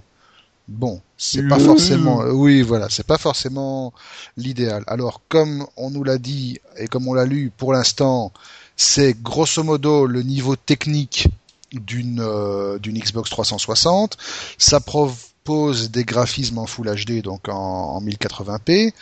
Bon, 0.68 1.00
c'est 1.18 1.46
pas 1.48 1.58
Mmh. 1.58 1.66
forcément, 1.66 2.22
euh, 2.22 2.30
oui, 2.32 2.62
voilà, 2.62 2.88
c'est 2.88 3.06
pas 3.06 3.18
forcément 3.18 3.92
l'idéal. 4.36 4.84
Alors, 4.86 5.20
comme 5.28 5.66
on 5.76 5.90
nous 5.90 6.04
l'a 6.04 6.18
dit 6.18 6.60
et 6.78 6.86
comme 6.86 7.08
on 7.08 7.14
l'a 7.14 7.24
lu, 7.26 7.50
pour 7.56 7.72
l'instant, 7.72 8.32
c'est 8.76 9.20
grosso 9.20 9.62
modo 9.62 10.06
le 10.06 10.22
niveau 10.22 10.56
technique 10.56 11.28
d'une 11.72 12.20
euh, 12.20 12.78
d'une 12.78 12.98
Xbox 12.98 13.28
360. 13.30 14.16
Ça 14.56 14.80
propose 14.80 15.90
des 15.90 16.04
graphismes 16.04 16.58
en 16.58 16.66
Full 16.66 16.94
HD, 17.04 17.22
donc 17.22 17.48
en, 17.48 17.54
en 17.96 18.00
1080p. 18.02 18.92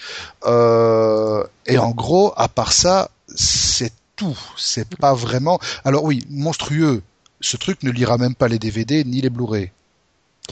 Euh, 0.46 1.44
et 1.66 1.78
en 1.78 1.90
gros, 1.90 2.32
à 2.36 2.48
part 2.48 2.72
ça, 2.72 3.10
c'est 3.34 3.92
tout. 4.16 4.38
C'est 4.56 4.88
pas 4.96 5.14
vraiment. 5.14 5.60
Alors 5.84 6.04
oui, 6.04 6.24
monstrueux. 6.30 7.02
Ce 7.42 7.56
truc 7.56 7.82
ne 7.82 7.90
lira 7.90 8.18
même 8.18 8.34
pas 8.34 8.48
les 8.48 8.58
DVD 8.58 9.04
ni 9.04 9.20
les 9.20 9.30
Blu-ray. 9.30 9.70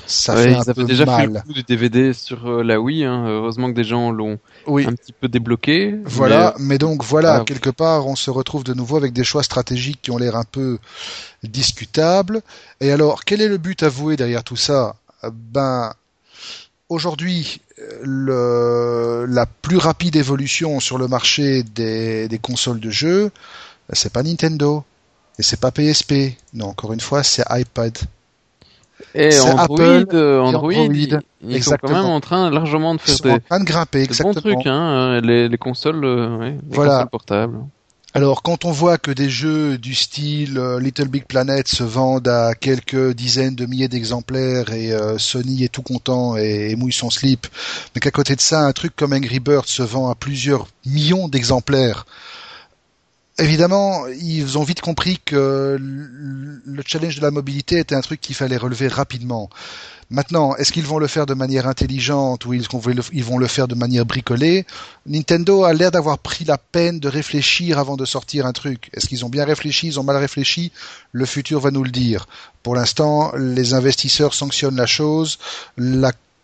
Ça 0.06 0.34
Ouais, 0.34 0.42
fait 0.44 0.48
un 0.50 0.52
ils 0.52 0.60
avaient 0.70 0.74
peu 0.74 0.84
déjà 0.84 1.04
fait 1.06 1.26
le 1.26 1.40
coup 1.40 1.52
du 1.52 1.62
DVD 1.62 2.12
sur 2.12 2.46
euh, 2.48 2.62
la 2.62 2.80
Wii. 2.80 3.04
Hein. 3.04 3.24
Heureusement 3.28 3.68
que 3.70 3.74
des 3.74 3.84
gens 3.84 4.10
l'ont 4.10 4.38
Oui. 4.66 4.86
un 4.86 4.92
petit 4.94 5.12
peu 5.12 5.28
débloqué. 5.28 5.94
Voilà, 6.04 6.54
mais 6.58 6.78
donc 6.78 7.02
voilà, 7.04 7.36
Ah. 7.40 7.44
quelque 7.44 7.70
part, 7.70 8.06
on 8.06 8.16
se 8.16 8.30
retrouve 8.30 8.64
de 8.64 8.74
nouveau 8.74 8.96
avec 8.96 9.12
des 9.12 9.24
choix 9.24 9.42
stratégiques 9.42 10.00
qui 10.02 10.10
ont 10.10 10.18
l'air 10.18 10.36
un 10.36 10.44
peu 10.44 10.78
discutables. 11.42 12.42
Et 12.80 12.90
alors, 12.92 13.24
quel 13.24 13.40
est 13.40 13.48
le 13.48 13.58
but 13.58 13.82
avoué 13.82 14.16
derrière 14.16 14.44
tout 14.44 14.56
ça? 14.56 14.96
Euh, 15.24 15.30
Ben, 15.32 15.92
aujourd'hui, 16.88 17.60
euh, 18.28 19.26
la 19.28 19.46
plus 19.46 19.76
rapide 19.76 20.16
évolution 20.16 20.80
sur 20.80 20.98
le 20.98 21.08
marché 21.08 21.62
des, 21.62 22.28
des 22.28 22.38
consoles 22.38 22.80
de 22.80 22.90
jeux, 22.90 23.30
c'est 23.92 24.12
pas 24.12 24.22
Nintendo. 24.22 24.84
Et 25.40 25.44
c'est 25.44 25.60
pas 25.60 25.70
PSP. 25.70 26.36
Non, 26.54 26.66
encore 26.66 26.92
une 26.92 27.00
fois, 27.00 27.22
c'est 27.22 27.44
iPad. 27.50 27.96
Et 29.14 29.38
Android, 29.40 30.04
Apple 30.04 30.08
euh, 30.14 30.40
Android, 30.40 30.72
Android. 30.72 30.94
ils, 30.94 31.20
ils 31.42 31.62
sont 31.62 31.76
quand 31.82 31.88
Exactement. 31.88 31.92
même 31.92 32.06
en 32.06 32.20
train 32.20 32.50
largement 32.50 32.94
de 32.94 33.00
Ils 33.06 33.06
faire 33.06 33.16
sont 33.16 33.28
en 33.28 33.36
des, 33.36 33.40
train 33.40 33.60
de 33.60 33.64
grimper, 33.64 34.06
des 34.06 34.14
bons 34.14 34.34
exactement. 34.34 34.54
trucs, 34.54 34.66
hein, 34.66 35.20
les, 35.20 35.48
les 35.48 35.58
consoles, 35.58 36.04
euh, 36.04 36.36
ouais, 36.38 36.50
les 36.50 36.58
Voilà. 36.68 36.92
consoles 36.94 37.10
portables. 37.10 37.58
Alors, 38.14 38.42
quand 38.42 38.64
on 38.64 38.72
voit 38.72 38.96
que 38.98 39.10
des 39.10 39.28
jeux 39.28 39.76
du 39.78 39.94
style 39.94 40.58
euh, 40.58 40.80
Little 40.80 41.08
Big 41.08 41.26
Planet 41.26 41.68
se 41.68 41.82
vendent 41.84 42.26
à 42.26 42.54
quelques 42.54 43.12
dizaines 43.14 43.54
de 43.54 43.66
milliers 43.66 43.88
d'exemplaires 43.88 44.72
et 44.72 44.92
euh, 44.92 45.18
Sony 45.18 45.62
est 45.64 45.68
tout 45.68 45.82
content 45.82 46.36
et, 46.36 46.70
et 46.70 46.76
mouille 46.76 46.92
son 46.92 47.10
slip, 47.10 47.46
mais 47.94 48.00
qu'à 48.00 48.10
côté 48.10 48.34
de 48.34 48.40
ça, 48.40 48.62
un 48.62 48.72
truc 48.72 48.96
comme 48.96 49.12
Angry 49.12 49.40
Birds 49.40 49.66
se 49.68 49.82
vend 49.82 50.08
à 50.10 50.14
plusieurs 50.14 50.66
millions 50.86 51.28
d'exemplaires, 51.28 52.06
évidemment, 53.38 54.06
ils 54.08 54.58
ont 54.58 54.62
vite 54.62 54.80
compris 54.80 55.18
que 55.24 55.76
le 55.78 56.82
challenge 56.86 57.16
de 57.16 57.22
la 57.22 57.30
mobilité 57.30 57.78
était 57.78 57.94
un 57.94 58.00
truc 58.00 58.20
qu'il 58.20 58.34
fallait 58.34 58.56
relever 58.56 58.88
rapidement. 58.88 59.48
Maintenant, 60.10 60.56
est-ce 60.56 60.72
qu'ils 60.72 60.86
vont 60.86 60.98
le 60.98 61.06
faire 61.06 61.26
de 61.26 61.34
manière 61.34 61.66
intelligente 61.66 62.46
ou 62.46 62.54
ils 62.54 63.24
vont 63.24 63.38
le 63.38 63.46
faire 63.46 63.68
de 63.68 63.74
manière 63.74 64.06
bricolée? 64.06 64.64
Nintendo 65.04 65.64
a 65.64 65.74
l'air 65.74 65.90
d'avoir 65.90 66.18
pris 66.18 66.46
la 66.46 66.56
peine 66.56 66.98
de 66.98 67.08
réfléchir 67.08 67.78
avant 67.78 67.96
de 67.96 68.06
sortir 68.06 68.46
un 68.46 68.52
truc. 68.52 68.88
Est-ce 68.94 69.06
qu'ils 69.06 69.26
ont 69.26 69.28
bien 69.28 69.44
réfléchi? 69.44 69.88
Ils 69.88 70.00
ont 70.00 70.04
mal 70.04 70.16
réfléchi? 70.16 70.72
Le 71.12 71.26
futur 71.26 71.60
va 71.60 71.70
nous 71.70 71.84
le 71.84 71.90
dire. 71.90 72.26
Pour 72.62 72.74
l'instant, 72.74 73.32
les 73.36 73.74
investisseurs 73.74 74.32
sanctionnent 74.32 74.76
la 74.76 74.86
chose. 74.86 75.38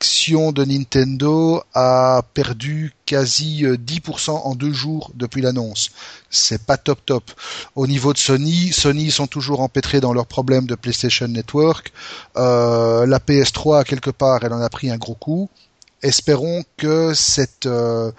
De 0.01 0.65
Nintendo 0.65 1.63
a 1.75 2.23
perdu 2.35 2.93
quasi 3.07 3.65
10% 3.65 4.31
euh, 4.31 4.33
en 4.33 4.55
deux 4.55 4.73
jours 4.73 5.11
depuis 5.15 5.41
l'annonce. 5.41 5.91
C'est 6.31 6.63
pas 6.63 6.77
top 6.77 6.99
top. 7.05 7.31
Au 7.75 7.87
niveau 7.87 8.13
de 8.13 8.19
Sony, 8.19 8.73
Sony 8.73 9.11
sont 9.11 9.27
toujours 9.27 9.61
empêtrés 9.61 10.01
dans 10.01 10.13
leurs 10.13 10.27
problèmes 10.27 10.67
de 10.67 10.75
PlayStation 10.75 11.29
Network. 11.29 11.93
Euh, 12.37 13.07
la 13.07 13.19
PS3 13.19 13.85
quelque 13.85 14.11
part, 14.11 14.45
elle 14.45 14.53
en 14.53 14.61
a 14.61 14.69
pris 14.69 14.91
un 14.91 14.99
gros 14.99 15.15
coup. 15.15 15.49
Espérons 16.03 16.65
que 16.77 17.15
cette 17.15 17.67
euh, 17.67 18.13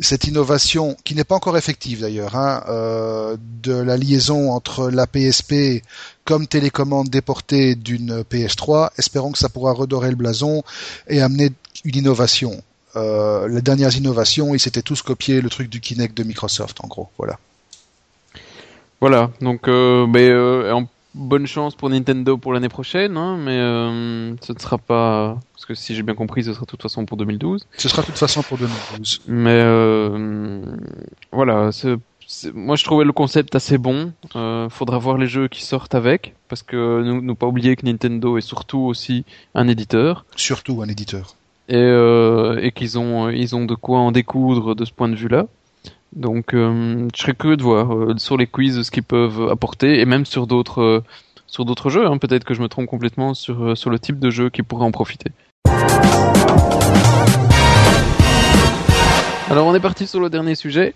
cette 0.00 0.24
innovation, 0.24 0.96
qui 1.04 1.14
n'est 1.14 1.24
pas 1.24 1.34
encore 1.34 1.56
effective 1.56 2.00
d'ailleurs, 2.00 2.34
hein, 2.34 2.64
euh, 2.68 3.36
de 3.62 3.72
la 3.72 3.96
liaison 3.96 4.50
entre 4.50 4.90
la 4.90 5.06
PSP 5.06 5.82
comme 6.24 6.46
télécommande 6.46 7.08
déportée 7.08 7.74
d'une 7.74 8.22
PS3, 8.22 8.90
espérons 8.98 9.32
que 9.32 9.38
ça 9.38 9.48
pourra 9.48 9.72
redorer 9.72 10.10
le 10.10 10.16
blason 10.16 10.62
et 11.08 11.20
amener 11.20 11.50
une 11.84 11.96
innovation. 11.96 12.62
Euh, 12.96 13.48
les 13.48 13.62
dernières 13.62 13.96
innovations, 13.96 14.54
ils 14.54 14.60
s'étaient 14.60 14.82
tous 14.82 15.02
copiés 15.02 15.40
le 15.40 15.48
truc 15.48 15.68
du 15.68 15.80
Kinect 15.80 16.16
de 16.16 16.24
Microsoft, 16.24 16.78
en 16.82 16.88
gros. 16.88 17.08
Voilà. 17.18 17.38
Voilà. 19.00 19.30
Donc, 19.40 19.68
euh, 19.68 20.06
mais, 20.06 20.28
euh, 20.28 20.74
en 20.74 20.86
bonne 21.14 21.46
chance 21.46 21.74
pour 21.74 21.90
Nintendo 21.90 22.36
pour 22.36 22.52
l'année 22.52 22.68
prochaine, 22.68 23.16
hein, 23.16 23.36
mais 23.38 23.58
euh, 23.58 24.34
ce 24.40 24.52
ne 24.52 24.58
sera 24.58 24.78
pas 24.78 25.38
parce 25.52 25.66
que 25.66 25.74
si 25.74 25.94
j'ai 25.94 26.02
bien 26.02 26.14
compris, 26.14 26.44
ce 26.44 26.52
sera 26.52 26.64
de 26.64 26.70
toute 26.70 26.82
façon 26.82 27.04
pour 27.04 27.16
2012. 27.16 27.66
Ce 27.76 27.88
sera 27.88 28.02
de 28.02 28.06
toute 28.06 28.18
façon 28.18 28.42
pour 28.42 28.58
2012. 28.58 29.22
Mais 29.28 29.50
euh, 29.50 30.64
voilà, 31.32 31.70
moi 32.54 32.76
je 32.76 32.84
trouvais 32.84 33.04
le 33.04 33.12
concept 33.12 33.54
assez 33.54 33.78
bon. 33.78 34.12
Euh, 34.36 34.68
faudra 34.68 34.98
voir 34.98 35.18
les 35.18 35.26
jeux 35.26 35.48
qui 35.48 35.64
sortent 35.64 35.94
avec, 35.94 36.34
parce 36.48 36.62
que 36.62 37.02
nous, 37.02 37.20
nous 37.20 37.34
pas 37.34 37.46
oublier 37.46 37.76
que 37.76 37.84
Nintendo 37.84 38.38
est 38.38 38.42
surtout 38.42 38.80
aussi 38.80 39.24
un 39.54 39.68
éditeur. 39.68 40.24
Surtout 40.36 40.80
un 40.82 40.88
éditeur. 40.88 41.34
Et, 41.68 41.76
euh, 41.76 42.58
et 42.62 42.72
qu'ils 42.72 42.98
ont 42.98 43.28
ils 43.28 43.54
ont 43.54 43.64
de 43.64 43.74
quoi 43.74 44.00
en 44.00 44.12
découdre 44.12 44.74
de 44.74 44.84
ce 44.84 44.92
point 44.92 45.08
de 45.08 45.14
vue-là. 45.14 45.46
Donc, 46.14 46.54
euh, 46.54 47.08
je 47.14 47.20
serais 47.20 47.34
curieux 47.34 47.56
de 47.56 47.62
voir 47.62 47.94
euh, 47.94 48.14
sur 48.16 48.36
les 48.36 48.46
quiz 48.48 48.82
ce 48.82 48.90
qu'ils 48.90 49.04
peuvent 49.04 49.48
apporter 49.50 50.00
et 50.00 50.04
même 50.04 50.26
sur 50.26 50.48
d'autres 50.48 50.82
euh, 50.82 51.04
sur 51.46 51.64
d'autres 51.64 51.88
jeux. 51.88 52.06
Hein. 52.06 52.18
Peut-être 52.18 52.44
que 52.44 52.54
je 52.54 52.62
me 52.62 52.68
trompe 52.68 52.86
complètement 52.86 53.32
sur 53.34 53.76
sur 53.76 53.90
le 53.90 53.98
type 53.98 54.18
de 54.18 54.30
jeu 54.30 54.50
qui 54.50 54.62
pourrait 54.62 54.84
en 54.84 54.90
profiter. 54.90 55.30
Alors, 59.50 59.66
on 59.66 59.74
est 59.74 59.80
parti 59.80 60.06
sur 60.06 60.20
le 60.20 60.30
dernier 60.30 60.54
sujet. 60.54 60.94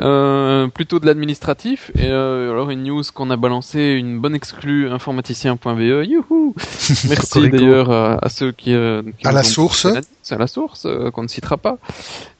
Euh, 0.00 0.66
plutôt 0.68 0.98
de 0.98 1.06
l'administratif. 1.06 1.92
Et 1.96 2.08
euh, 2.08 2.50
alors 2.50 2.70
une 2.70 2.82
news 2.82 3.02
qu'on 3.14 3.30
a 3.30 3.36
balancé, 3.36 3.92
une 3.92 4.18
bonne 4.18 4.34
exclue 4.34 4.90
informaticien.be. 4.90 6.04
Youhou 6.04 6.54
Merci 7.08 7.48
d'ailleurs 7.48 7.90
à, 7.90 8.28
ceux 8.28 8.50
qui, 8.50 8.74
euh, 8.74 9.02
à 9.24 9.30
la 9.30 9.44
source. 9.44 9.86
C'est 10.22 10.34
à 10.34 10.38
la 10.38 10.48
source 10.48 10.88
qu'on 11.12 11.22
ne 11.22 11.28
citera 11.28 11.58
pas. 11.58 11.78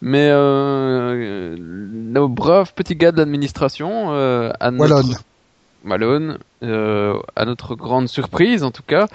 Mais 0.03 0.31
nos 0.31 2.29
braves 2.29 2.75
petits 2.75 2.97
gars 2.97 3.13
de 3.13 3.19
l'administration, 3.19 4.13
à 4.13 4.71
notre 4.73 5.23
Malone, 5.85 6.39
à 6.63 7.45
notre 7.45 7.77
grande 7.77 8.09
surprise 8.09 8.65
en 8.65 8.73
tout 8.73 8.83
cas, 8.85 9.07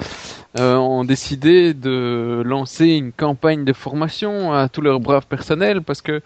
ont 0.55 1.03
décidé 1.03 1.73
de 1.73 2.41
lancer 2.45 2.85
une 2.85 3.11
campagne 3.11 3.65
de 3.65 3.73
formation 3.73 4.53
à 4.53 4.69
tous 4.69 4.81
leurs 4.81 5.01
braves 5.01 5.27
personnels 5.27 5.81
parce 5.81 6.01
que 6.01 6.21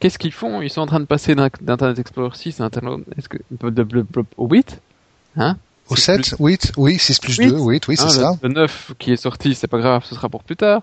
Qu'est-ce 0.00 0.18
qu'ils 0.18 0.32
font? 0.32 0.60
Ils 0.60 0.70
sont 0.70 0.80
en 0.80 0.86
train 0.86 1.00
de 1.00 1.06
passer 1.06 1.34
d'Internet 1.34 1.98
Explorer 1.98 2.36
6 2.36 2.60
à 2.60 2.64
Internet 2.64 3.00
est-ce 3.16 3.28
que, 3.28 3.38
au 4.36 4.48
8 4.48 4.80
Hein? 5.36 5.56
Au 5.88 5.96
7 5.96 6.36
8 6.38 6.72
Oui, 6.76 6.98
6 6.98 7.20
plus 7.20 7.38
2, 7.38 7.58
8, 7.58 7.88
oui, 7.88 7.96
c'est 7.96 8.04
ah, 8.04 8.08
ça. 8.08 8.38
Le 8.42 8.48
9 8.48 8.92
qui 8.98 9.12
est 9.12 9.16
sorti, 9.16 9.54
c'est 9.54 9.66
pas 9.66 9.78
grave, 9.78 10.04
ce 10.04 10.14
sera 10.14 10.28
pour 10.28 10.42
plus 10.42 10.56
tard. 10.56 10.82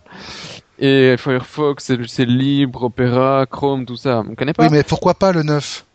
Et 0.80 1.16
Firefox, 1.18 1.93
c'est 2.07 2.26
libre, 2.26 2.84
Opera, 2.84 3.45
Chrome, 3.49 3.86
tout 3.86 3.97
ça. 3.97 4.24
On 4.28 4.36
connaît 4.36 4.53
pas. 4.53 4.64
Oui, 4.64 4.70
mais 4.72 4.84
pourquoi 4.84 5.14
pas 5.14 5.32
le 5.32 5.43
9 5.43 5.86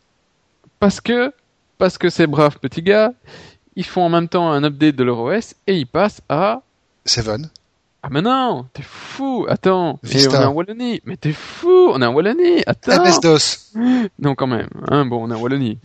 Parce 0.81 1.01
que, 1.01 1.33
parce 1.79 1.99
que 1.99 2.09
ces 2.09 2.27
braves 2.27 2.59
petits 2.59 2.83
gars, 2.83 3.13
ils 3.77 3.85
font 3.85 4.03
en 4.03 4.09
même 4.09 4.29
temps 4.29 4.51
un 4.51 4.65
update 4.65 4.97
de 4.97 5.05
leur 5.05 5.19
OS 5.19 5.55
et 5.67 5.77
ils 5.77 5.87
passent 5.87 6.23
à 6.29 6.63
7. 7.05 7.27
Ah 8.07 8.09
mais 8.13 8.23
non, 8.23 8.69
t'es 8.73 8.85
fou, 8.85 9.47
attends, 9.49 9.99
on 10.01 10.09
est 10.09 10.37
en 10.37 10.53
Wallonie, 10.53 11.01
mais 11.05 11.17
t'es 11.17 11.33
fou, 11.33 11.91
on 11.93 12.01
est 12.01 12.07
en 12.07 12.15
Wallonie, 12.15 12.63
attends. 12.65 13.03
MS-DOS. 13.03 13.73
Non 14.21 14.37
quand 14.37 14.47
même, 14.47 14.69
hein, 14.87 15.07
bon, 15.07 15.25
on 15.25 15.31
est 15.33 15.35
en 15.35 15.41
Wallonie. 15.41 15.81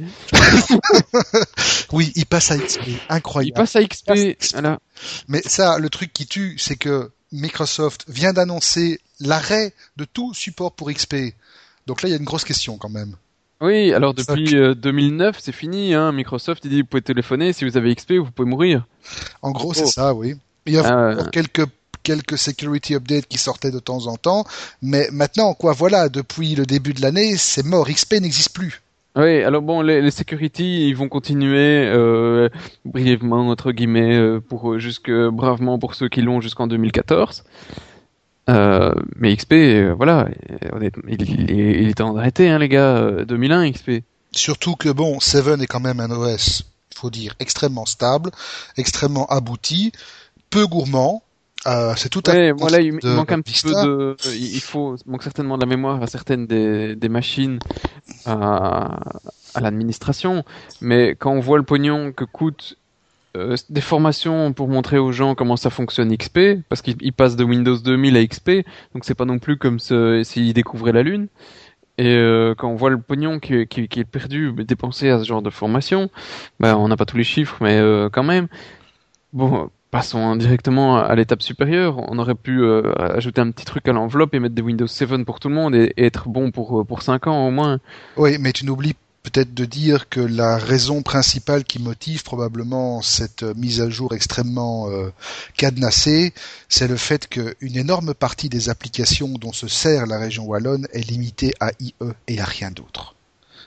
oui, 1.92 2.12
il 2.16 2.28
passe 2.28 2.52
à 2.52 2.60
XP, 2.60 2.82
incroyable. 3.10 3.54
Il 3.56 3.60
passe 3.60 3.76
à 3.76 3.84
XP, 3.84 4.38
voilà. 4.54 4.78
Mais 5.30 5.42
ça, 5.42 5.80
le 5.80 5.90
truc 5.90 6.14
qui 6.14 6.28
tue, 6.28 6.60
c'est 6.60 6.76
que 6.76 7.10
Microsoft 7.32 8.06
vient 8.08 8.34
d'annoncer 8.34 9.00
l'arrêt 9.20 9.74
de 9.98 10.06
tout 10.06 10.36
support 10.36 10.74
pour 10.74 10.92
XP. 10.92 11.34
Donc 11.88 12.04
là, 12.04 12.10
il 12.10 12.12
y 12.12 12.16
a 12.16 12.20
une 12.20 12.24
grosse 12.24 12.44
question 12.44 12.78
quand 12.78 12.90
même. 12.90 13.16
Oui, 13.62 13.94
alors 13.94 14.14
depuis 14.14 14.54
2009, 14.76 15.36
euh, 15.36 15.40
c'est 15.42 15.52
fini. 15.52 15.96
Hein. 15.96 16.12
Microsoft, 16.12 16.66
il 16.66 16.70
dit 16.70 16.82
vous 16.82 16.88
pouvez 16.88 17.02
téléphoner, 17.02 17.52
si 17.52 17.66
vous 17.66 17.78
avez 17.78 17.96
XP, 17.96 18.14
vous 18.14 18.30
pouvez 18.30 18.48
mourir. 18.48 18.86
En 19.42 19.50
gros, 19.50 19.74
c'est 19.74 19.86
oh. 19.86 19.92
ça, 19.92 20.14
oui. 20.14 20.36
Il 20.68 20.74
y 20.74 20.78
a 20.78 20.86
ah, 20.86 21.24
quelques 21.32 21.66
quelques 22.04 22.38
security 22.38 22.96
updates 22.96 23.28
qui 23.28 23.38
sortaient 23.38 23.72
de 23.72 23.80
temps 23.80 24.08
en 24.08 24.18
temps, 24.18 24.46
mais 24.82 25.08
maintenant, 25.12 25.54
quoi, 25.54 25.74
voilà, 25.74 26.10
depuis 26.10 26.56
le 26.56 26.66
début 26.66 26.94
de 26.94 27.02
l'année, 27.02 27.38
c'est 27.38 27.66
mort. 27.66 27.88
XP 27.88 28.14
n'existe 28.22 28.54
plus. 28.54 28.82
Oui, 29.16 29.44
alors 29.44 29.62
bon, 29.62 29.82
les, 29.82 30.02
les 30.02 30.12
security, 30.12 30.88
ils 30.88 30.96
vont 30.96 31.10
continuer 31.10 31.86
euh, 31.86 32.48
brièvement 32.86 33.50
entre 33.50 33.74
guillemets 33.74 34.16
euh, 34.16 34.40
pour 34.40 34.80
jusque 34.80 35.12
bravement 35.12 35.80
pour 35.80 35.96
ceux 35.96 36.08
qui 36.08 36.22
l'ont 36.22 36.40
jusqu'en 36.40 36.68
2014. 36.68 37.44
Euh, 38.50 38.94
mais 39.16 39.36
XP, 39.36 39.54
euh, 39.54 39.94
voilà, 39.96 40.28
il, 40.82 40.92
il, 41.08 41.52
il, 41.52 41.90
est 41.90 41.94
temps 41.94 42.14
d'arrêter, 42.14 42.50
hein, 42.50 42.60
les 42.60 42.70
gars. 42.70 43.24
2001 43.26 43.68
euh, 43.68 43.72
XP. 43.72 43.92
Surtout 44.32 44.76
que 44.76 44.90
bon, 44.90 45.20
Seven 45.20 45.62
est 45.62 45.68
quand 45.68 45.80
même 45.80 46.00
un 46.00 46.10
OS, 46.12 46.64
faut 46.96 47.10
dire, 47.10 47.36
extrêmement 47.40 47.86
stable, 47.86 48.32
extrêmement 48.78 49.28
abouti, 49.28 49.92
peu 50.50 50.66
gourmand, 50.66 51.24
euh, 51.68 51.94
c'est 51.96 52.10
tout 52.10 52.24
à 52.26 52.54
voilà, 52.54 52.80
il, 52.80 53.00
manque 53.04 53.32
un 53.32 53.42
petit 53.42 53.62
peu 53.62 53.72
de, 53.72 54.16
il 54.34 54.62
faut, 54.62 54.96
manque 55.06 55.24
certainement 55.24 55.58
de 55.58 55.62
la 55.62 55.68
mémoire 55.68 56.02
à 56.02 56.08
certaines 56.08 56.48
des, 56.48 56.96
des 56.96 57.10
machines 57.10 57.60
à, 58.26 59.00
à 59.54 59.62
l'administration, 59.62 60.44
mais 60.82 61.16
quand 61.16 61.32
on 61.32 61.40
voit 61.40 61.58
le 61.58 61.64
pognon 61.64 62.12
que 62.14 62.24
coûte 62.24 62.78
euh, 63.38 63.56
des 63.70 63.80
formations 63.80 64.52
pour 64.52 64.68
montrer 64.68 64.98
aux 64.98 65.14
gens 65.14 65.36
comment 65.36 65.56
ça 65.56 65.70
fonctionne 65.70 66.16
XP, 66.16 66.64
parce 66.68 66.82
qu'ils 66.82 67.14
passent 67.14 67.38
de 67.38 67.46
Windows 67.46 67.78
2000 67.78 68.18
à 68.18 68.26
XP, 68.26 68.66
donc 68.94 69.06
c'est 69.06 69.16
pas 69.16 69.24
non 69.26 69.40
plus 69.40 69.58
comme 69.58 69.80
s'ils 69.80 70.54
découvraient 70.54 70.92
la 70.92 71.04
Lune. 71.04 71.28
Et 71.98 72.08
euh, 72.08 72.56
quand 72.58 72.70
on 72.70 72.76
voit 72.76 72.90
le 72.90 73.00
pognon 73.00 73.40
qui, 73.40 73.68
qui, 73.68 73.88
qui, 73.88 74.00
est 74.00 74.06
perdu, 74.06 74.52
dépensé 74.66 75.10
à 75.10 75.20
ce 75.20 75.26
genre 75.26 75.42
de 75.42 75.50
formation, 75.50 76.10
bah, 76.60 76.78
on 76.78 76.88
n'a 76.88 76.98
pas 76.98 77.06
tous 77.06 77.18
les 77.18 77.24
chiffres, 77.24 77.58
mais 77.62 77.78
euh, 77.78 78.10
quand 78.10 78.24
même, 78.24 78.48
bon, 79.32 79.70
passons 79.92 80.36
directement 80.38 80.98
à 80.98 81.14
l'étape 81.16 81.42
supérieure. 81.42 81.98
On 82.10 82.18
aurait 82.18 82.36
pu 82.36 82.64
euh, 82.64 82.94
ajouter 82.98 83.42
un 83.42 83.52
petit 83.52 83.66
truc 83.66 83.88
à 83.88 83.94
l'enveloppe 83.94 84.34
et 84.34 84.40
mettre 84.40 84.56
des 84.56 84.62
Windows 84.62 84.88
7 84.88 85.26
pour 85.26 85.40
tout 85.40 85.50
le 85.50 85.56
monde 85.56 85.76
et, 85.76 85.94
être 85.98 86.30
bon 86.30 86.52
pour 86.52 86.80
euh, 86.80 86.84
pour 86.84 87.02
5 87.02 87.28
ans 87.28 87.48
au 87.48 87.52
moins. 87.52 87.80
Oui, 88.18 88.38
mais 88.40 88.54
tu 88.54 88.66
n'oublies 88.66 88.96
peut-être 89.24 89.54
de 89.54 89.66
dire 89.66 90.10
que 90.10 90.22
la 90.22 90.58
raison 90.58 91.04
principale 91.04 91.64
qui 91.64 91.80
motive 91.80 92.24
probablement 92.24 93.02
cette 93.02 93.44
mise 93.44 93.82
à 93.82 93.90
jour 93.90 94.16
extrêmement 94.16 94.90
euh, 94.90 95.12
cadenassée, 95.58 96.34
c'est 96.70 96.88
le 96.88 96.98
fait 96.98 97.28
qu'une 97.28 97.78
énorme 97.78 98.16
partie 98.16 98.50
des 98.50 98.70
applications 98.70 99.34
dont 99.40 99.54
se 99.54 99.68
sert 99.68 100.08
la 100.08 100.18
région 100.18 100.46
wallonne 100.46 100.88
est 100.94 101.08
limitée 101.08 101.54
à 101.60 101.72
IE 101.80 101.94
et 102.28 102.40
à 102.40 102.46
rien 102.46 102.72
d'autre 102.72 103.16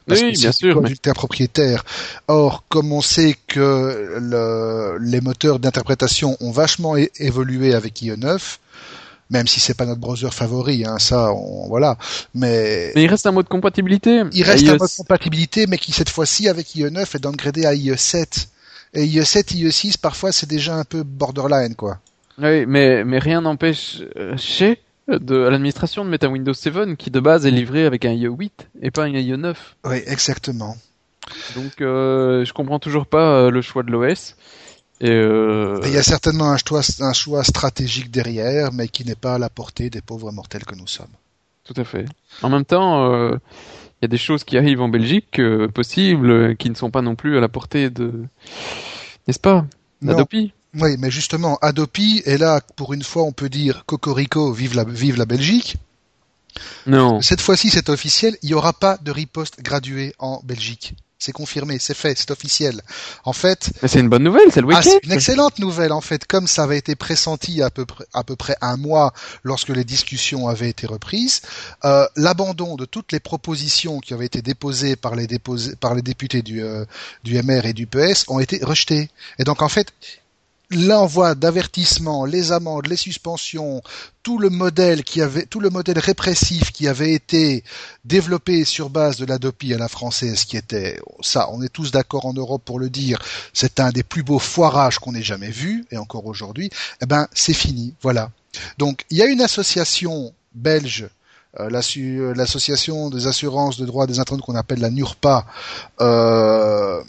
oui, 0.09 0.32
bien 0.32 0.52
sûr. 0.52 0.82
Mais... 0.82 1.12
propriétaire. 1.14 1.84
Or, 2.28 2.64
comme 2.68 2.92
on 2.92 3.00
sait 3.00 3.36
que 3.46 4.18
le, 4.20 4.98
les 5.00 5.20
moteurs 5.20 5.59
d'interprétation 5.59 6.36
ont 6.40 6.50
vachement 6.50 6.96
évolué 6.96 7.74
avec 7.74 8.02
IE9, 8.02 8.59
même 9.30 9.46
si 9.46 9.61
c'est 9.61 9.74
pas 9.74 9.86
notre 9.86 10.00
browser 10.00 10.30
favori, 10.30 10.84
hein, 10.84 10.98
ça, 10.98 11.32
on, 11.32 11.68
voilà. 11.68 11.96
Mais, 12.34 12.92
mais 12.94 13.05
il 13.05 13.09
reste 13.09 13.26
un 13.26 13.32
mode 13.32 13.48
compatibilité. 13.48 14.22
Il 14.32 14.42
reste 14.44 14.68
un 14.68 14.76
mode 14.76 14.90
compatibilité, 14.96 15.66
mais 15.66 15.78
qui 15.78 15.92
cette 15.92 16.11
fois-ci 16.11 16.48
avec 16.48 16.68
IE9 16.74 17.00
est 17.00 17.20
downgradé 17.20 17.64
à 17.64 17.74
IE7. 17.74 18.48
Et 18.94 19.07
IE7, 19.07 19.57
IE6, 19.57 19.98
parfois, 19.98 20.30
c'est 20.30 20.48
déjà 20.48 20.76
un 20.76 20.84
peu 20.84 21.02
borderline, 21.02 21.74
quoi. 21.74 21.98
Oui, 22.38 22.66
mais 22.66 23.05
mais 23.05 23.18
rien 23.18 23.40
n'empêche 23.40 24.02
euh, 24.16 24.36
chez 24.36 24.80
de 25.09 25.36
l'administration 25.36 26.05
de 26.05 26.11
mettre 26.11 26.26
un 26.26 26.30
Windows 26.30 26.55
7 26.55 26.96
qui 26.96 27.11
de 27.11 27.20
base 27.20 27.46
est 27.46 27.50
livré 27.50 27.84
avec 27.84 28.05
un 28.05 28.12
IE 28.12 28.26
8 28.26 28.68
et 28.82 28.90
pas 28.90 29.05
un 29.05 29.09
IE 29.09 29.36
9. 29.36 29.76
Oui, 29.84 30.02
exactement. 30.07 30.76
Donc 31.55 31.80
euh, 31.80 32.44
je 32.44 32.52
comprends 32.52 32.78
toujours 32.78 33.07
pas 33.07 33.38
euh, 33.38 33.50
le 33.50 33.62
choix 33.62 33.82
de 33.82 33.90
l'OS. 33.90 34.36
Et 35.00 35.11
euh, 35.11 35.80
Il 35.84 35.90
y 35.90 35.96
a 35.96 36.02
certainement 36.02 36.50
un 36.50 36.57
choix, 36.57 36.82
un 37.00 37.12
choix 37.12 37.44
stratégique 37.44 38.11
derrière, 38.11 38.72
mais 38.72 38.88
qui 38.88 39.05
n'est 39.05 39.16
pas 39.16 39.34
à 39.34 39.38
la 39.38 39.50
portée 39.50 39.90
des 39.90 40.00
pauvres 40.00 40.32
mortels 40.32 40.64
que 40.64 40.74
nous 40.74 40.86
sommes. 40.86 41.09
Tout 41.64 41.74
à 41.76 41.84
fait. 41.84 42.07
En 42.42 42.48
même 42.48 42.64
temps, 42.64 43.28
il 43.30 44.02
y 44.02 44.05
a 44.05 44.09
des 44.09 44.18
choses 44.18 44.44
qui 44.44 44.57
arrivent 44.57 44.82
en 44.82 44.88
Belgique 44.88 45.40
possibles, 45.74 46.57
qui 46.57 46.70
ne 46.70 46.74
sont 46.74 46.90
pas 46.90 47.02
non 47.02 47.16
plus 47.16 47.36
à 47.38 47.40
la 47.40 47.48
portée 47.48 47.90
de, 47.90 48.12
n'est-ce 49.26 49.40
pas, 49.40 49.66
d'Adopi. 50.02 50.52
Oui, 50.77 50.97
mais 50.99 51.11
justement, 51.11 51.59
Adopi 51.62 52.22
est 52.27 52.39
là 52.39 52.61
pour 52.77 52.93
une 52.95 53.03
fois, 53.03 53.22
on 53.22 53.33
peut 53.33 53.49
dire 53.49 53.85
Cocorico, 53.87 54.53
vive 54.53 54.75
la, 54.75 54.85
vive 54.85 55.16
la 55.16 55.27
Belgique. 55.27 55.77
Non. 56.87 57.20
Cette 57.20 57.41
fois-ci, 57.41 57.70
c'est 57.70 57.89
officiel. 57.89 58.37
Il 58.43 58.49
n'y 58.49 58.55
aura 58.55 58.72
pas 58.72 58.99
de 59.01 59.11
riposte 59.11 59.61
graduée 59.61 60.14
en 60.18 60.41
Belgique. 60.45 60.95
C'est 61.18 61.33
confirmé, 61.33 61.79
c'est 61.79 61.95
fait, 61.95 62.18
c'est 62.18 62.31
officiel. 62.31 62.83
En 63.25 63.33
fait, 63.33 63.70
c'est 63.87 64.01
une 64.01 64.11
bonne 64.11 64.25
nouvelle, 64.25 64.53
c'est 64.53 64.61
le 64.61 64.66
week-end. 64.66 64.81
Ah, 64.85 64.91
c'est 64.91 65.07
une 65.07 65.12
excellente 65.12 65.59
nouvelle 65.59 65.93
en 65.93 66.03
fait, 66.03 66.27
comme 66.27 66.47
ça 66.47 66.64
avait 66.64 66.77
été 66.77 66.97
pressenti 66.97 67.62
à 67.62 67.70
peu 67.70 67.87
près, 67.87 68.05
à 68.12 68.25
peu 68.25 68.37
près 68.37 68.57
un 68.61 68.77
mois 68.77 69.14
lorsque 69.43 69.70
les 69.70 69.85
discussions 69.85 70.49
avaient 70.49 70.68
été 70.68 70.87
reprises. 70.87 71.41
Euh, 71.87 72.07
L'abandon 72.16 72.75
de 72.75 72.85
toutes 72.85 73.11
les 73.12 73.20
propositions 73.20 74.01
qui 74.01 74.12
avaient 74.12 74.27
été 74.27 74.43
déposées 74.43 74.97
par 74.97 75.14
les, 75.14 75.27
déposés, 75.27 75.77
par 75.77 75.95
les 75.95 76.03
députés 76.03 76.43
du, 76.43 76.62
euh, 76.62 76.85
du 77.22 77.41
MR 77.43 77.64
et 77.64 77.72
du 77.72 77.87
PS 77.87 78.27
ont 78.29 78.41
été 78.41 78.62
rejetées. 78.62 79.09
Et 79.39 79.45
donc 79.45 79.62
en 79.62 79.70
fait, 79.70 79.95
l'envoi 80.70 81.34
d'avertissements, 81.34 82.24
les 82.24 82.52
amendes, 82.52 82.86
les 82.86 82.96
suspensions, 82.96 83.82
tout 84.22 84.38
le 84.38 84.50
modèle 84.50 85.04
qui 85.04 85.20
avait, 85.20 85.46
tout 85.46 85.60
le 85.60 85.70
modèle 85.70 85.98
répressif 85.98 86.72
qui 86.72 86.88
avait 86.88 87.12
été 87.12 87.64
développé 88.04 88.64
sur 88.64 88.90
base 88.90 89.16
de 89.18 89.26
l'Adopi 89.26 89.74
à 89.74 89.78
la 89.78 89.88
française, 89.88 90.44
qui 90.44 90.56
était, 90.56 90.98
ça, 91.20 91.48
on 91.52 91.62
est 91.62 91.68
tous 91.68 91.90
d'accord 91.90 92.26
en 92.26 92.32
Europe 92.32 92.62
pour 92.64 92.78
le 92.78 92.90
dire, 92.90 93.18
c'est 93.52 93.80
un 93.80 93.90
des 93.90 94.02
plus 94.02 94.22
beaux 94.22 94.38
foirages 94.38 94.98
qu'on 94.98 95.14
ait 95.14 95.22
jamais 95.22 95.50
vu, 95.50 95.84
et 95.90 95.98
encore 95.98 96.26
aujourd'hui, 96.26 96.70
eh 97.02 97.06
ben, 97.06 97.28
c'est 97.34 97.54
fini, 97.54 97.94
voilà. 98.02 98.30
Donc, 98.78 99.04
il 99.10 99.18
y 99.18 99.22
a 99.22 99.26
une 99.26 99.42
association 99.42 100.32
belge 100.54 101.08
euh, 101.60 101.70
l'association 102.34 103.10
des 103.10 103.28
assurances 103.28 103.78
de 103.78 103.86
droits 103.86 104.08
des 104.08 104.18
internautes 104.18 104.44
qu'on 104.44 104.56
appelle 104.56 104.80
la 104.80 104.90
NURPA, 104.90 105.46
euh, 106.00 107.00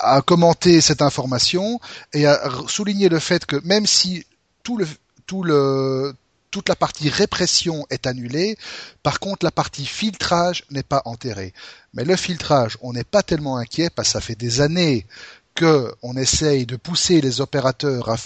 a 0.00 0.22
commenté 0.22 0.80
cette 0.80 1.02
information 1.02 1.80
et 2.12 2.26
a 2.26 2.40
souligné 2.68 3.08
le 3.08 3.18
fait 3.18 3.46
que 3.46 3.56
même 3.64 3.86
si 3.86 4.24
tout 4.62 4.76
le, 4.76 4.86
tout 5.26 5.42
le, 5.42 6.14
toute 6.50 6.68
la 6.68 6.76
partie 6.76 7.08
répression 7.08 7.86
est 7.90 8.06
annulée, 8.06 8.56
par 9.02 9.20
contre 9.20 9.44
la 9.44 9.50
partie 9.50 9.86
filtrage 9.86 10.64
n'est 10.70 10.82
pas 10.82 11.02
enterrée. 11.04 11.52
Mais 11.94 12.04
le 12.04 12.16
filtrage, 12.16 12.76
on 12.82 12.92
n'est 12.92 13.04
pas 13.04 13.22
tellement 13.22 13.56
inquiet 13.56 13.90
parce 13.90 14.08
que 14.08 14.12
ça 14.12 14.20
fait 14.20 14.34
des 14.34 14.60
années 14.60 15.06
que 15.54 15.92
on 16.02 16.16
essaye 16.16 16.66
de 16.66 16.76
pousser 16.76 17.20
les 17.20 17.40
opérateurs 17.40 18.08
à 18.08 18.16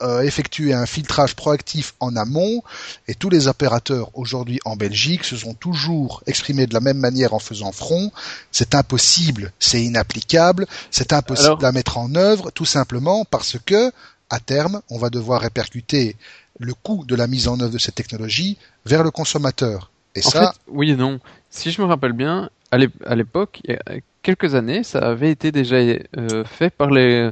euh, 0.00 0.20
effectuer 0.20 0.72
un 0.72 0.86
filtrage 0.86 1.34
proactif 1.34 1.94
en 1.98 2.14
amont 2.14 2.62
et 3.08 3.16
tous 3.16 3.30
les 3.30 3.48
opérateurs 3.48 4.10
aujourd'hui 4.14 4.60
en 4.64 4.76
Belgique 4.76 5.24
se 5.24 5.36
sont 5.36 5.54
toujours 5.54 6.22
exprimés 6.26 6.68
de 6.68 6.74
la 6.74 6.80
même 6.80 6.98
manière 6.98 7.34
en 7.34 7.40
faisant 7.40 7.72
front. 7.72 8.12
C'est 8.52 8.76
impossible, 8.76 9.52
c'est 9.58 9.82
inapplicable, 9.82 10.66
c'est 10.92 11.12
impossible 11.12 11.64
à 11.64 11.72
mettre 11.72 11.98
en 11.98 12.14
œuvre 12.14 12.52
tout 12.52 12.64
simplement 12.64 13.24
parce 13.24 13.56
que 13.66 13.90
à 14.30 14.38
terme, 14.38 14.82
on 14.90 14.98
va 14.98 15.10
devoir 15.10 15.40
répercuter 15.40 16.14
le 16.60 16.74
coût 16.74 17.04
de 17.04 17.16
la 17.16 17.26
mise 17.26 17.48
en 17.48 17.58
œuvre 17.60 17.72
de 17.72 17.78
cette 17.78 17.94
technologie 17.94 18.56
vers 18.84 19.02
le 19.02 19.10
consommateur. 19.10 19.90
Et 20.14 20.24
en 20.24 20.30
ça, 20.30 20.52
fait, 20.52 20.60
oui 20.68 20.90
et 20.90 20.96
non. 20.96 21.18
Si 21.50 21.70
je 21.70 21.80
me 21.80 21.86
rappelle 21.86 22.12
bien, 22.12 22.50
à 22.70 23.16
l'époque, 23.16 23.60
il 23.64 23.70
y 23.70 23.74
a 23.74 24.00
quelques 24.22 24.54
années, 24.54 24.82
ça 24.82 24.98
avait 24.98 25.30
été 25.30 25.52
déjà 25.52 25.76
euh, 25.76 26.44
fait 26.44 26.70
par 26.70 26.90
les 26.90 27.30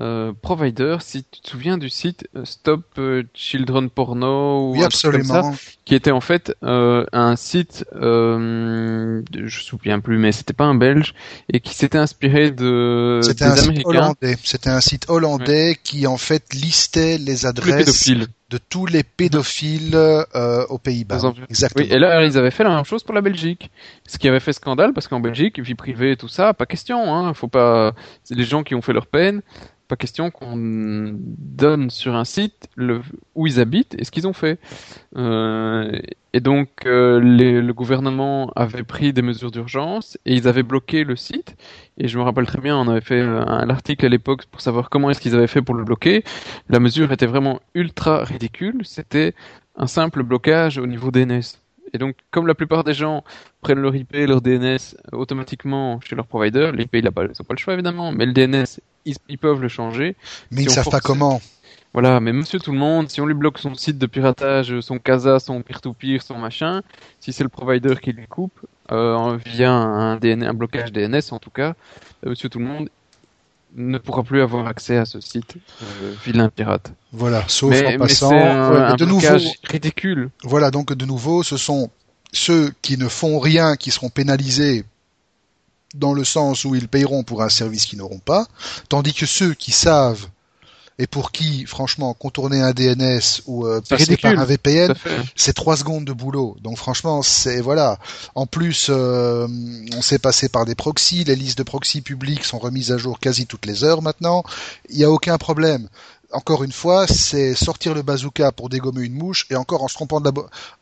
euh, 0.00 0.32
provider, 0.40 0.98
si 1.00 1.24
tu 1.24 1.40
te 1.40 1.50
souviens 1.50 1.76
du 1.76 1.88
site 1.88 2.28
euh, 2.36 2.44
Stop 2.44 2.84
euh, 2.98 3.24
Children 3.34 3.90
Porno 3.90 4.68
ou 4.68 4.72
oui, 4.74 4.84
absolument. 4.84 5.52
qui 5.84 5.96
était 5.96 6.12
en 6.12 6.20
fait 6.20 6.54
euh, 6.62 7.04
un 7.12 7.34
site, 7.34 7.84
euh, 7.96 9.22
je 9.34 9.42
me 9.42 9.48
souviens 9.48 9.98
plus, 9.98 10.16
mais 10.18 10.30
c'était 10.30 10.52
pas 10.52 10.64
un 10.64 10.76
Belge 10.76 11.14
et 11.52 11.58
qui 11.58 11.74
s'était 11.74 11.98
inspiré 11.98 12.52
de 12.52 13.18
c'était 13.22 13.46
un 13.46 13.56
Site 13.56 13.82
hollandais. 13.84 14.36
C'était 14.44 14.70
un 14.70 14.80
site 14.80 15.06
hollandais 15.08 15.76
qui 15.82 16.06
en 16.06 16.16
fait 16.16 16.54
listait 16.54 17.18
les 17.18 17.44
adresses 17.44 18.08
de 18.50 18.58
tous 18.58 18.86
les 18.86 19.04
pédophiles 19.04 19.94
euh, 19.94 20.66
aux 20.68 20.78
Pays-Bas. 20.78 21.32
Exactement. 21.48 21.84
Oui, 21.84 21.92
et 21.92 21.98
là, 21.98 22.24
ils 22.24 22.36
avaient 22.36 22.50
fait 22.50 22.64
la 22.64 22.74
même 22.74 22.84
chose 22.84 23.04
pour 23.04 23.14
la 23.14 23.20
Belgique. 23.20 23.70
Ce 24.06 24.18
qui 24.18 24.28
avait 24.28 24.40
fait 24.40 24.52
scandale, 24.52 24.92
parce 24.92 25.06
qu'en 25.06 25.20
Belgique, 25.20 25.60
vie 25.60 25.76
privée 25.76 26.12
et 26.12 26.16
tout 26.16 26.28
ça, 26.28 26.52
pas 26.52 26.66
question. 26.66 27.14
Hein, 27.14 27.32
faut 27.34 27.48
pas. 27.48 27.94
C'est 28.24 28.34
les 28.34 28.44
gens 28.44 28.64
qui 28.64 28.74
ont 28.74 28.82
fait 28.82 28.92
leur 28.92 29.06
peine 29.06 29.42
pas 29.90 29.96
question 29.96 30.30
qu'on 30.30 30.54
donne 30.56 31.90
sur 31.90 32.14
un 32.14 32.24
site 32.24 32.68
où 33.34 33.46
ils 33.46 33.60
habitent 33.60 33.94
et 33.98 34.04
ce 34.04 34.10
qu'ils 34.10 34.28
ont 34.28 34.32
fait. 34.32 34.58
Euh, 35.16 35.98
et 36.32 36.40
donc 36.40 36.68
euh, 36.86 37.18
le 37.20 37.72
gouvernement 37.72 38.52
avait 38.54 38.84
pris 38.84 39.12
des 39.12 39.20
mesures 39.20 39.50
d'urgence 39.50 40.16
et 40.24 40.34
ils 40.34 40.46
avaient 40.46 40.62
bloqué 40.62 41.02
le 41.02 41.16
site. 41.16 41.56
Et 41.98 42.06
je 42.06 42.16
me 42.18 42.22
rappelle 42.22 42.46
très 42.46 42.60
bien, 42.60 42.78
on 42.78 42.88
avait 42.88 43.00
fait 43.00 43.20
un 43.20 43.68
article 43.68 44.06
à 44.06 44.08
l'époque 44.08 44.46
pour 44.46 44.60
savoir 44.60 44.90
comment 44.90 45.10
est-ce 45.10 45.20
qu'ils 45.20 45.34
avaient 45.34 45.48
fait 45.48 45.60
pour 45.60 45.74
le 45.74 45.84
bloquer. 45.84 46.22
La 46.68 46.78
mesure 46.78 47.10
était 47.10 47.26
vraiment 47.26 47.60
ultra 47.74 48.24
ridicule. 48.24 48.82
C'était 48.84 49.34
un 49.76 49.88
simple 49.88 50.22
blocage 50.22 50.78
au 50.78 50.86
niveau 50.86 51.10
DNS. 51.10 51.58
Et 51.92 51.98
donc, 51.98 52.14
comme 52.30 52.46
la 52.46 52.54
plupart 52.54 52.84
des 52.84 52.94
gens 52.94 53.24
prennent 53.60 53.80
leur 53.80 53.94
IP, 53.96 54.12
leur 54.12 54.40
DNS 54.40 54.78
automatiquement 55.12 56.00
chez 56.00 56.14
leur 56.14 56.26
provider, 56.26 56.70
l'IP, 56.72 56.94
ils 56.94 57.04
n'ont 57.04 57.12
pas, 57.12 57.26
pas, 57.26 57.44
le 57.50 57.56
choix 57.56 57.74
évidemment, 57.74 58.12
mais 58.12 58.26
le 58.26 58.32
DNS, 58.32 58.80
ils, 59.04 59.38
peuvent 59.38 59.60
le 59.60 59.68
changer. 59.68 60.16
Mais 60.50 60.62
ils 60.62 60.66
ne 60.66 60.70
savent 60.70 60.90
pas 60.90 61.00
comment. 61.00 61.40
Voilà, 61.92 62.20
mais 62.20 62.32
monsieur 62.32 62.60
tout 62.60 62.70
le 62.70 62.78
monde, 62.78 63.10
si 63.10 63.20
on 63.20 63.26
lui 63.26 63.34
bloque 63.34 63.58
son 63.58 63.74
site 63.74 63.98
de 63.98 64.06
piratage, 64.06 64.78
son 64.80 64.98
casa, 64.98 65.40
son 65.40 65.60
peer-to-peer, 65.62 66.22
son 66.22 66.38
machin, 66.38 66.82
si 67.18 67.32
c'est 67.32 67.42
le 67.42 67.48
provider 67.48 67.96
qui 68.00 68.12
lui 68.12 68.28
coupe, 68.28 68.60
euh, 68.92 69.36
via 69.44 69.72
un, 69.72 70.22
un 70.22 70.54
blocage 70.54 70.92
DNS 70.92 71.32
en 71.32 71.40
tout 71.40 71.50
cas, 71.50 71.74
euh, 72.24 72.30
monsieur 72.30 72.48
tout 72.48 72.60
le 72.60 72.64
monde, 72.66 72.88
ne 73.74 73.98
pourra 73.98 74.22
plus 74.22 74.40
avoir 74.40 74.66
accès 74.66 74.96
à 74.96 75.04
ce 75.04 75.20
site 75.20 75.56
euh, 75.82 76.14
vilain 76.24 76.48
pirate. 76.48 76.92
Voilà, 77.12 77.44
sauf 77.48 77.74
en 77.84 77.98
passant. 77.98 78.32
Un, 78.32 78.94
de 78.94 79.04
nouveau, 79.04 79.26
ridicule. 79.64 80.30
Voilà, 80.44 80.70
donc 80.70 80.92
de 80.92 81.04
nouveau, 81.04 81.42
ce 81.42 81.56
sont 81.56 81.90
ceux 82.32 82.72
qui 82.82 82.98
ne 82.98 83.08
font 83.08 83.38
rien 83.40 83.76
qui 83.76 83.90
seront 83.90 84.10
pénalisés 84.10 84.84
dans 85.94 86.12
le 86.12 86.24
sens 86.24 86.64
où 86.64 86.74
ils 86.74 86.88
payeront 86.88 87.22
pour 87.22 87.42
un 87.42 87.48
service 87.48 87.86
qu'ils 87.86 87.98
n'auront 87.98 88.18
pas, 88.18 88.46
tandis 88.88 89.14
que 89.14 89.26
ceux 89.26 89.54
qui 89.54 89.72
savent 89.72 90.26
et 91.00 91.06
pour 91.06 91.32
qui, 91.32 91.64
franchement, 91.64 92.12
contourner 92.12 92.60
un 92.60 92.72
DNS 92.72 93.40
ou 93.46 93.66
euh, 93.66 93.80
passer 93.80 94.18
par 94.18 94.38
un 94.38 94.44
VPN, 94.44 94.92
c'est 95.34 95.54
trois 95.54 95.78
secondes 95.78 96.04
de 96.04 96.12
boulot. 96.12 96.58
Donc 96.60 96.76
franchement, 96.76 97.22
c'est 97.22 97.62
voilà. 97.62 97.98
En 98.34 98.46
plus, 98.46 98.88
euh, 98.90 99.48
on 99.96 100.02
s'est 100.02 100.18
passé 100.18 100.50
par 100.50 100.66
des 100.66 100.74
proxys. 100.74 101.24
Les 101.24 101.36
listes 101.36 101.56
de 101.56 101.62
proxys 101.62 102.02
publics 102.02 102.44
sont 102.44 102.58
remises 102.58 102.92
à 102.92 102.98
jour 102.98 103.18
quasi 103.18 103.46
toutes 103.46 103.64
les 103.64 103.82
heures 103.82 104.02
maintenant. 104.02 104.44
Il 104.90 104.98
n'y 104.98 105.04
a 105.04 105.10
aucun 105.10 105.38
problème 105.38 105.88
encore 106.32 106.62
une 106.62 106.72
fois, 106.72 107.06
c'est 107.06 107.54
sortir 107.54 107.94
le 107.94 108.02
bazooka 108.02 108.52
pour 108.52 108.68
dégommer 108.68 109.02
une 109.02 109.14
mouche 109.14 109.46
et 109.50 109.56
encore 109.56 109.82
en 109.82 109.88
se 109.88 109.94
trompant 109.94 110.20
de, 110.20 110.30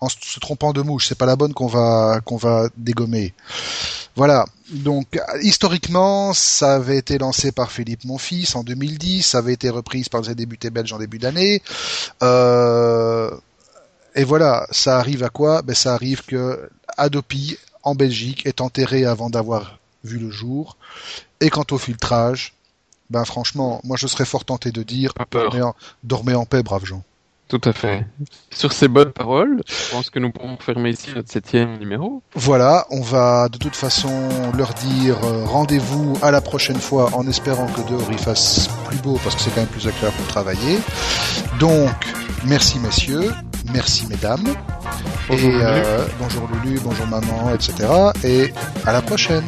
en 0.00 0.08
se 0.08 0.40
trompant 0.40 0.72
de 0.72 0.82
mouche. 0.82 1.08
C'est 1.08 1.18
pas 1.18 1.26
la 1.26 1.36
bonne 1.36 1.54
qu'on 1.54 1.66
va 1.66 2.20
qu'on 2.24 2.36
va 2.36 2.68
dégommer. 2.76 3.32
Voilà. 4.14 4.44
Donc 4.70 5.18
historiquement, 5.42 6.34
ça 6.34 6.74
avait 6.74 6.98
été 6.98 7.18
lancé 7.18 7.52
par 7.52 7.72
Philippe 7.72 8.04
Monfils 8.04 8.56
en 8.56 8.62
2010, 8.62 9.22
ça 9.22 9.38
avait 9.38 9.54
été 9.54 9.70
reprise 9.70 10.08
par 10.08 10.20
les 10.22 10.34
débutés 10.34 10.70
belges 10.70 10.92
en 10.92 10.98
début 10.98 11.18
d'année. 11.18 11.62
Euh, 12.22 13.30
et 14.14 14.24
voilà, 14.24 14.66
ça 14.70 14.98
arrive 14.98 15.22
à 15.22 15.30
quoi? 15.30 15.62
Ben 15.62 15.74
ça 15.74 15.94
arrive 15.94 16.22
que 16.24 16.68
Adopi 16.96 17.56
en 17.82 17.94
Belgique 17.94 18.44
est 18.44 18.60
enterré 18.60 19.06
avant 19.06 19.30
d'avoir 19.30 19.78
vu 20.04 20.18
le 20.18 20.30
jour. 20.30 20.76
Et 21.40 21.50
quant 21.50 21.66
au 21.70 21.78
filtrage, 21.78 22.54
ben 23.10 23.24
franchement, 23.24 23.80
moi 23.84 23.96
je 23.98 24.06
serais 24.06 24.24
fort 24.24 24.44
tenté 24.44 24.72
de 24.72 24.82
dire 24.82 25.12
dormez 26.02 26.34
en, 26.34 26.44
paix, 26.44 26.62
braves 26.62 26.84
gens. 26.84 27.02
Tout 27.48 27.60
à 27.64 27.72
fait. 27.72 28.04
Sur 28.50 28.74
ces 28.74 28.88
bonnes 28.88 29.12
paroles, 29.12 29.62
je 29.66 29.90
pense 29.90 30.10
que 30.10 30.18
nous 30.18 30.30
pourrons 30.30 30.58
fermer 30.58 30.90
ici 30.90 31.08
notre 31.16 31.30
septième 31.30 31.78
numéro. 31.78 32.22
Voilà, 32.34 32.86
on 32.90 33.00
va 33.00 33.48
de 33.48 33.56
toute 33.56 33.74
façon 33.74 34.28
leur 34.54 34.74
dire 34.74 35.16
euh, 35.24 35.46
rendez-vous 35.46 36.18
à 36.20 36.30
la 36.30 36.42
prochaine 36.42 36.78
fois 36.78 37.08
en 37.14 37.26
espérant 37.26 37.66
que 37.68 37.80
dehors 37.88 38.08
il 38.10 38.18
fasse 38.18 38.68
plus 38.86 38.98
beau 38.98 39.18
parce 39.24 39.34
que 39.34 39.40
c'est 39.40 39.50
quand 39.50 39.62
même 39.62 39.70
plus 39.70 39.88
agréable 39.88 40.16
pour 40.16 40.26
travailler. 40.26 40.78
Donc, 41.58 41.90
merci 42.44 42.78
messieurs, 42.80 43.32
merci 43.72 44.06
mesdames, 44.08 44.44
bonjour 45.26 45.50
et 45.50 45.62
euh, 45.62 46.06
bonjour 46.18 46.46
Lulu, 46.62 46.80
bonjour 46.84 47.06
maman, 47.06 47.54
etc. 47.54 47.88
Et 48.24 48.52
à 48.84 48.92
la 48.92 49.00
prochaine. 49.00 49.44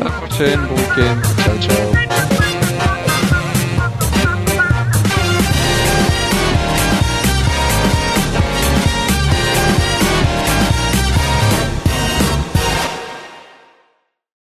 À 0.00 0.04
la 0.04 0.10
prochaine, 0.10 0.60
bon 0.68 0.76
week-end. 0.76 1.42
Ciao, 1.42 1.58
ciao. 1.58 2.63